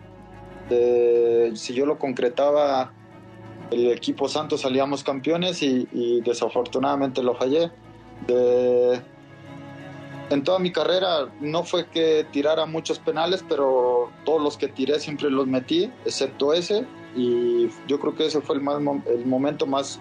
si 1.54 1.74
yo 1.74 1.86
lo 1.86 1.98
concretaba 1.98 2.92
el 3.70 3.90
equipo 3.92 4.28
Santos 4.28 4.62
salíamos 4.62 5.04
campeones 5.04 5.62
y, 5.62 6.20
desafortunadamente 6.24 7.22
lo 7.22 7.34
fallé. 7.34 7.70
en 10.30 10.44
toda 10.44 10.58
mi 10.58 10.70
carrera 10.72 11.28
no 11.40 11.64
fue 11.64 11.86
que 11.88 12.26
tirara 12.30 12.66
muchos 12.66 12.98
penales, 12.98 13.44
pero 13.48 14.10
todos 14.24 14.42
los 14.42 14.56
que 14.56 14.68
tiré 14.68 15.00
siempre 15.00 15.30
los 15.30 15.46
metí, 15.46 15.90
excepto 16.04 16.52
ese. 16.52 16.86
y 17.16 17.68
yo 17.88 17.98
creo 17.98 18.14
que 18.14 18.26
ese 18.26 18.40
fue 18.40 18.56
el, 18.56 18.62
más, 18.62 18.80
el 19.06 19.26
momento 19.26 19.66
más, 19.66 20.00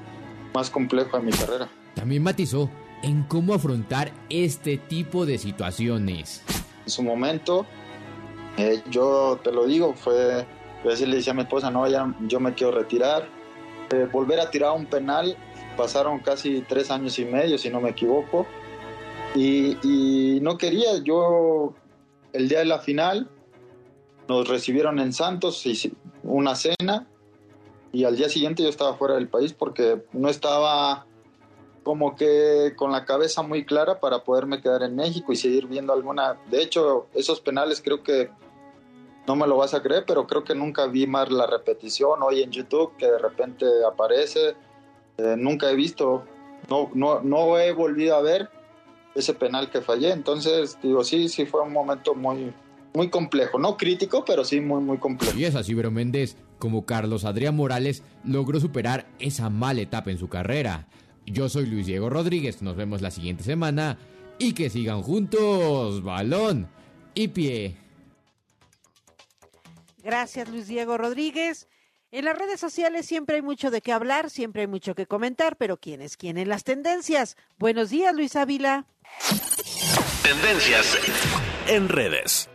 más 0.53 0.69
complejo 0.69 1.17
de 1.17 1.23
mi 1.23 1.31
carrera. 1.31 1.69
También 1.95 2.23
matizó 2.23 2.69
en 3.01 3.23
cómo 3.23 3.53
afrontar 3.53 4.11
este 4.29 4.77
tipo 4.77 5.25
de 5.25 5.37
situaciones. 5.37 6.43
En 6.85 6.91
su 6.91 7.03
momento, 7.03 7.65
eh, 8.57 8.81
yo 8.89 9.39
te 9.43 9.51
lo 9.51 9.65
digo, 9.65 9.93
fue, 9.93 10.45
así 10.91 11.05
le 11.05 11.17
decía 11.17 11.33
a 11.33 11.35
mi 11.35 11.43
esposa, 11.43 11.71
no, 11.71 11.87
ya 11.87 12.13
yo 12.27 12.39
me 12.39 12.53
quiero 12.53 12.73
retirar. 12.73 13.27
Volver 14.11 14.39
a 14.39 14.49
tirar 14.49 14.71
un 14.73 14.85
penal, 14.85 15.35
pasaron 15.77 16.19
casi 16.19 16.61
tres 16.61 16.91
años 16.91 17.17
y 17.19 17.25
medio, 17.25 17.57
si 17.57 17.69
no 17.69 17.81
me 17.81 17.89
equivoco, 17.89 18.45
y, 19.35 19.77
y 19.83 20.39
no 20.41 20.57
quería, 20.57 20.97
yo 21.03 21.73
el 22.33 22.49
día 22.49 22.59
de 22.59 22.65
la 22.65 22.79
final 22.79 23.29
nos 24.27 24.47
recibieron 24.47 24.99
en 24.99 25.13
Santos, 25.13 25.63
una 26.23 26.55
cena, 26.55 27.07
y 27.91 28.03
al 28.03 28.15
día 28.15 28.29
siguiente 28.29 28.63
yo 28.63 28.69
estaba 28.69 28.95
fuera 28.95 29.15
del 29.15 29.27
país 29.27 29.53
porque 29.53 30.03
no 30.13 30.29
estaba 30.29 31.07
como 31.83 32.15
que 32.15 32.73
con 32.75 32.91
la 32.91 33.05
cabeza 33.05 33.41
muy 33.41 33.65
clara 33.65 33.99
para 33.99 34.23
poderme 34.23 34.61
quedar 34.61 34.83
en 34.83 34.95
México 34.95 35.31
y 35.31 35.35
seguir 35.35 35.65
viendo 35.65 35.91
alguna. 35.91 36.37
De 36.51 36.61
hecho, 36.61 37.07
esos 37.15 37.41
penales 37.41 37.81
creo 37.83 38.03
que 38.03 38.29
no 39.29 39.35
me 39.35 39.45
lo 39.45 39.57
vas 39.57 39.75
a 39.75 39.83
creer, 39.83 40.05
pero 40.07 40.25
creo 40.25 40.43
que 40.43 40.55
nunca 40.55 40.87
vi 40.87 41.05
más 41.05 41.31
la 41.31 41.45
repetición 41.45 42.23
hoy 42.23 42.41
en 42.41 42.49
YouTube 42.49 42.93
que 42.97 43.05
de 43.05 43.19
repente 43.19 43.63
aparece. 43.87 44.55
Eh, 45.19 45.35
nunca 45.37 45.69
he 45.69 45.75
visto, 45.75 46.23
no, 46.67 46.89
no, 46.95 47.59
he 47.59 47.71
volvido 47.71 48.15
a 48.15 48.23
ver 48.23 48.49
ese 49.13 49.35
penal 49.35 49.69
que 49.69 49.81
fallé. 49.81 50.13
Entonces, 50.13 50.79
digo, 50.81 51.03
sí, 51.03 51.29
sí 51.29 51.45
fue 51.45 51.61
un 51.61 51.71
momento 51.71 52.15
muy, 52.15 52.51
muy 52.95 53.11
complejo, 53.11 53.59
no 53.59 53.77
crítico, 53.77 54.25
pero 54.25 54.43
sí 54.43 54.61
muy, 54.61 54.81
muy 54.81 54.97
complejo. 54.97 55.37
Y 55.37 55.45
es 55.45 55.53
así, 55.53 55.75
Vero 55.75 55.91
Méndez, 55.91 56.35
como 56.57 56.87
Carlos 56.87 57.23
Adrián 57.23 57.55
Morales, 57.55 58.01
logró 58.23 58.59
superar 58.59 59.05
esa 59.19 59.51
mala 59.51 59.81
etapa 59.81 60.09
en 60.09 60.17
su 60.17 60.27
carrera. 60.27 60.87
Yo 61.27 61.49
soy 61.49 61.67
Luis 61.67 61.85
Diego 61.85 62.09
Rodríguez, 62.09 62.63
nos 62.63 62.75
vemos 62.75 63.03
la 63.03 63.11
siguiente 63.11 63.43
semana 63.43 63.99
y 64.39 64.53
que 64.53 64.71
sigan 64.71 65.03
juntos, 65.03 66.01
balón 66.01 66.67
y 67.13 67.27
pie. 67.27 67.88
Gracias 70.03 70.49
Luis 70.49 70.67
Diego 70.67 70.97
Rodríguez. 70.97 71.67
En 72.11 72.25
las 72.25 72.37
redes 72.37 72.59
sociales 72.59 73.05
siempre 73.05 73.35
hay 73.35 73.41
mucho 73.41 73.69
de 73.69 73.81
qué 73.81 73.91
hablar, 73.91 74.29
siempre 74.31 74.61
hay 74.63 74.67
mucho 74.67 74.95
que 74.95 75.05
comentar, 75.05 75.57
pero 75.57 75.77
¿quién 75.77 76.01
es 76.01 76.17
quién 76.17 76.37
en 76.37 76.49
las 76.49 76.63
tendencias? 76.63 77.37
Buenos 77.57 77.91
días, 77.91 78.15
Luis 78.15 78.35
Ávila. 78.35 78.85
Tendencias 80.23 80.97
en 81.67 81.87
redes. 81.87 82.49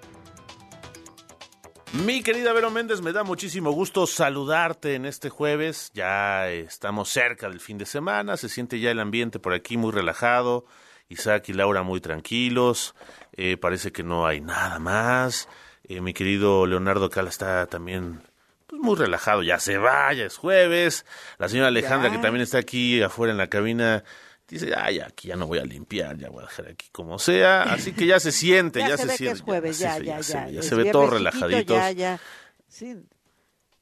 Mi 2.05 2.25
querida 2.25 2.53
Vero 2.53 2.73
Méndez, 2.73 3.01
me 3.01 3.13
da 3.13 3.23
muchísimo 3.23 3.71
gusto 3.71 4.09
saludarte 4.09 4.97
en 4.97 5.07
este 5.07 5.31
jueves. 5.31 5.93
Ya 5.95 6.51
estamos 6.51 7.09
cerca 7.09 7.49
del 7.49 7.61
fin 7.61 7.79
de 7.79 7.87
semana, 7.87 8.37
se 8.37 8.49
siente 8.49 8.81
ya 8.81 8.91
el 8.91 8.99
ambiente 8.99 9.39
por 9.39 9.53
aquí 9.53 9.77
muy 9.77 9.93
relajado. 9.93 10.65
Isaac 11.09 11.49
y 11.51 11.53
Laura 11.53 11.85
muy 11.85 12.01
tranquilos, 12.01 12.97
eh, 13.33 13.57
parece 13.57 13.93
que 13.93 14.03
no 14.03 14.27
hay 14.27 14.41
nada 14.41 14.81
más. 14.81 15.49
Eh, 15.85 16.01
mi 16.01 16.15
querido 16.15 16.67
Leonardo 16.67 17.11
Cala 17.11 17.29
está 17.29 17.67
también 17.67 18.21
pues, 18.67 18.81
muy 18.81 18.97
relajado, 18.97 19.43
ya 19.43 19.59
se 19.59 19.79
va, 19.79 20.13
ya 20.13 20.25
es 20.25 20.37
jueves. 20.37 21.05
La 21.39 21.49
señora 21.49 21.69
Alejandra, 21.69 22.11
que 22.11 22.19
también 22.19 22.43
está 22.43 22.59
aquí 22.59 23.03
afuera 23.03 23.33
en 23.33 23.39
la 23.39 23.49
cabina, 23.49 24.03
dice, 24.49 24.73
ay, 24.77 25.01
aquí 25.01 25.29
ya 25.29 25.37
no 25.37 25.47
voy 25.47 25.59
a 25.59 25.65
limpiar, 25.65 26.17
ya 26.17 26.31
voy 26.31 26.43
a 26.43 26.47
dejar 26.47 26.69
aquí 26.69 26.89
como 26.91 27.19
sea. 27.19 27.63
Así 27.63 27.93
que 27.93 28.07
ya 28.07 28.19
se 28.19 28.33
siente, 28.33 28.81
ya, 28.81 28.97
se, 28.97 29.09
siente. 29.09 29.25
Que 29.25 29.31
es 29.31 29.41
jueves, 29.43 29.79
ya, 29.79 29.99
ya, 29.99 30.21
ya, 30.21 30.49
ya, 30.49 30.63
se, 30.63 30.75
ve 30.75 30.91
todo 30.91 31.11
relajadito. 31.11 31.75
Ya, 31.75 31.91
ya. 31.91 32.21
Sí. 32.69 32.97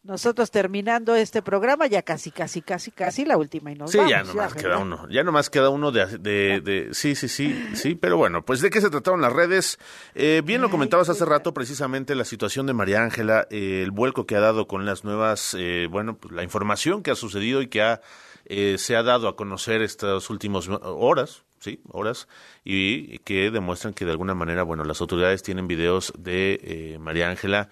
Nosotros 0.04 0.50
terminando 0.50 1.14
este 1.14 1.42
programa 1.42 1.86
ya 1.86 2.02
casi, 2.02 2.32
casi, 2.32 2.60
casi, 2.60 2.90
casi 2.90 3.24
la 3.24 3.36
última 3.36 3.70
y 3.70 3.76
nos 3.76 3.92
sí, 3.92 3.98
vamos. 3.98 4.10
ya 4.10 4.24
nomás 4.24 4.54
queda 4.54 4.78
uno, 4.78 5.08
ya 5.08 5.22
nomás 5.22 5.48
queda 5.48 5.68
uno 5.70 5.92
de, 5.92 6.18
de, 6.18 6.60
de, 6.60 6.88
sí, 6.92 7.14
sí, 7.14 7.28
sí, 7.28 7.68
sí, 7.74 7.94
pero 7.94 8.16
bueno, 8.16 8.44
pues 8.44 8.60
de 8.60 8.70
qué 8.70 8.80
se 8.80 8.90
trataron 8.90 9.20
las 9.20 9.32
redes. 9.32 9.78
Eh, 10.14 10.42
bien 10.44 10.60
lo 10.60 10.70
comentabas 10.70 11.08
hace 11.08 11.24
rato, 11.24 11.54
precisamente 11.54 12.16
la 12.16 12.24
situación 12.24 12.66
de 12.66 12.72
María 12.72 13.02
Ángela, 13.02 13.46
eh, 13.50 13.82
el 13.84 13.92
vuelco 13.92 14.26
que 14.26 14.34
ha 14.34 14.40
dado 14.40 14.66
con 14.66 14.84
las 14.86 15.04
nuevas, 15.04 15.54
eh, 15.56 15.86
bueno, 15.88 16.16
pues 16.16 16.34
la 16.34 16.42
información 16.42 17.04
que 17.04 17.12
ha 17.12 17.14
sucedido 17.14 17.62
y 17.62 17.68
que 17.68 17.82
ha 17.82 18.00
eh, 18.46 18.76
se 18.78 18.96
ha 18.96 19.02
dado 19.02 19.28
a 19.28 19.36
conocer 19.36 19.82
estas 19.82 20.28
últimas 20.30 20.68
horas, 20.68 21.44
sí, 21.60 21.80
horas, 21.88 22.28
y 22.64 23.18
que 23.20 23.50
demuestran 23.50 23.94
que 23.94 24.04
de 24.04 24.10
alguna 24.10 24.34
manera, 24.34 24.62
bueno, 24.62 24.84
las 24.84 25.00
autoridades 25.00 25.42
tienen 25.42 25.68
videos 25.68 26.12
de 26.18 26.60
eh, 26.62 26.98
María 26.98 27.30
Ángela, 27.30 27.68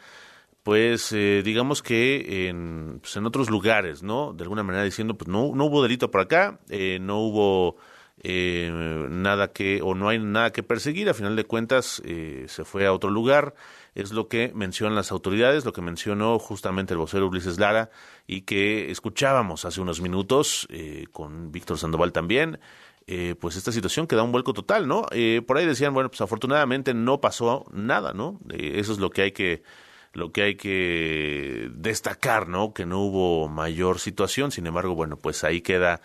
pues 0.62 1.12
eh, 1.12 1.42
digamos 1.44 1.82
que 1.82 2.48
en, 2.48 2.98
pues 3.00 3.16
en 3.16 3.26
otros 3.26 3.50
lugares, 3.50 4.02
¿no? 4.02 4.32
De 4.32 4.42
alguna 4.42 4.62
manera 4.62 4.84
diciendo, 4.84 5.16
pues 5.16 5.28
no, 5.28 5.52
no 5.54 5.64
hubo 5.66 5.82
delito 5.82 6.10
por 6.10 6.20
acá, 6.20 6.60
eh, 6.68 6.98
no 7.00 7.20
hubo 7.20 7.76
eh, 8.22 8.70
nada 9.08 9.52
que, 9.52 9.80
o 9.82 9.94
no 9.94 10.08
hay 10.08 10.18
nada 10.18 10.52
que 10.52 10.62
perseguir, 10.62 11.08
a 11.08 11.14
final 11.14 11.36
de 11.36 11.44
cuentas 11.44 12.02
eh, 12.04 12.44
se 12.48 12.64
fue 12.64 12.86
a 12.86 12.92
otro 12.92 13.10
lugar, 13.10 13.54
es 13.94 14.12
lo 14.12 14.28
que 14.28 14.52
mencionan 14.54 14.94
las 14.94 15.10
autoridades, 15.10 15.64
lo 15.64 15.72
que 15.72 15.80
mencionó 15.80 16.38
justamente 16.38 16.92
el 16.92 16.98
vocero 16.98 17.28
Ulises 17.28 17.58
Lara 17.58 17.90
y 18.26 18.42
que 18.42 18.90
escuchábamos 18.90 19.64
hace 19.64 19.80
unos 19.80 20.00
minutos 20.00 20.68
eh, 20.70 21.06
con 21.12 21.50
Víctor 21.50 21.78
Sandoval 21.78 22.12
también. 22.12 22.60
Eh, 23.06 23.34
pues 23.40 23.56
esta 23.56 23.72
situación 23.72 24.06
que 24.06 24.14
da 24.14 24.22
un 24.22 24.30
vuelco 24.30 24.52
total, 24.52 24.86
¿no? 24.86 25.06
Por 25.46 25.58
ahí 25.58 25.66
decían, 25.66 25.92
bueno, 25.94 26.10
pues 26.10 26.20
afortunadamente 26.20 26.94
no 26.94 27.20
pasó 27.20 27.64
nada, 27.72 28.12
¿no? 28.12 28.38
Eso 28.50 28.92
es 28.92 28.98
lo 29.00 29.10
que 29.10 29.22
hay 29.22 29.32
que 29.32 29.64
lo 30.12 30.32
que 30.32 30.42
hay 30.42 30.56
que 30.56 31.70
destacar, 31.74 32.48
¿no? 32.48 32.72
Que 32.72 32.86
no 32.86 33.00
hubo 33.00 33.48
mayor 33.48 33.98
situación, 33.98 34.50
sin 34.50 34.66
embargo, 34.66 34.94
bueno, 34.94 35.16
pues 35.16 35.44
ahí 35.44 35.60
queda 35.60 36.00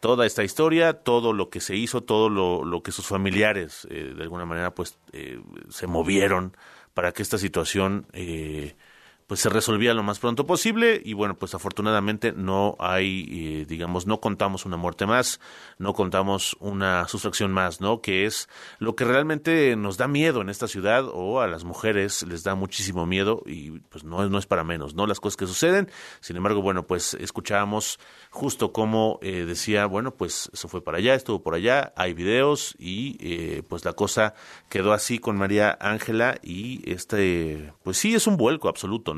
toda 0.00 0.26
esta 0.26 0.44
historia, 0.44 0.92
todo 0.94 1.32
lo 1.32 1.50
que 1.50 1.60
se 1.60 1.76
hizo, 1.76 2.02
todo 2.02 2.28
lo, 2.28 2.64
lo 2.64 2.82
que 2.82 2.92
sus 2.92 3.06
familiares 3.06 3.86
eh, 3.90 4.12
de 4.16 4.22
alguna 4.22 4.44
manera 4.44 4.74
pues 4.74 4.96
eh, 5.12 5.40
se 5.70 5.86
movieron 5.86 6.56
para 6.94 7.12
que 7.12 7.22
esta 7.22 7.38
situación 7.38 8.06
eh, 8.12 8.76
pues 9.28 9.40
se 9.40 9.50
resolvía 9.50 9.92
lo 9.92 10.02
más 10.02 10.18
pronto 10.18 10.46
posible 10.46 11.00
y 11.04 11.12
bueno 11.12 11.34
pues 11.36 11.54
afortunadamente 11.54 12.32
no 12.32 12.76
hay 12.80 13.28
eh, 13.30 13.66
digamos 13.68 14.06
no 14.06 14.20
contamos 14.20 14.64
una 14.64 14.78
muerte 14.78 15.04
más 15.04 15.38
no 15.76 15.92
contamos 15.92 16.56
una 16.60 17.06
sustracción 17.08 17.52
más 17.52 17.82
no 17.82 18.00
que 18.00 18.24
es 18.24 18.48
lo 18.78 18.96
que 18.96 19.04
realmente 19.04 19.76
nos 19.76 19.98
da 19.98 20.08
miedo 20.08 20.40
en 20.40 20.48
esta 20.48 20.66
ciudad 20.66 21.04
o 21.12 21.42
a 21.42 21.46
las 21.46 21.64
mujeres 21.64 22.22
les 22.22 22.42
da 22.42 22.54
muchísimo 22.54 23.04
miedo 23.04 23.42
y 23.44 23.80
pues 23.90 24.02
no 24.02 24.26
no 24.30 24.38
es 24.38 24.46
para 24.46 24.64
menos 24.64 24.94
no 24.94 25.06
las 25.06 25.20
cosas 25.20 25.36
que 25.36 25.46
suceden. 25.46 25.90
Sin 26.20 26.36
embargo 26.38 26.62
bueno 26.62 26.86
pues 26.86 27.12
escuchábamos 27.12 28.00
justo 28.30 28.72
como 28.72 29.18
eh, 29.20 29.44
decía 29.44 29.84
bueno 29.84 30.14
pues 30.14 30.50
se 30.54 30.68
fue 30.68 30.82
para 30.82 30.98
allá 30.98 31.14
estuvo 31.14 31.42
por 31.42 31.54
allá 31.54 31.92
hay 31.96 32.14
videos 32.14 32.74
y 32.78 33.18
eh, 33.20 33.62
pues 33.68 33.84
la 33.84 33.92
cosa 33.92 34.32
quedó 34.70 34.94
así 34.94 35.18
con 35.18 35.36
María 35.36 35.76
Ángela 35.82 36.38
y 36.42 36.80
este 36.90 37.74
pues 37.82 37.98
sí 37.98 38.14
es 38.14 38.26
un 38.26 38.38
vuelco 38.38 38.70
absoluto 38.70 39.12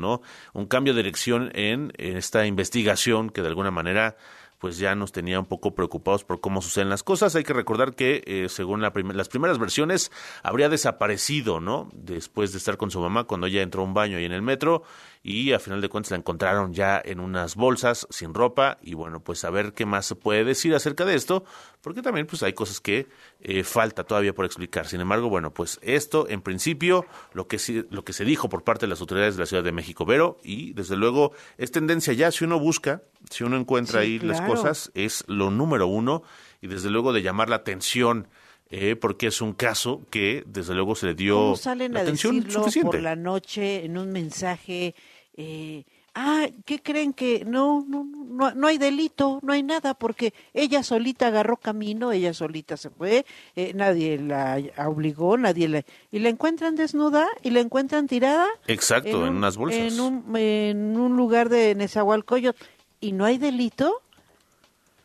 Un 0.53 0.65
cambio 0.67 0.93
de 0.93 1.03
dirección 1.03 1.51
en, 1.53 1.93
esta 1.97 2.45
investigación 2.45 3.29
que 3.29 3.41
de 3.41 3.47
alguna 3.47 3.71
manera 3.71 4.15
pues 4.59 4.77
ya 4.77 4.93
nos 4.93 5.11
tenía 5.11 5.39
un 5.39 5.47
poco 5.47 5.73
preocupados 5.73 6.23
por 6.23 6.39
cómo 6.39 6.61
suceden 6.61 6.89
las 6.89 7.01
cosas. 7.01 7.35
Hay 7.35 7.43
que 7.43 7.51
recordar 7.51 7.95
que, 7.95 8.21
eh, 8.27 8.47
según 8.47 8.79
las 8.81 9.27
primeras 9.29 9.57
versiones, 9.57 10.11
habría 10.43 10.69
desaparecido, 10.69 11.59
¿no? 11.59 11.89
Después 11.93 12.51
de 12.51 12.59
estar 12.59 12.77
con 12.77 12.91
su 12.91 12.99
mamá 12.99 13.23
cuando 13.23 13.47
ella 13.47 13.63
entró 13.63 13.81
a 13.81 13.85
un 13.85 13.95
baño 13.95 14.17
ahí 14.17 14.25
en 14.25 14.33
el 14.33 14.43
metro 14.43 14.83
y 15.23 15.51
a 15.53 15.59
final 15.59 15.81
de 15.81 15.89
cuentas 15.89 16.11
la 16.11 16.17
encontraron 16.17 16.73
ya 16.73 17.01
en 17.03 17.19
unas 17.19 17.55
bolsas, 17.55 18.07
sin 18.09 18.33
ropa, 18.33 18.77
y 18.81 18.95
bueno, 18.95 19.19
pues 19.19 19.43
a 19.43 19.49
ver 19.51 19.73
qué 19.73 19.85
más 19.85 20.07
se 20.07 20.15
puede 20.15 20.43
decir 20.43 20.73
acerca 20.73 21.05
de 21.05 21.15
esto, 21.15 21.43
porque 21.81 22.01
también 22.01 22.25
pues 22.25 22.41
hay 22.43 22.53
cosas 22.53 22.79
que 22.79 23.07
eh, 23.41 23.63
falta 23.63 24.03
todavía 24.03 24.33
por 24.33 24.45
explicar. 24.45 24.87
Sin 24.87 25.01
embargo, 25.01 25.29
bueno, 25.29 25.53
pues 25.53 25.79
esto 25.83 26.27
en 26.27 26.41
principio, 26.41 27.05
lo 27.33 27.47
que, 27.47 27.59
lo 27.89 28.03
que 28.03 28.13
se 28.13 28.25
dijo 28.25 28.49
por 28.49 28.63
parte 28.63 28.85
de 28.85 28.89
las 28.89 29.01
autoridades 29.01 29.35
de 29.35 29.41
la 29.41 29.45
Ciudad 29.45 29.63
de 29.63 29.71
México, 29.71 30.05
Vero, 30.05 30.39
y 30.43 30.73
desde 30.73 30.95
luego 30.95 31.33
es 31.57 31.71
tendencia 31.71 32.13
ya, 32.13 32.31
si 32.31 32.43
uno 32.43 32.59
busca, 32.59 33.03
si 33.29 33.43
uno 33.43 33.57
encuentra 33.57 34.01
Sí, 34.01 34.07
ahí 34.07 34.19
las 34.19 34.41
cosas, 34.41 34.91
es 34.95 35.23
lo 35.27 35.51
número 35.51 35.85
uno, 35.87 36.23
y 36.61 36.67
desde 36.67 36.89
luego 36.89 37.13
de 37.13 37.21
llamar 37.21 37.49
la 37.49 37.57
atención, 37.57 38.27
eh, 38.71 38.95
porque 38.95 39.27
es 39.27 39.41
un 39.41 39.53
caso 39.53 40.01
que 40.09 40.43
desde 40.47 40.73
luego 40.73 40.95
se 40.95 41.05
le 41.07 41.13
dio 41.13 41.35
¿Cómo 41.35 41.55
salen 41.57 41.93
la 41.93 41.99
a 41.99 42.03
atención 42.03 42.35
decirlo 42.37 42.59
suficiente. 42.63 42.87
por 42.89 43.01
la 43.01 43.15
noche 43.15 43.85
en 43.85 43.97
un 43.97 44.11
mensaje? 44.11 44.95
Eh, 45.37 45.83
ah, 46.15 46.47
¿qué 46.65 46.81
creen 46.81 47.13
que 47.13 47.45
no, 47.45 47.85
no, 47.87 48.03
no, 48.03 48.53
no 48.53 48.67
hay 48.67 48.77
delito, 48.77 49.39
no 49.43 49.53
hay 49.53 49.63
nada, 49.63 49.93
porque 49.93 50.33
ella 50.53 50.83
solita 50.83 51.27
agarró 51.27 51.55
camino, 51.57 52.11
ella 52.11 52.33
solita 52.33 52.75
se 52.77 52.89
fue, 52.89 53.25
eh, 53.55 53.71
nadie 53.75 54.17
la 54.17 54.61
obligó, 54.87 55.37
nadie 55.37 55.67
la... 55.69 55.83
Y 56.11 56.19
la 56.19 56.29
encuentran 56.29 56.75
desnuda 56.75 57.27
y 57.43 57.51
la 57.51 57.61
encuentran 57.61 58.07
tirada. 58.07 58.45
Exacto, 58.67 59.09
en, 59.25 59.29
un- 59.31 59.37
unas 59.37 59.55
bolsas. 59.57 59.93
En 59.93 59.99
un, 60.01 60.35
en 60.35 60.97
un 60.99 61.15
lugar 61.15 61.47
de 61.49 61.75
Nezahualcóyotl 61.75 62.61
y 62.99 63.13
no 63.13 63.23
hay 63.25 63.37
delito. 63.37 64.01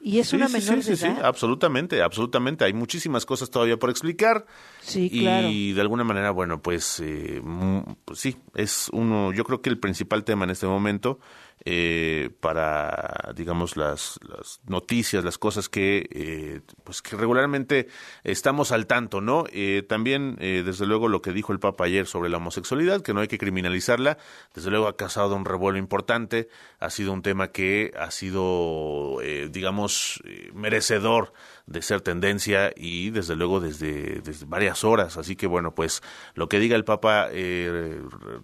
Y 0.06 0.20
es 0.20 0.32
una 0.32 0.46
sí, 0.46 0.52
menor 0.52 0.84
sí, 0.84 0.90
de 0.90 0.96
sí, 0.96 1.08
absolutamente, 1.20 2.00
absolutamente. 2.00 2.64
Hay 2.64 2.72
muchísimas 2.72 3.26
cosas 3.26 3.50
todavía 3.50 3.76
por 3.76 3.90
explicar. 3.90 4.46
Sí, 4.80 5.08
y 5.10 5.22
claro. 5.22 5.48
de 5.48 5.80
alguna 5.80 6.04
manera, 6.04 6.30
bueno, 6.30 6.62
pues, 6.62 7.00
eh, 7.00 7.40
mm, 7.42 7.80
pues 8.04 8.20
sí, 8.20 8.36
es 8.54 8.88
uno, 8.92 9.32
yo 9.32 9.42
creo 9.42 9.60
que 9.60 9.68
el 9.68 9.80
principal 9.80 10.22
tema 10.22 10.44
en 10.44 10.50
este 10.50 10.68
momento 10.68 11.18
eh, 11.64 12.30
para, 12.40 13.32
digamos, 13.34 13.76
las, 13.76 14.20
las 14.22 14.60
noticias, 14.66 15.24
las 15.24 15.38
cosas 15.38 15.68
que, 15.68 16.08
eh, 16.10 16.60
pues, 16.84 17.02
que 17.02 17.16
regularmente 17.16 17.88
estamos 18.24 18.72
al 18.72 18.86
tanto, 18.86 19.20
¿no? 19.20 19.44
Eh, 19.52 19.82
también, 19.88 20.36
eh, 20.40 20.62
desde 20.64 20.86
luego, 20.86 21.08
lo 21.08 21.22
que 21.22 21.32
dijo 21.32 21.52
el 21.52 21.58
Papa 21.58 21.84
ayer 21.84 22.06
sobre 22.06 22.28
la 22.28 22.36
homosexualidad, 22.36 23.02
que 23.02 23.14
no 23.14 23.20
hay 23.20 23.28
que 23.28 23.38
criminalizarla, 23.38 24.18
desde 24.54 24.70
luego 24.70 24.86
ha 24.86 24.96
causado 24.96 25.34
un 25.34 25.44
revuelo 25.44 25.78
importante, 25.78 26.48
ha 26.78 26.90
sido 26.90 27.12
un 27.12 27.22
tema 27.22 27.48
que 27.48 27.92
ha 27.98 28.10
sido, 28.10 29.18
eh, 29.22 29.48
digamos, 29.50 30.22
eh, 30.24 30.50
merecedor 30.54 31.32
de 31.66 31.82
ser 31.82 32.00
tendencia 32.00 32.72
y 32.76 33.10
desde 33.10 33.34
luego 33.34 33.58
desde, 33.58 34.20
desde 34.20 34.46
varias 34.46 34.84
horas. 34.84 35.16
Así 35.16 35.34
que 35.34 35.48
bueno, 35.48 35.74
pues 35.74 36.00
lo 36.34 36.48
que 36.48 36.60
diga 36.60 36.76
el 36.76 36.84
Papa 36.84 37.28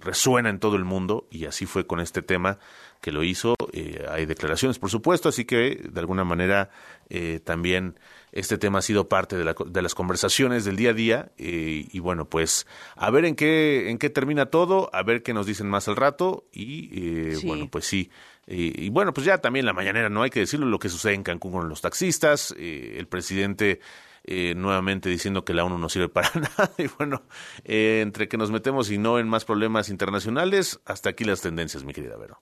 resuena 0.00 0.50
en 0.50 0.58
todo 0.58 0.74
el 0.74 0.84
mundo 0.84 1.28
y 1.30 1.44
así 1.44 1.66
fue 1.66 1.86
con 1.86 2.00
este 2.00 2.22
tema 2.22 2.58
que 3.02 3.12
lo 3.12 3.22
hizo. 3.22 3.54
Eh, 3.72 4.06
hay 4.08 4.24
declaraciones, 4.24 4.78
por 4.78 4.88
supuesto, 4.88 5.28
así 5.28 5.44
que 5.44 5.82
de 5.90 6.00
alguna 6.00 6.24
manera 6.24 6.70
eh, 7.10 7.40
también 7.44 7.98
este 8.32 8.56
tema 8.56 8.78
ha 8.78 8.82
sido 8.82 9.08
parte 9.08 9.36
de, 9.36 9.44
la- 9.44 9.54
de 9.66 9.82
las 9.82 9.94
conversaciones 9.94 10.64
del 10.64 10.76
día 10.76 10.90
a 10.90 10.94
día 10.94 11.32
eh, 11.36 11.86
y 11.92 11.98
bueno, 11.98 12.26
pues 12.30 12.66
a 12.96 13.10
ver 13.10 13.26
en 13.26 13.34
qué, 13.36 13.90
en 13.90 13.98
qué 13.98 14.08
termina 14.08 14.46
todo, 14.46 14.88
a 14.94 15.02
ver 15.02 15.22
qué 15.22 15.34
nos 15.34 15.44
dicen 15.46 15.68
más 15.68 15.88
al 15.88 15.96
rato 15.96 16.46
y 16.52 16.88
eh, 17.32 17.36
Sí. 17.36 17.46
bueno, 17.46 17.68
pues 17.68 17.84
sí. 17.84 18.10
Y, 18.46 18.86
y 18.86 18.88
bueno, 18.88 19.12
pues 19.12 19.26
ya 19.26 19.38
también 19.38 19.66
la 19.66 19.72
mañanera, 19.72 20.08
no 20.08 20.22
hay 20.22 20.30
que 20.30 20.40
decirlo, 20.40 20.66
lo 20.66 20.78
que 20.78 20.88
sucede 20.88 21.14
en 21.14 21.22
Cancún 21.22 21.52
con 21.52 21.68
los 21.68 21.80
taxistas, 21.82 22.54
eh, 22.58 22.96
el 22.98 23.06
presidente 23.06 23.80
eh, 24.24 24.54
nuevamente 24.56 25.08
diciendo 25.08 25.44
que 25.44 25.52
la 25.54 25.64
ONU 25.64 25.78
no 25.78 25.88
sirve 25.88 26.08
para 26.08 26.30
nada 26.34 26.72
y 26.78 26.86
bueno, 26.98 27.22
eh, 27.64 28.00
entre 28.02 28.28
que 28.28 28.36
nos 28.36 28.50
metemos 28.52 28.90
y 28.90 28.98
no 28.98 29.18
en 29.18 29.28
más 29.28 29.44
problemas 29.44 29.88
internacionales, 29.88 30.80
hasta 30.86 31.10
aquí 31.10 31.24
las 31.24 31.40
tendencias, 31.40 31.84
mi 31.84 31.92
querida 31.92 32.16
Vero. 32.16 32.40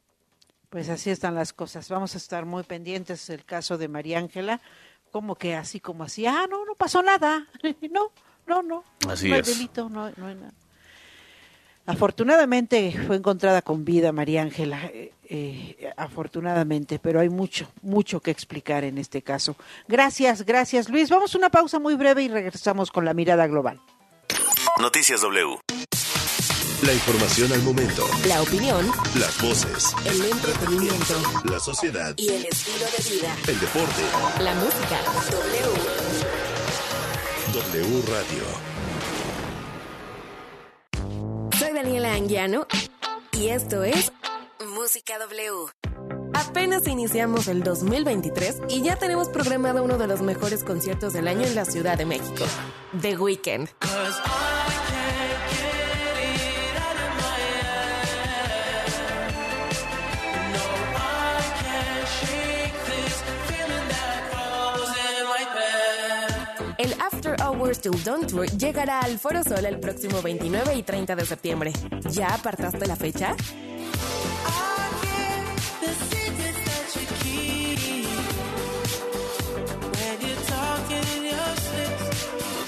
Pues 0.70 0.88
así 0.88 1.10
están 1.10 1.34
las 1.34 1.52
cosas. 1.52 1.88
Vamos 1.88 2.14
a 2.14 2.18
estar 2.18 2.46
muy 2.46 2.62
pendientes 2.62 3.26
del 3.26 3.44
caso 3.44 3.76
de 3.76 3.88
María 3.88 4.18
Ángela, 4.18 4.60
como 5.10 5.34
que 5.34 5.56
así 5.56 5.80
como 5.80 6.04
así, 6.04 6.26
ah, 6.26 6.46
no, 6.48 6.64
no 6.64 6.74
pasó 6.74 7.02
nada. 7.02 7.46
No, 7.90 8.12
no, 8.46 8.62
no. 8.62 8.84
Así 9.08 9.28
no 9.28 9.34
hay 9.34 9.40
es. 9.42 9.46
delito, 9.46 9.88
no, 9.88 10.10
no 10.16 10.26
hay 10.26 10.34
nada. 10.34 10.52
Afortunadamente 11.86 12.92
fue 13.06 13.16
encontrada 13.16 13.62
con 13.62 13.84
vida 13.84 14.12
María 14.12 14.42
Ángela, 14.42 14.84
eh, 14.86 15.12
eh, 15.24 15.92
afortunadamente, 15.96 16.98
pero 17.00 17.20
hay 17.20 17.28
mucho, 17.28 17.68
mucho 17.82 18.20
que 18.20 18.30
explicar 18.30 18.84
en 18.84 18.98
este 18.98 19.22
caso. 19.22 19.56
Gracias, 19.88 20.44
gracias 20.44 20.88
Luis. 20.88 21.10
Vamos 21.10 21.34
a 21.34 21.38
una 21.38 21.50
pausa 21.50 21.78
muy 21.78 21.94
breve 21.96 22.22
y 22.22 22.28
regresamos 22.28 22.90
con 22.90 23.04
la 23.04 23.14
mirada 23.14 23.46
global. 23.46 23.80
Noticias 24.80 25.20
W. 25.22 25.58
La 26.82 26.92
información 26.94 27.52
al 27.52 27.62
momento. 27.62 28.06
La 28.26 28.40
opinión, 28.42 28.90
Las 29.14 29.40
voces. 29.42 29.94
el 30.06 30.24
entretenimiento 30.24 31.14
La 31.44 31.60
sociedad. 31.60 32.14
y 32.16 32.28
el 32.28 32.46
estilo 32.46 32.86
de 32.86 33.10
vida. 33.16 33.36
El 33.46 33.60
deporte. 33.60 34.02
La 34.42 34.54
música. 34.54 34.98
W. 35.30 35.72
W 37.52 38.02
Radio. 38.08 38.44
Soy 41.58 41.72
Daniela 41.74 42.14
Anguiano 42.14 42.66
y 43.32 43.48
esto 43.48 43.84
es 43.84 44.12
Música 44.74 45.18
W. 45.18 45.66
Apenas 46.32 46.86
iniciamos 46.86 47.48
el 47.48 47.62
2023 47.62 48.62
y 48.70 48.80
ya 48.82 48.96
tenemos 48.96 49.28
programado 49.28 49.82
uno 49.84 49.98
de 49.98 50.06
los 50.06 50.22
mejores 50.22 50.64
conciertos 50.64 51.12
del 51.12 51.28
año 51.28 51.46
en 51.46 51.54
la 51.54 51.66
Ciudad 51.66 51.98
de 51.98 52.06
México, 52.06 52.44
The 53.02 53.18
Weeknd. 53.18 53.68
After 67.70 67.90
Hours 67.90 68.02
Till 68.02 68.04
Dawn 68.04 68.26
Tour 68.26 68.46
llegará 68.58 69.00
al 69.00 69.18
Foro 69.18 69.44
Sol 69.44 69.64
el 69.64 69.78
próximo 69.78 70.20
29 70.22 70.74
y 70.74 70.82
30 70.82 71.14
de 71.14 71.24
septiembre. 71.24 71.72
¿Ya 72.10 72.34
apartaste 72.34 72.84
la 72.86 72.96
fecha? 72.96 73.36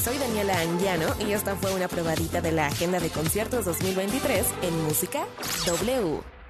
Soy 0.04 0.18
Daniela 0.18 0.60
Anguiano 0.60 1.06
y 1.26 1.32
esta 1.32 1.56
fue 1.56 1.74
una 1.74 1.88
probadita 1.88 2.40
de 2.40 2.52
la 2.52 2.66
agenda 2.66 3.00
de 3.00 3.08
conciertos 3.10 3.64
2023 3.64 4.46
en 4.62 4.84
Música 4.84 5.26
W. 5.66 6.41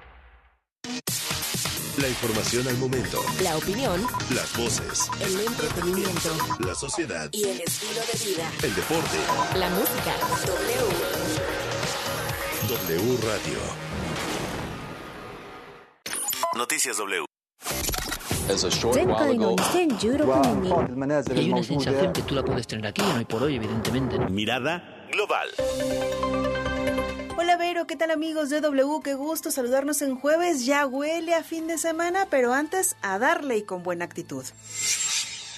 La 2.03 2.09
información 2.09 2.67
al 2.67 2.75
momento. 2.79 3.23
La 3.41 3.55
opinión, 3.55 4.05
Las 4.35 4.57
voces. 4.57 5.09
el 5.21 5.39
entretenimiento 5.39 6.35
La 6.59 6.75
sociedad. 6.75 7.29
y 7.31 7.45
el 7.45 7.61
estilo 7.61 8.01
de 8.01 8.25
vida. 8.25 8.51
El 8.61 8.75
deporte. 8.75 9.17
La 9.57 9.69
música 9.69 10.13
W. 10.45 10.83
W 12.67 13.17
Radio. 13.25 13.59
Noticias 16.57 16.97
W. 16.97 17.23
Hay 21.37 21.51
una 21.53 21.63
sensación 21.63 22.11
que 22.11 22.21
tú 22.23 22.35
la 22.35 22.43
puedes 22.43 22.67
tener 22.67 22.85
aquí, 22.85 23.01
no 23.01 23.21
y 23.21 23.25
por 23.25 23.43
hoy, 23.43 23.55
evidentemente. 23.55 24.19
¿no? 24.19 24.27
Mirada 24.27 25.07
global. 25.09 25.47
Hola 27.43 27.57
Vero, 27.57 27.87
¿qué 27.87 27.97
tal 27.97 28.09
amigos 28.09 28.49
de 28.49 28.61
W? 28.61 29.01
Qué 29.03 29.15
gusto 29.15 29.51
saludarnos 29.51 30.01
en 30.01 30.15
jueves. 30.15 30.65
Ya 30.65 30.87
huele 30.87 31.33
a 31.33 31.43
fin 31.43 31.67
de 31.67 31.77
semana, 31.77 32.25
pero 32.29 32.53
antes 32.53 32.95
a 33.01 33.19
darle 33.19 33.57
y 33.57 33.63
con 33.63 33.83
buena 33.83 34.05
actitud. 34.05 34.45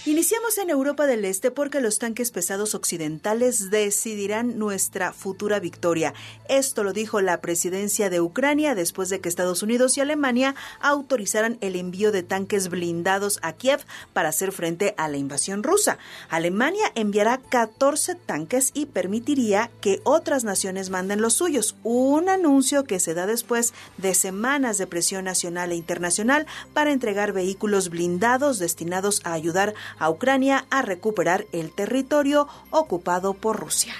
Iniciamos 0.07 0.59
en 0.59 0.69
Europa 0.69 1.07
del 1.07 1.25
Este 1.25 1.49
porque 1.49 1.81
los 1.81 1.97
tanques 1.97 2.29
pesados 2.29 2.75
occidentales 2.75 3.71
decidirán 3.71 4.59
nuestra 4.59 5.13
futura 5.13 5.59
victoria. 5.59 6.13
Esto 6.47 6.83
lo 6.83 6.93
dijo 6.93 7.21
la 7.21 7.41
presidencia 7.41 8.11
de 8.11 8.21
Ucrania 8.21 8.75
después 8.75 9.09
de 9.09 9.19
que 9.19 9.29
Estados 9.29 9.63
Unidos 9.63 9.97
y 9.97 10.01
Alemania 10.01 10.53
autorizaran 10.79 11.57
el 11.61 11.75
envío 11.75 12.11
de 12.11 12.21
tanques 12.21 12.69
blindados 12.69 13.39
a 13.41 13.53
Kiev 13.53 13.83
para 14.13 14.29
hacer 14.29 14.51
frente 14.51 14.93
a 14.99 15.07
la 15.07 15.17
invasión 15.17 15.63
rusa. 15.63 15.97
Alemania 16.29 16.91
enviará 16.93 17.39
14 17.39 18.13
tanques 18.13 18.69
y 18.75 18.85
permitiría 18.85 19.71
que 19.81 20.01
otras 20.03 20.43
naciones 20.43 20.91
manden 20.91 21.19
los 21.19 21.33
suyos. 21.33 21.77
Un 21.81 22.29
anuncio 22.29 22.83
que 22.83 22.99
se 22.99 23.15
da 23.15 23.25
después 23.25 23.73
de 23.97 24.13
semanas 24.13 24.77
de 24.77 24.85
presión 24.85 25.25
nacional 25.25 25.71
e 25.71 25.75
internacional 25.75 26.45
para 26.75 26.91
entregar 26.91 27.33
vehículos 27.33 27.89
blindados 27.89 28.59
destinados 28.59 29.21
a 29.23 29.33
ayudar 29.33 29.73
a 29.99 30.09
Ucrania 30.09 30.65
a 30.69 30.81
recuperar 30.81 31.45
el 31.51 31.71
territorio 31.71 32.47
ocupado 32.71 33.33
por 33.33 33.59
Rusia. 33.59 33.93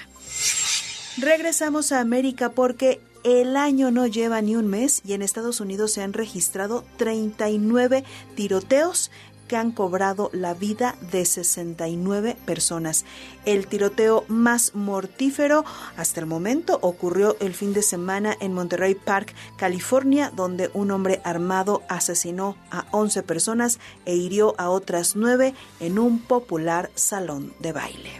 Regresamos 1.18 1.92
a 1.92 2.00
América 2.00 2.50
porque 2.50 3.00
el 3.24 3.56
año 3.56 3.90
no 3.90 4.06
lleva 4.06 4.40
ni 4.40 4.54
un 4.54 4.68
mes 4.68 5.02
y 5.04 5.14
en 5.14 5.22
Estados 5.22 5.60
Unidos 5.60 5.92
se 5.92 6.02
han 6.02 6.12
registrado 6.12 6.84
39 6.96 8.04
tiroteos 8.34 9.10
que 9.46 9.56
han 9.56 9.72
cobrado 9.72 10.30
la 10.32 10.54
vida 10.54 10.96
de 11.12 11.24
69 11.24 12.36
personas. 12.44 13.04
El 13.44 13.66
tiroteo 13.66 14.24
más 14.28 14.74
mortífero 14.74 15.64
hasta 15.96 16.20
el 16.20 16.26
momento 16.26 16.78
ocurrió 16.82 17.36
el 17.40 17.54
fin 17.54 17.72
de 17.72 17.82
semana 17.82 18.36
en 18.40 18.52
Monterey 18.52 18.94
Park, 18.94 19.34
California, 19.56 20.32
donde 20.34 20.70
un 20.74 20.90
hombre 20.90 21.20
armado 21.24 21.82
asesinó 21.88 22.56
a 22.70 22.86
11 22.90 23.22
personas 23.22 23.78
e 24.04 24.16
hirió 24.16 24.54
a 24.58 24.70
otras 24.70 25.16
9 25.16 25.54
en 25.80 25.98
un 25.98 26.20
popular 26.20 26.90
salón 26.94 27.52
de 27.60 27.72
baile. 27.72 28.10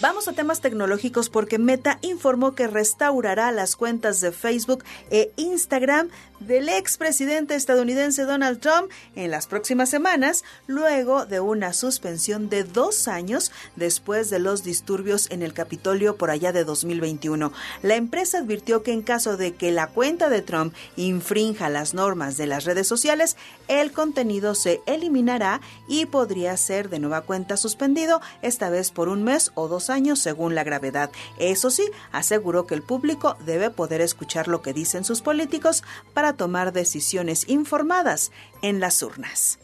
Vamos 0.00 0.28
a 0.28 0.34
temas 0.34 0.60
tecnológicos 0.60 1.30
porque 1.30 1.58
Meta 1.58 1.98
informó 2.02 2.54
que 2.54 2.66
restaurará 2.66 3.50
las 3.50 3.76
cuentas 3.76 4.20
de 4.20 4.30
Facebook 4.30 4.84
e 5.10 5.32
Instagram 5.36 6.10
del 6.40 6.68
expresidente 6.68 7.54
estadounidense 7.54 8.24
Donald 8.24 8.60
Trump 8.60 8.90
en 9.14 9.30
las 9.30 9.46
próximas 9.46 9.88
semanas, 9.88 10.44
luego 10.66 11.26
de 11.26 11.40
una 11.40 11.72
suspensión 11.72 12.48
de 12.48 12.64
dos 12.64 13.08
años 13.08 13.52
después 13.76 14.30
de 14.30 14.38
los 14.38 14.62
disturbios 14.62 15.30
en 15.30 15.42
el 15.42 15.52
Capitolio 15.52 16.16
por 16.16 16.30
allá 16.30 16.52
de 16.52 16.64
2021. 16.64 17.52
La 17.82 17.96
empresa 17.96 18.38
advirtió 18.38 18.82
que 18.82 18.92
en 18.92 19.02
caso 19.02 19.36
de 19.36 19.54
que 19.54 19.70
la 19.70 19.86
cuenta 19.88 20.28
de 20.28 20.42
Trump 20.42 20.74
infrinja 20.96 21.68
las 21.68 21.94
normas 21.94 22.36
de 22.36 22.46
las 22.46 22.64
redes 22.64 22.86
sociales, 22.86 23.36
el 23.68 23.92
contenido 23.92 24.54
se 24.54 24.80
eliminará 24.86 25.60
y 25.88 26.06
podría 26.06 26.56
ser 26.56 26.88
de 26.88 26.98
nueva 26.98 27.22
cuenta 27.22 27.56
suspendido, 27.56 28.20
esta 28.42 28.70
vez 28.70 28.90
por 28.90 29.08
un 29.08 29.24
mes 29.24 29.52
o 29.54 29.68
dos 29.68 29.90
años 29.90 30.18
según 30.18 30.54
la 30.54 30.64
gravedad. 30.64 31.10
Eso 31.38 31.70
sí, 31.70 31.84
aseguró 32.12 32.66
que 32.66 32.74
el 32.74 32.82
público 32.82 33.36
debe 33.44 33.70
poder 33.70 34.00
escuchar 34.00 34.48
lo 34.48 34.62
que 34.62 34.72
dicen 34.72 35.04
sus 35.04 35.22
políticos 35.22 35.82
para 36.14 36.25
tomar 36.34 36.72
decisiones 36.72 37.48
informadas 37.48 38.32
en 38.62 38.80
las 38.80 39.02
urnas. 39.02 39.58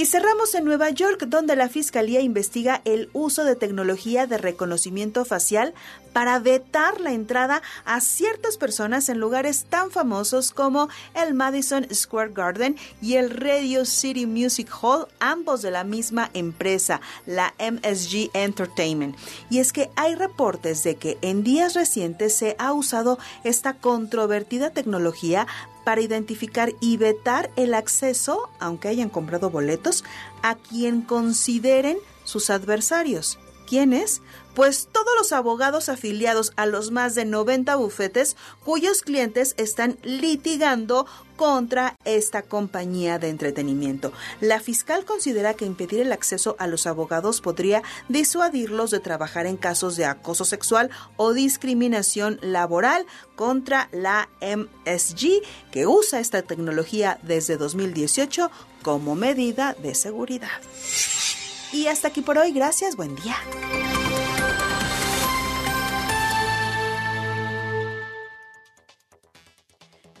Y 0.00 0.06
cerramos 0.06 0.54
en 0.54 0.64
Nueva 0.64 0.88
York, 0.88 1.24
donde 1.26 1.56
la 1.56 1.68
Fiscalía 1.68 2.22
investiga 2.22 2.80
el 2.86 3.10
uso 3.12 3.44
de 3.44 3.54
tecnología 3.54 4.26
de 4.26 4.38
reconocimiento 4.38 5.26
facial 5.26 5.74
para 6.14 6.38
vetar 6.38 7.02
la 7.02 7.12
entrada 7.12 7.60
a 7.84 8.00
ciertas 8.00 8.56
personas 8.56 9.10
en 9.10 9.18
lugares 9.18 9.66
tan 9.68 9.90
famosos 9.90 10.52
como 10.52 10.88
el 11.14 11.34
Madison 11.34 11.86
Square 11.92 12.32
Garden 12.32 12.76
y 13.02 13.16
el 13.16 13.28
Radio 13.28 13.84
City 13.84 14.24
Music 14.24 14.70
Hall, 14.80 15.06
ambos 15.18 15.60
de 15.60 15.70
la 15.70 15.84
misma 15.84 16.30
empresa, 16.32 17.02
la 17.26 17.52
MSG 17.58 18.30
Entertainment. 18.32 19.16
Y 19.50 19.58
es 19.58 19.70
que 19.70 19.90
hay 19.96 20.14
reportes 20.14 20.82
de 20.82 20.96
que 20.96 21.18
en 21.20 21.44
días 21.44 21.74
recientes 21.74 22.34
se 22.34 22.56
ha 22.58 22.72
usado 22.72 23.18
esta 23.44 23.74
controvertida 23.74 24.70
tecnología 24.70 25.46
para 25.84 26.00
identificar 26.00 26.72
y 26.80 26.96
vetar 26.96 27.50
el 27.56 27.74
acceso, 27.74 28.48
aunque 28.58 28.88
hayan 28.88 29.08
comprado 29.08 29.50
boletos, 29.50 30.04
a 30.42 30.54
quien 30.54 31.02
consideren 31.02 31.98
sus 32.24 32.50
adversarios. 32.50 33.38
¿Quiénes? 33.66 34.22
Pues 34.60 34.90
todos 34.92 35.14
los 35.16 35.32
abogados 35.32 35.88
afiliados 35.88 36.52
a 36.56 36.66
los 36.66 36.90
más 36.90 37.14
de 37.14 37.24
90 37.24 37.76
bufetes 37.76 38.36
cuyos 38.62 39.00
clientes 39.00 39.54
están 39.56 39.98
litigando 40.02 41.06
contra 41.36 41.96
esta 42.04 42.42
compañía 42.42 43.18
de 43.18 43.30
entretenimiento. 43.30 44.12
La 44.42 44.60
fiscal 44.60 45.06
considera 45.06 45.54
que 45.54 45.64
impedir 45.64 46.02
el 46.02 46.12
acceso 46.12 46.56
a 46.58 46.66
los 46.66 46.86
abogados 46.86 47.40
podría 47.40 47.82
disuadirlos 48.10 48.90
de 48.90 49.00
trabajar 49.00 49.46
en 49.46 49.56
casos 49.56 49.96
de 49.96 50.04
acoso 50.04 50.44
sexual 50.44 50.90
o 51.16 51.32
discriminación 51.32 52.38
laboral 52.42 53.06
contra 53.36 53.88
la 53.92 54.28
MSG, 54.42 55.40
que 55.72 55.86
usa 55.86 56.20
esta 56.20 56.42
tecnología 56.42 57.18
desde 57.22 57.56
2018 57.56 58.50
como 58.82 59.14
medida 59.14 59.74
de 59.82 59.94
seguridad. 59.94 60.60
Y 61.72 61.86
hasta 61.86 62.08
aquí 62.08 62.20
por 62.20 62.36
hoy. 62.36 62.52
Gracias. 62.52 62.94
Buen 62.94 63.16
día. 63.16 63.36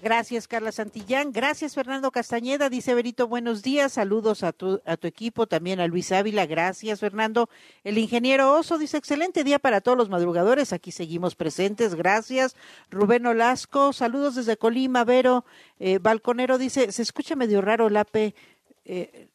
Gracias, 0.02 0.48
Carla 0.48 0.72
Santillán. 0.72 1.30
Gracias, 1.30 1.74
Fernando 1.74 2.10
Castañeda. 2.10 2.70
Dice 2.70 2.94
Berito, 2.94 3.28
buenos 3.28 3.62
días. 3.62 3.92
Saludos 3.92 4.42
a 4.42 4.52
tu, 4.52 4.80
a 4.86 4.96
tu 4.96 5.06
equipo, 5.06 5.46
también 5.46 5.78
a 5.78 5.86
Luis 5.86 6.10
Ávila. 6.10 6.46
Gracias, 6.46 7.00
Fernando. 7.00 7.50
El 7.84 7.98
ingeniero 7.98 8.54
Oso 8.54 8.78
dice, 8.78 8.96
excelente 8.96 9.44
día 9.44 9.58
para 9.58 9.82
todos 9.82 9.98
los 9.98 10.08
madrugadores. 10.08 10.72
Aquí 10.72 10.90
seguimos 10.90 11.34
presentes. 11.34 11.94
Gracias. 11.94 12.56
Rubén 12.90 13.26
Olasco, 13.26 13.92
saludos 13.92 14.36
desde 14.36 14.56
Colima. 14.56 15.04
Vero, 15.04 15.44
eh, 15.78 15.98
Balconero 15.98 16.56
dice, 16.56 16.92
se 16.92 17.02
escucha 17.02 17.36
medio 17.36 17.60
raro 17.60 17.88
el 17.88 17.96
AP. 17.98 18.16
Eh, 18.16 19.28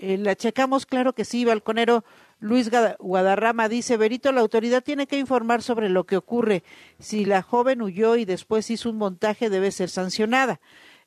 eh, 0.00 0.18
la 0.18 0.34
checamos, 0.34 0.84
claro 0.84 1.12
que 1.12 1.24
sí, 1.24 1.44
Balconero. 1.44 2.04
Luis 2.40 2.70
Guadarrama 2.98 3.68
dice, 3.68 3.96
Berito, 3.96 4.30
la 4.32 4.40
autoridad 4.40 4.82
tiene 4.82 5.06
que 5.06 5.18
informar 5.18 5.62
sobre 5.62 5.88
lo 5.88 6.04
que 6.04 6.16
ocurre. 6.16 6.62
Si 6.98 7.24
la 7.24 7.42
joven 7.42 7.82
huyó 7.82 8.16
y 8.16 8.24
después 8.24 8.70
hizo 8.70 8.90
un 8.90 8.96
montaje, 8.96 9.50
debe 9.50 9.72
ser 9.72 9.88
sancionada. 9.88 10.60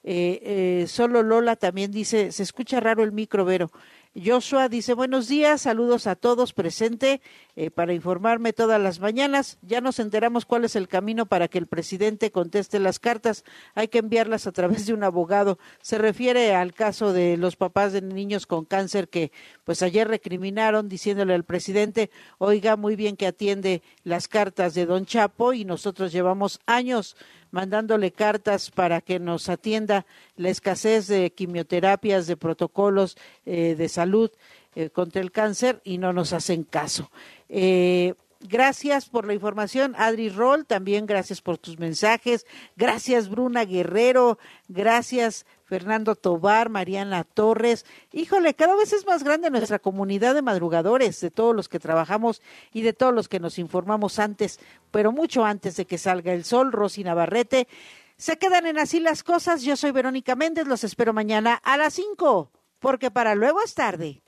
Eh, 0.03 0.41
eh, 0.43 0.87
solo 0.87 1.23
Lola 1.23 1.55
también 1.55 1.91
dice, 1.91 2.31
se 2.31 2.43
escucha 2.43 2.79
raro 2.79 3.03
el 3.03 3.11
micro, 3.11 3.45
Vero. 3.45 3.71
Joshua 4.13 4.67
dice, 4.67 4.93
buenos 4.93 5.29
días, 5.29 5.61
saludos 5.61 6.05
a 6.05 6.17
todos 6.17 6.51
presente 6.51 7.21
eh, 7.55 7.71
para 7.71 7.93
informarme 7.93 8.51
todas 8.51 8.81
las 8.81 8.99
mañanas. 8.99 9.57
Ya 9.61 9.79
nos 9.79 9.99
enteramos 9.99 10.45
cuál 10.45 10.65
es 10.65 10.75
el 10.75 10.89
camino 10.89 11.27
para 11.27 11.47
que 11.47 11.57
el 11.57 11.65
presidente 11.65 12.29
conteste 12.29 12.79
las 12.79 12.99
cartas. 12.99 13.45
Hay 13.73 13.87
que 13.87 13.99
enviarlas 13.99 14.47
a 14.47 14.51
través 14.51 14.85
de 14.85 14.93
un 14.93 15.05
abogado. 15.05 15.59
Se 15.81 15.97
refiere 15.97 16.53
al 16.53 16.73
caso 16.73 17.13
de 17.13 17.37
los 17.37 17.55
papás 17.55 17.93
de 17.93 18.01
niños 18.01 18.47
con 18.47 18.65
cáncer 18.65 19.07
que 19.07 19.31
pues 19.63 19.81
ayer 19.81 20.09
recriminaron 20.09 20.89
diciéndole 20.89 21.33
al 21.33 21.45
presidente, 21.45 22.11
oiga, 22.37 22.75
muy 22.75 22.97
bien 22.97 23.15
que 23.15 23.27
atiende 23.27 23.81
las 24.03 24.27
cartas 24.27 24.73
de 24.73 24.85
don 24.85 25.05
Chapo 25.05 25.53
y 25.53 25.63
nosotros 25.63 26.11
llevamos 26.11 26.59
años 26.65 27.15
mandándole 27.51 28.11
cartas 28.11 28.71
para 28.71 29.01
que 29.01 29.19
nos 29.19 29.49
atienda 29.49 30.05
la 30.35 30.49
escasez 30.49 31.07
de 31.07 31.31
quimioterapias, 31.31 32.27
de 32.27 32.37
protocolos 32.37 33.17
eh, 33.45 33.75
de 33.77 33.89
salud 33.89 34.31
eh, 34.75 34.89
contra 34.89 35.21
el 35.21 35.31
cáncer 35.31 35.81
y 35.83 35.97
no 35.97 36.13
nos 36.13 36.33
hacen 36.33 36.63
caso. 36.63 37.11
Eh, 37.49 38.13
gracias 38.39 39.09
por 39.09 39.27
la 39.27 39.33
información, 39.33 39.93
Adri 39.97 40.29
Roll, 40.29 40.65
también 40.65 41.05
gracias 41.05 41.41
por 41.41 41.57
tus 41.57 41.77
mensajes. 41.77 42.45
Gracias, 42.75 43.29
Bruna 43.29 43.65
Guerrero. 43.65 44.39
Gracias, 44.69 45.45
Fernando 45.71 46.17
Tobar, 46.17 46.67
Mariana 46.67 47.23
Torres. 47.23 47.85
Híjole, 48.11 48.55
cada 48.55 48.75
vez 48.75 48.91
es 48.91 49.05
más 49.05 49.23
grande 49.23 49.49
nuestra 49.49 49.79
comunidad 49.79 50.35
de 50.35 50.41
madrugadores, 50.41 51.21
de 51.21 51.31
todos 51.31 51.55
los 51.55 51.69
que 51.69 51.79
trabajamos 51.79 52.41
y 52.73 52.81
de 52.81 52.91
todos 52.91 53.13
los 53.13 53.29
que 53.29 53.39
nos 53.39 53.57
informamos 53.57 54.19
antes, 54.19 54.59
pero 54.91 55.13
mucho 55.13 55.45
antes 55.45 55.77
de 55.77 55.85
que 55.87 55.97
salga 55.97 56.33
el 56.33 56.43
sol. 56.43 56.73
Rosy 56.73 57.05
Navarrete. 57.05 57.69
Se 58.17 58.37
quedan 58.37 58.65
en 58.65 58.79
así 58.79 58.99
las 58.99 59.23
cosas. 59.23 59.61
Yo 59.61 59.77
soy 59.77 59.91
Verónica 59.91 60.35
Méndez. 60.35 60.67
Los 60.67 60.83
espero 60.83 61.13
mañana 61.13 61.53
a 61.63 61.77
las 61.77 61.93
5, 61.93 62.51
porque 62.81 63.09
para 63.09 63.33
luego 63.35 63.63
es 63.63 63.73
tarde. 63.73 64.21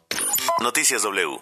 Noticias 0.61 1.03
W. 1.03 1.41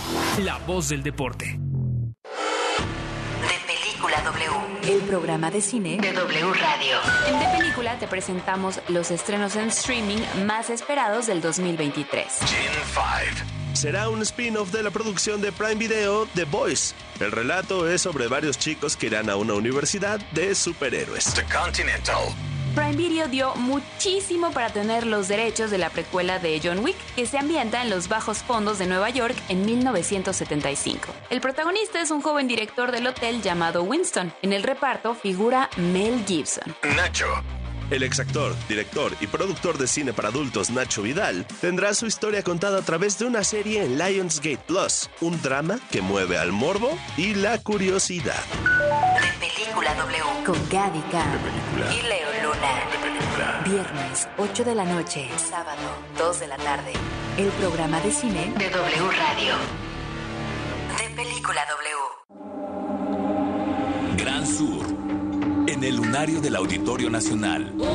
la 0.39 0.57
voz 0.59 0.89
del 0.89 1.03
deporte. 1.03 1.59
De 3.47 3.57
Película 3.67 4.21
W, 4.21 4.93
el 4.93 5.01
programa 5.01 5.51
de 5.51 5.61
cine 5.61 5.97
de 5.97 6.13
W 6.13 6.53
Radio. 6.53 6.97
En 7.27 7.39
De 7.39 7.57
Película 7.57 7.97
te 7.99 8.07
presentamos 8.07 8.79
los 8.87 9.11
estrenos 9.11 9.55
en 9.55 9.67
streaming 9.67 10.19
más 10.45 10.69
esperados 10.69 11.27
del 11.27 11.41
2023. 11.41 12.25
Gen 12.39 12.71
5 12.93 13.61
será 13.73 14.09
un 14.09 14.21
spin-off 14.21 14.71
de 14.71 14.83
la 14.83 14.91
producción 14.91 15.41
de 15.41 15.51
Prime 15.51 15.75
Video 15.75 16.27
The 16.35 16.43
Boys. 16.45 16.93
El 17.19 17.31
relato 17.31 17.89
es 17.89 18.01
sobre 18.01 18.27
varios 18.27 18.57
chicos 18.57 18.95
que 18.95 19.07
irán 19.07 19.29
a 19.29 19.37
una 19.37 19.53
universidad 19.53 20.19
de 20.31 20.53
superhéroes. 20.55 21.33
The 21.33 21.45
Continental. 21.45 22.50
Prime 22.75 22.95
Video 22.95 23.27
dio 23.27 23.53
muchísimo 23.55 24.51
para 24.51 24.69
tener 24.69 25.05
los 25.05 25.27
derechos 25.27 25.71
de 25.71 25.77
la 25.77 25.89
precuela 25.89 26.39
de 26.39 26.59
John 26.63 26.79
Wick, 26.79 26.95
que 27.15 27.25
se 27.25 27.37
ambienta 27.37 27.81
en 27.81 27.89
los 27.89 28.07
bajos 28.07 28.39
fondos 28.39 28.79
de 28.79 28.87
Nueva 28.87 29.09
York 29.09 29.35
en 29.49 29.65
1975. 29.65 31.09
El 31.29 31.41
protagonista 31.41 32.01
es 32.01 32.11
un 32.11 32.21
joven 32.21 32.47
director 32.47 32.91
del 32.91 33.07
hotel 33.07 33.41
llamado 33.41 33.83
Winston. 33.83 34.31
En 34.41 34.53
el 34.53 34.63
reparto 34.63 35.15
figura 35.15 35.69
Mel 35.75 36.23
Gibson. 36.25 36.73
Nacho. 36.95 37.27
El 37.91 38.03
exactor, 38.03 38.55
director 38.69 39.11
y 39.19 39.27
productor 39.27 39.77
de 39.77 39.85
cine 39.85 40.13
para 40.13 40.29
adultos 40.29 40.69
Nacho 40.69 41.01
Vidal 41.01 41.45
tendrá 41.59 41.93
su 41.93 42.05
historia 42.05 42.41
contada 42.41 42.79
a 42.79 42.81
través 42.81 43.19
de 43.19 43.25
una 43.25 43.43
serie 43.43 43.83
en 43.83 43.97
Lionsgate 43.97 44.63
Plus, 44.65 45.09
un 45.19 45.41
drama 45.41 45.77
que 45.91 46.01
mueve 46.01 46.37
al 46.37 46.53
morbo 46.53 46.97
y 47.17 47.33
la 47.33 47.57
curiosidad. 47.57 48.41
De 49.21 49.45
película 49.45 49.93
W 49.95 50.23
con 50.45 50.55
Gaby 50.69 51.03
y 51.93 52.01
Leo 52.07 52.29
Luna. 52.43 52.71
De 52.91 52.97
película. 52.97 53.61
Viernes, 53.65 54.29
8 54.37 54.63
de 54.63 54.75
la 54.75 54.85
noche. 54.85 55.29
Sábado, 55.37 55.81
2 56.17 56.39
de 56.39 56.47
la 56.47 56.57
tarde. 56.57 56.93
El 57.37 57.49
programa 57.49 57.99
de 57.99 58.11
cine 58.13 58.53
de 58.57 58.69
W 58.69 59.11
Radio. 59.17 59.55
De 60.97 61.13
Película 61.13 61.65
W. 61.69 62.80
Lunario 66.11 66.41
del 66.41 66.57
Auditorio 66.57 67.09
Nacional. 67.09 67.73
La 67.77 67.87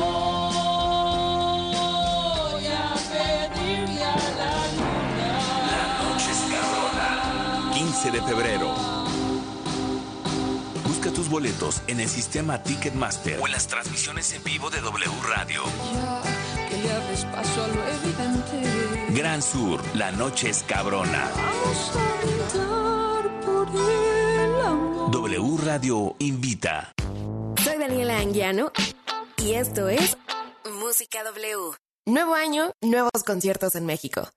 noche 6.01 6.31
es 6.31 6.39
cabrona. 6.49 7.71
15 7.75 8.09
de 8.09 8.21
febrero. 8.23 8.73
Busca 10.87 11.11
tus 11.11 11.29
boletos 11.29 11.83
en 11.85 11.99
el 11.99 12.09
sistema 12.09 12.63
Ticketmaster 12.63 13.39
o 13.39 13.45
en 13.45 13.51
las 13.51 13.67
transmisiones 13.67 14.33
en 14.33 14.43
vivo 14.43 14.71
de 14.71 14.81
W 14.81 15.11
Radio. 15.29 15.61
que 16.71 16.77
le 16.81 16.91
abres 16.91 17.23
paso 17.25 17.65
a 17.65 17.67
lo 17.67 17.87
evidente. 17.87 19.13
Gran 19.13 19.43
Sur, 19.43 19.79
la 19.93 20.11
noche 20.11 20.49
es 20.49 20.63
cabrona. 20.63 21.29
Vamos 21.35 21.91
a 21.95 23.21
por 23.45 23.67
el 23.75 24.61
amor. 24.65 25.11
W 25.11 25.57
Radio 25.63 26.15
invita. 26.17 26.96
Daniela 27.87 28.19
Anguiano 28.19 28.73
y 29.41 29.53
esto 29.53 29.87
es 29.87 30.17
Música 30.81 31.23
W. 31.23 31.71
Nuevo 32.05 32.33
año, 32.33 32.73
nuevos 32.81 33.23
conciertos 33.25 33.75
en 33.75 33.85
México. 33.85 34.27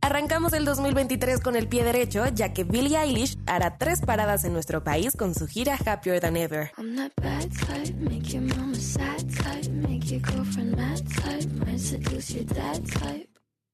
Arrancamos 0.00 0.54
el 0.54 0.64
2023 0.64 1.40
con 1.40 1.54
el 1.54 1.68
pie 1.68 1.84
derecho, 1.84 2.24
ya 2.32 2.54
que 2.54 2.64
Billie 2.64 2.96
Eilish 2.96 3.36
hará 3.44 3.76
tres 3.76 4.00
paradas 4.00 4.44
en 4.44 4.54
nuestro 4.54 4.82
país 4.82 5.14
con 5.18 5.34
su 5.34 5.46
gira 5.46 5.76
Happier 5.84 6.18
Than 6.20 6.38
Ever. 6.38 6.72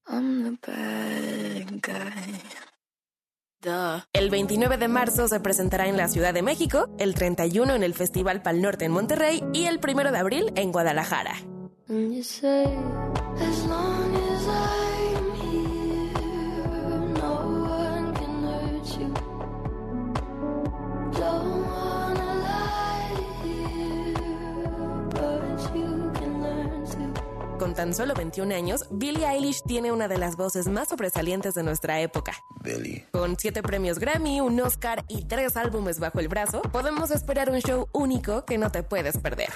I'm 0.09 0.59
El 4.15 4.31
29 4.31 4.79
de 4.79 4.89
marzo 4.89 5.29
se 5.29 5.39
presentará 5.39 5.87
en 5.87 5.99
la 5.99 6.09
Ciudad 6.09 6.33
de 6.33 6.43
México, 6.43 6.89
el 6.99 7.15
31 7.15 7.75
en 7.75 7.83
el 7.83 7.93
Festival 7.93 8.43
Pal 8.43 8.63
Norte 8.63 8.87
en 8.87 8.93
Monterrey 8.93 9.43
y 9.53 9.67
el 9.67 9.81
1 9.87 10.13
de 10.13 10.19
abril 10.19 10.53
en 10.57 10.73
Guadalajara. 10.73 11.35
Con 27.61 27.75
tan 27.75 27.93
solo 27.93 28.15
21 28.15 28.55
años, 28.55 28.87
Billie 28.91 29.27
Eilish 29.27 29.61
tiene 29.67 29.93
una 29.93 30.09
de 30.09 30.17
las 30.17 30.37
voces 30.37 30.67
más 30.67 30.89
sobresalientes 30.89 31.53
de 31.53 31.63
nuestra 31.63 32.01
época. 32.01 32.33
Billy. 32.65 33.05
Con 33.13 33.37
siete 33.39 33.63
premios 33.63 33.99
Grammy, 33.99 34.41
un 34.41 34.59
Oscar 34.63 35.05
y 35.09 35.27
tres 35.27 35.59
álbumes 35.59 36.01
bajo 36.01 36.21
el 36.21 36.29
brazo, 36.29 36.63
podemos 36.63 37.11
esperar 37.11 37.51
un 37.51 37.59
show 37.59 37.87
único 37.93 38.47
que 38.47 38.57
no 38.57 38.73
te 38.73 38.83
puedes 38.83 39.19
perder. 39.19 39.51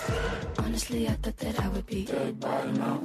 Honestly, 0.59 1.07
I 1.07 1.17
thought 1.23 1.37
that 1.37 1.55
I 1.65 1.69
would 1.69 1.87
be 1.87 2.05
dead 2.05 2.35
by 2.39 2.79
now. 2.79 3.01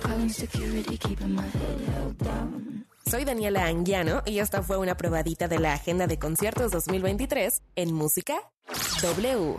Calling 0.00 0.30
security, 0.30 0.96
keeping 0.96 1.34
my 1.34 1.42
head 1.42 1.80
held 1.96 2.18
down. 2.18 2.86
Soy 3.04 3.24
Daniela 3.24 3.66
Anguiano 3.66 4.22
y 4.26 4.38
esta 4.38 4.62
fue 4.62 4.76
una 4.76 4.96
probadita 4.96 5.48
de 5.48 5.58
la 5.58 5.72
agenda 5.72 6.06
de 6.06 6.20
conciertos 6.20 6.70
2023 6.70 7.62
en 7.74 7.94
Música 7.94 8.36
W. 9.02 9.58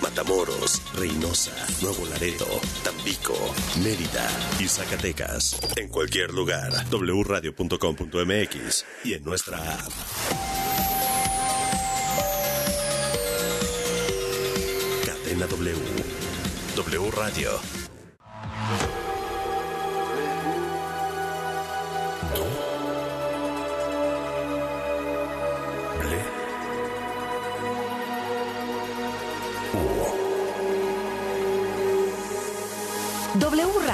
Matamoros, 0.00 0.82
Reynosa, 0.94 1.52
Nuevo 1.80 2.06
Laredo, 2.06 2.46
Tampico, 2.84 3.34
Mérida 3.82 4.28
y 4.58 4.68
Zacatecas. 4.68 5.58
En 5.76 5.88
cualquier 5.88 6.32
lugar, 6.32 6.72
wradio.com.mx 6.90 8.84
y 9.04 9.14
en 9.14 9.24
nuestra 9.24 9.58
app. 9.58 9.92
Cadena 15.04 15.46
W. 15.46 15.76
W 16.76 17.10
Radio. 17.10 17.60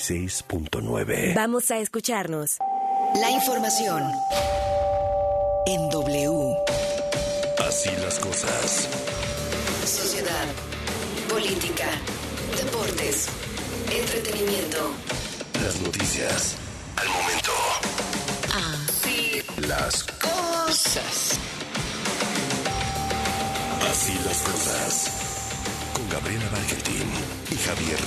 96.9. 0.00 1.34
Vamos 1.34 1.70
a 1.70 1.78
escucharnos. 1.78 2.56
La 3.20 3.30
información 3.30 4.02
en 5.66 5.90
W. 5.90 6.56
Así 7.68 7.90
las 8.02 8.18
cosas. 8.18 8.88
Sociedad, 9.84 10.46
política, 11.28 11.84
deportes, 12.56 13.28
entretenimiento. 13.92 14.90
Las 15.62 15.78
noticias. 15.82 16.56
Al 16.96 17.08
momento. 17.08 17.52
Así 18.54 19.42
Las 19.68 20.04
cosas. 20.04 21.38
Así 23.90 24.14
las 24.24 24.38
cosas. 24.38 25.10
Con 25.94 26.08
Gabriela 26.08 26.48
Bargentín 26.50 27.06
y 27.50 27.56
Javier 27.56 27.98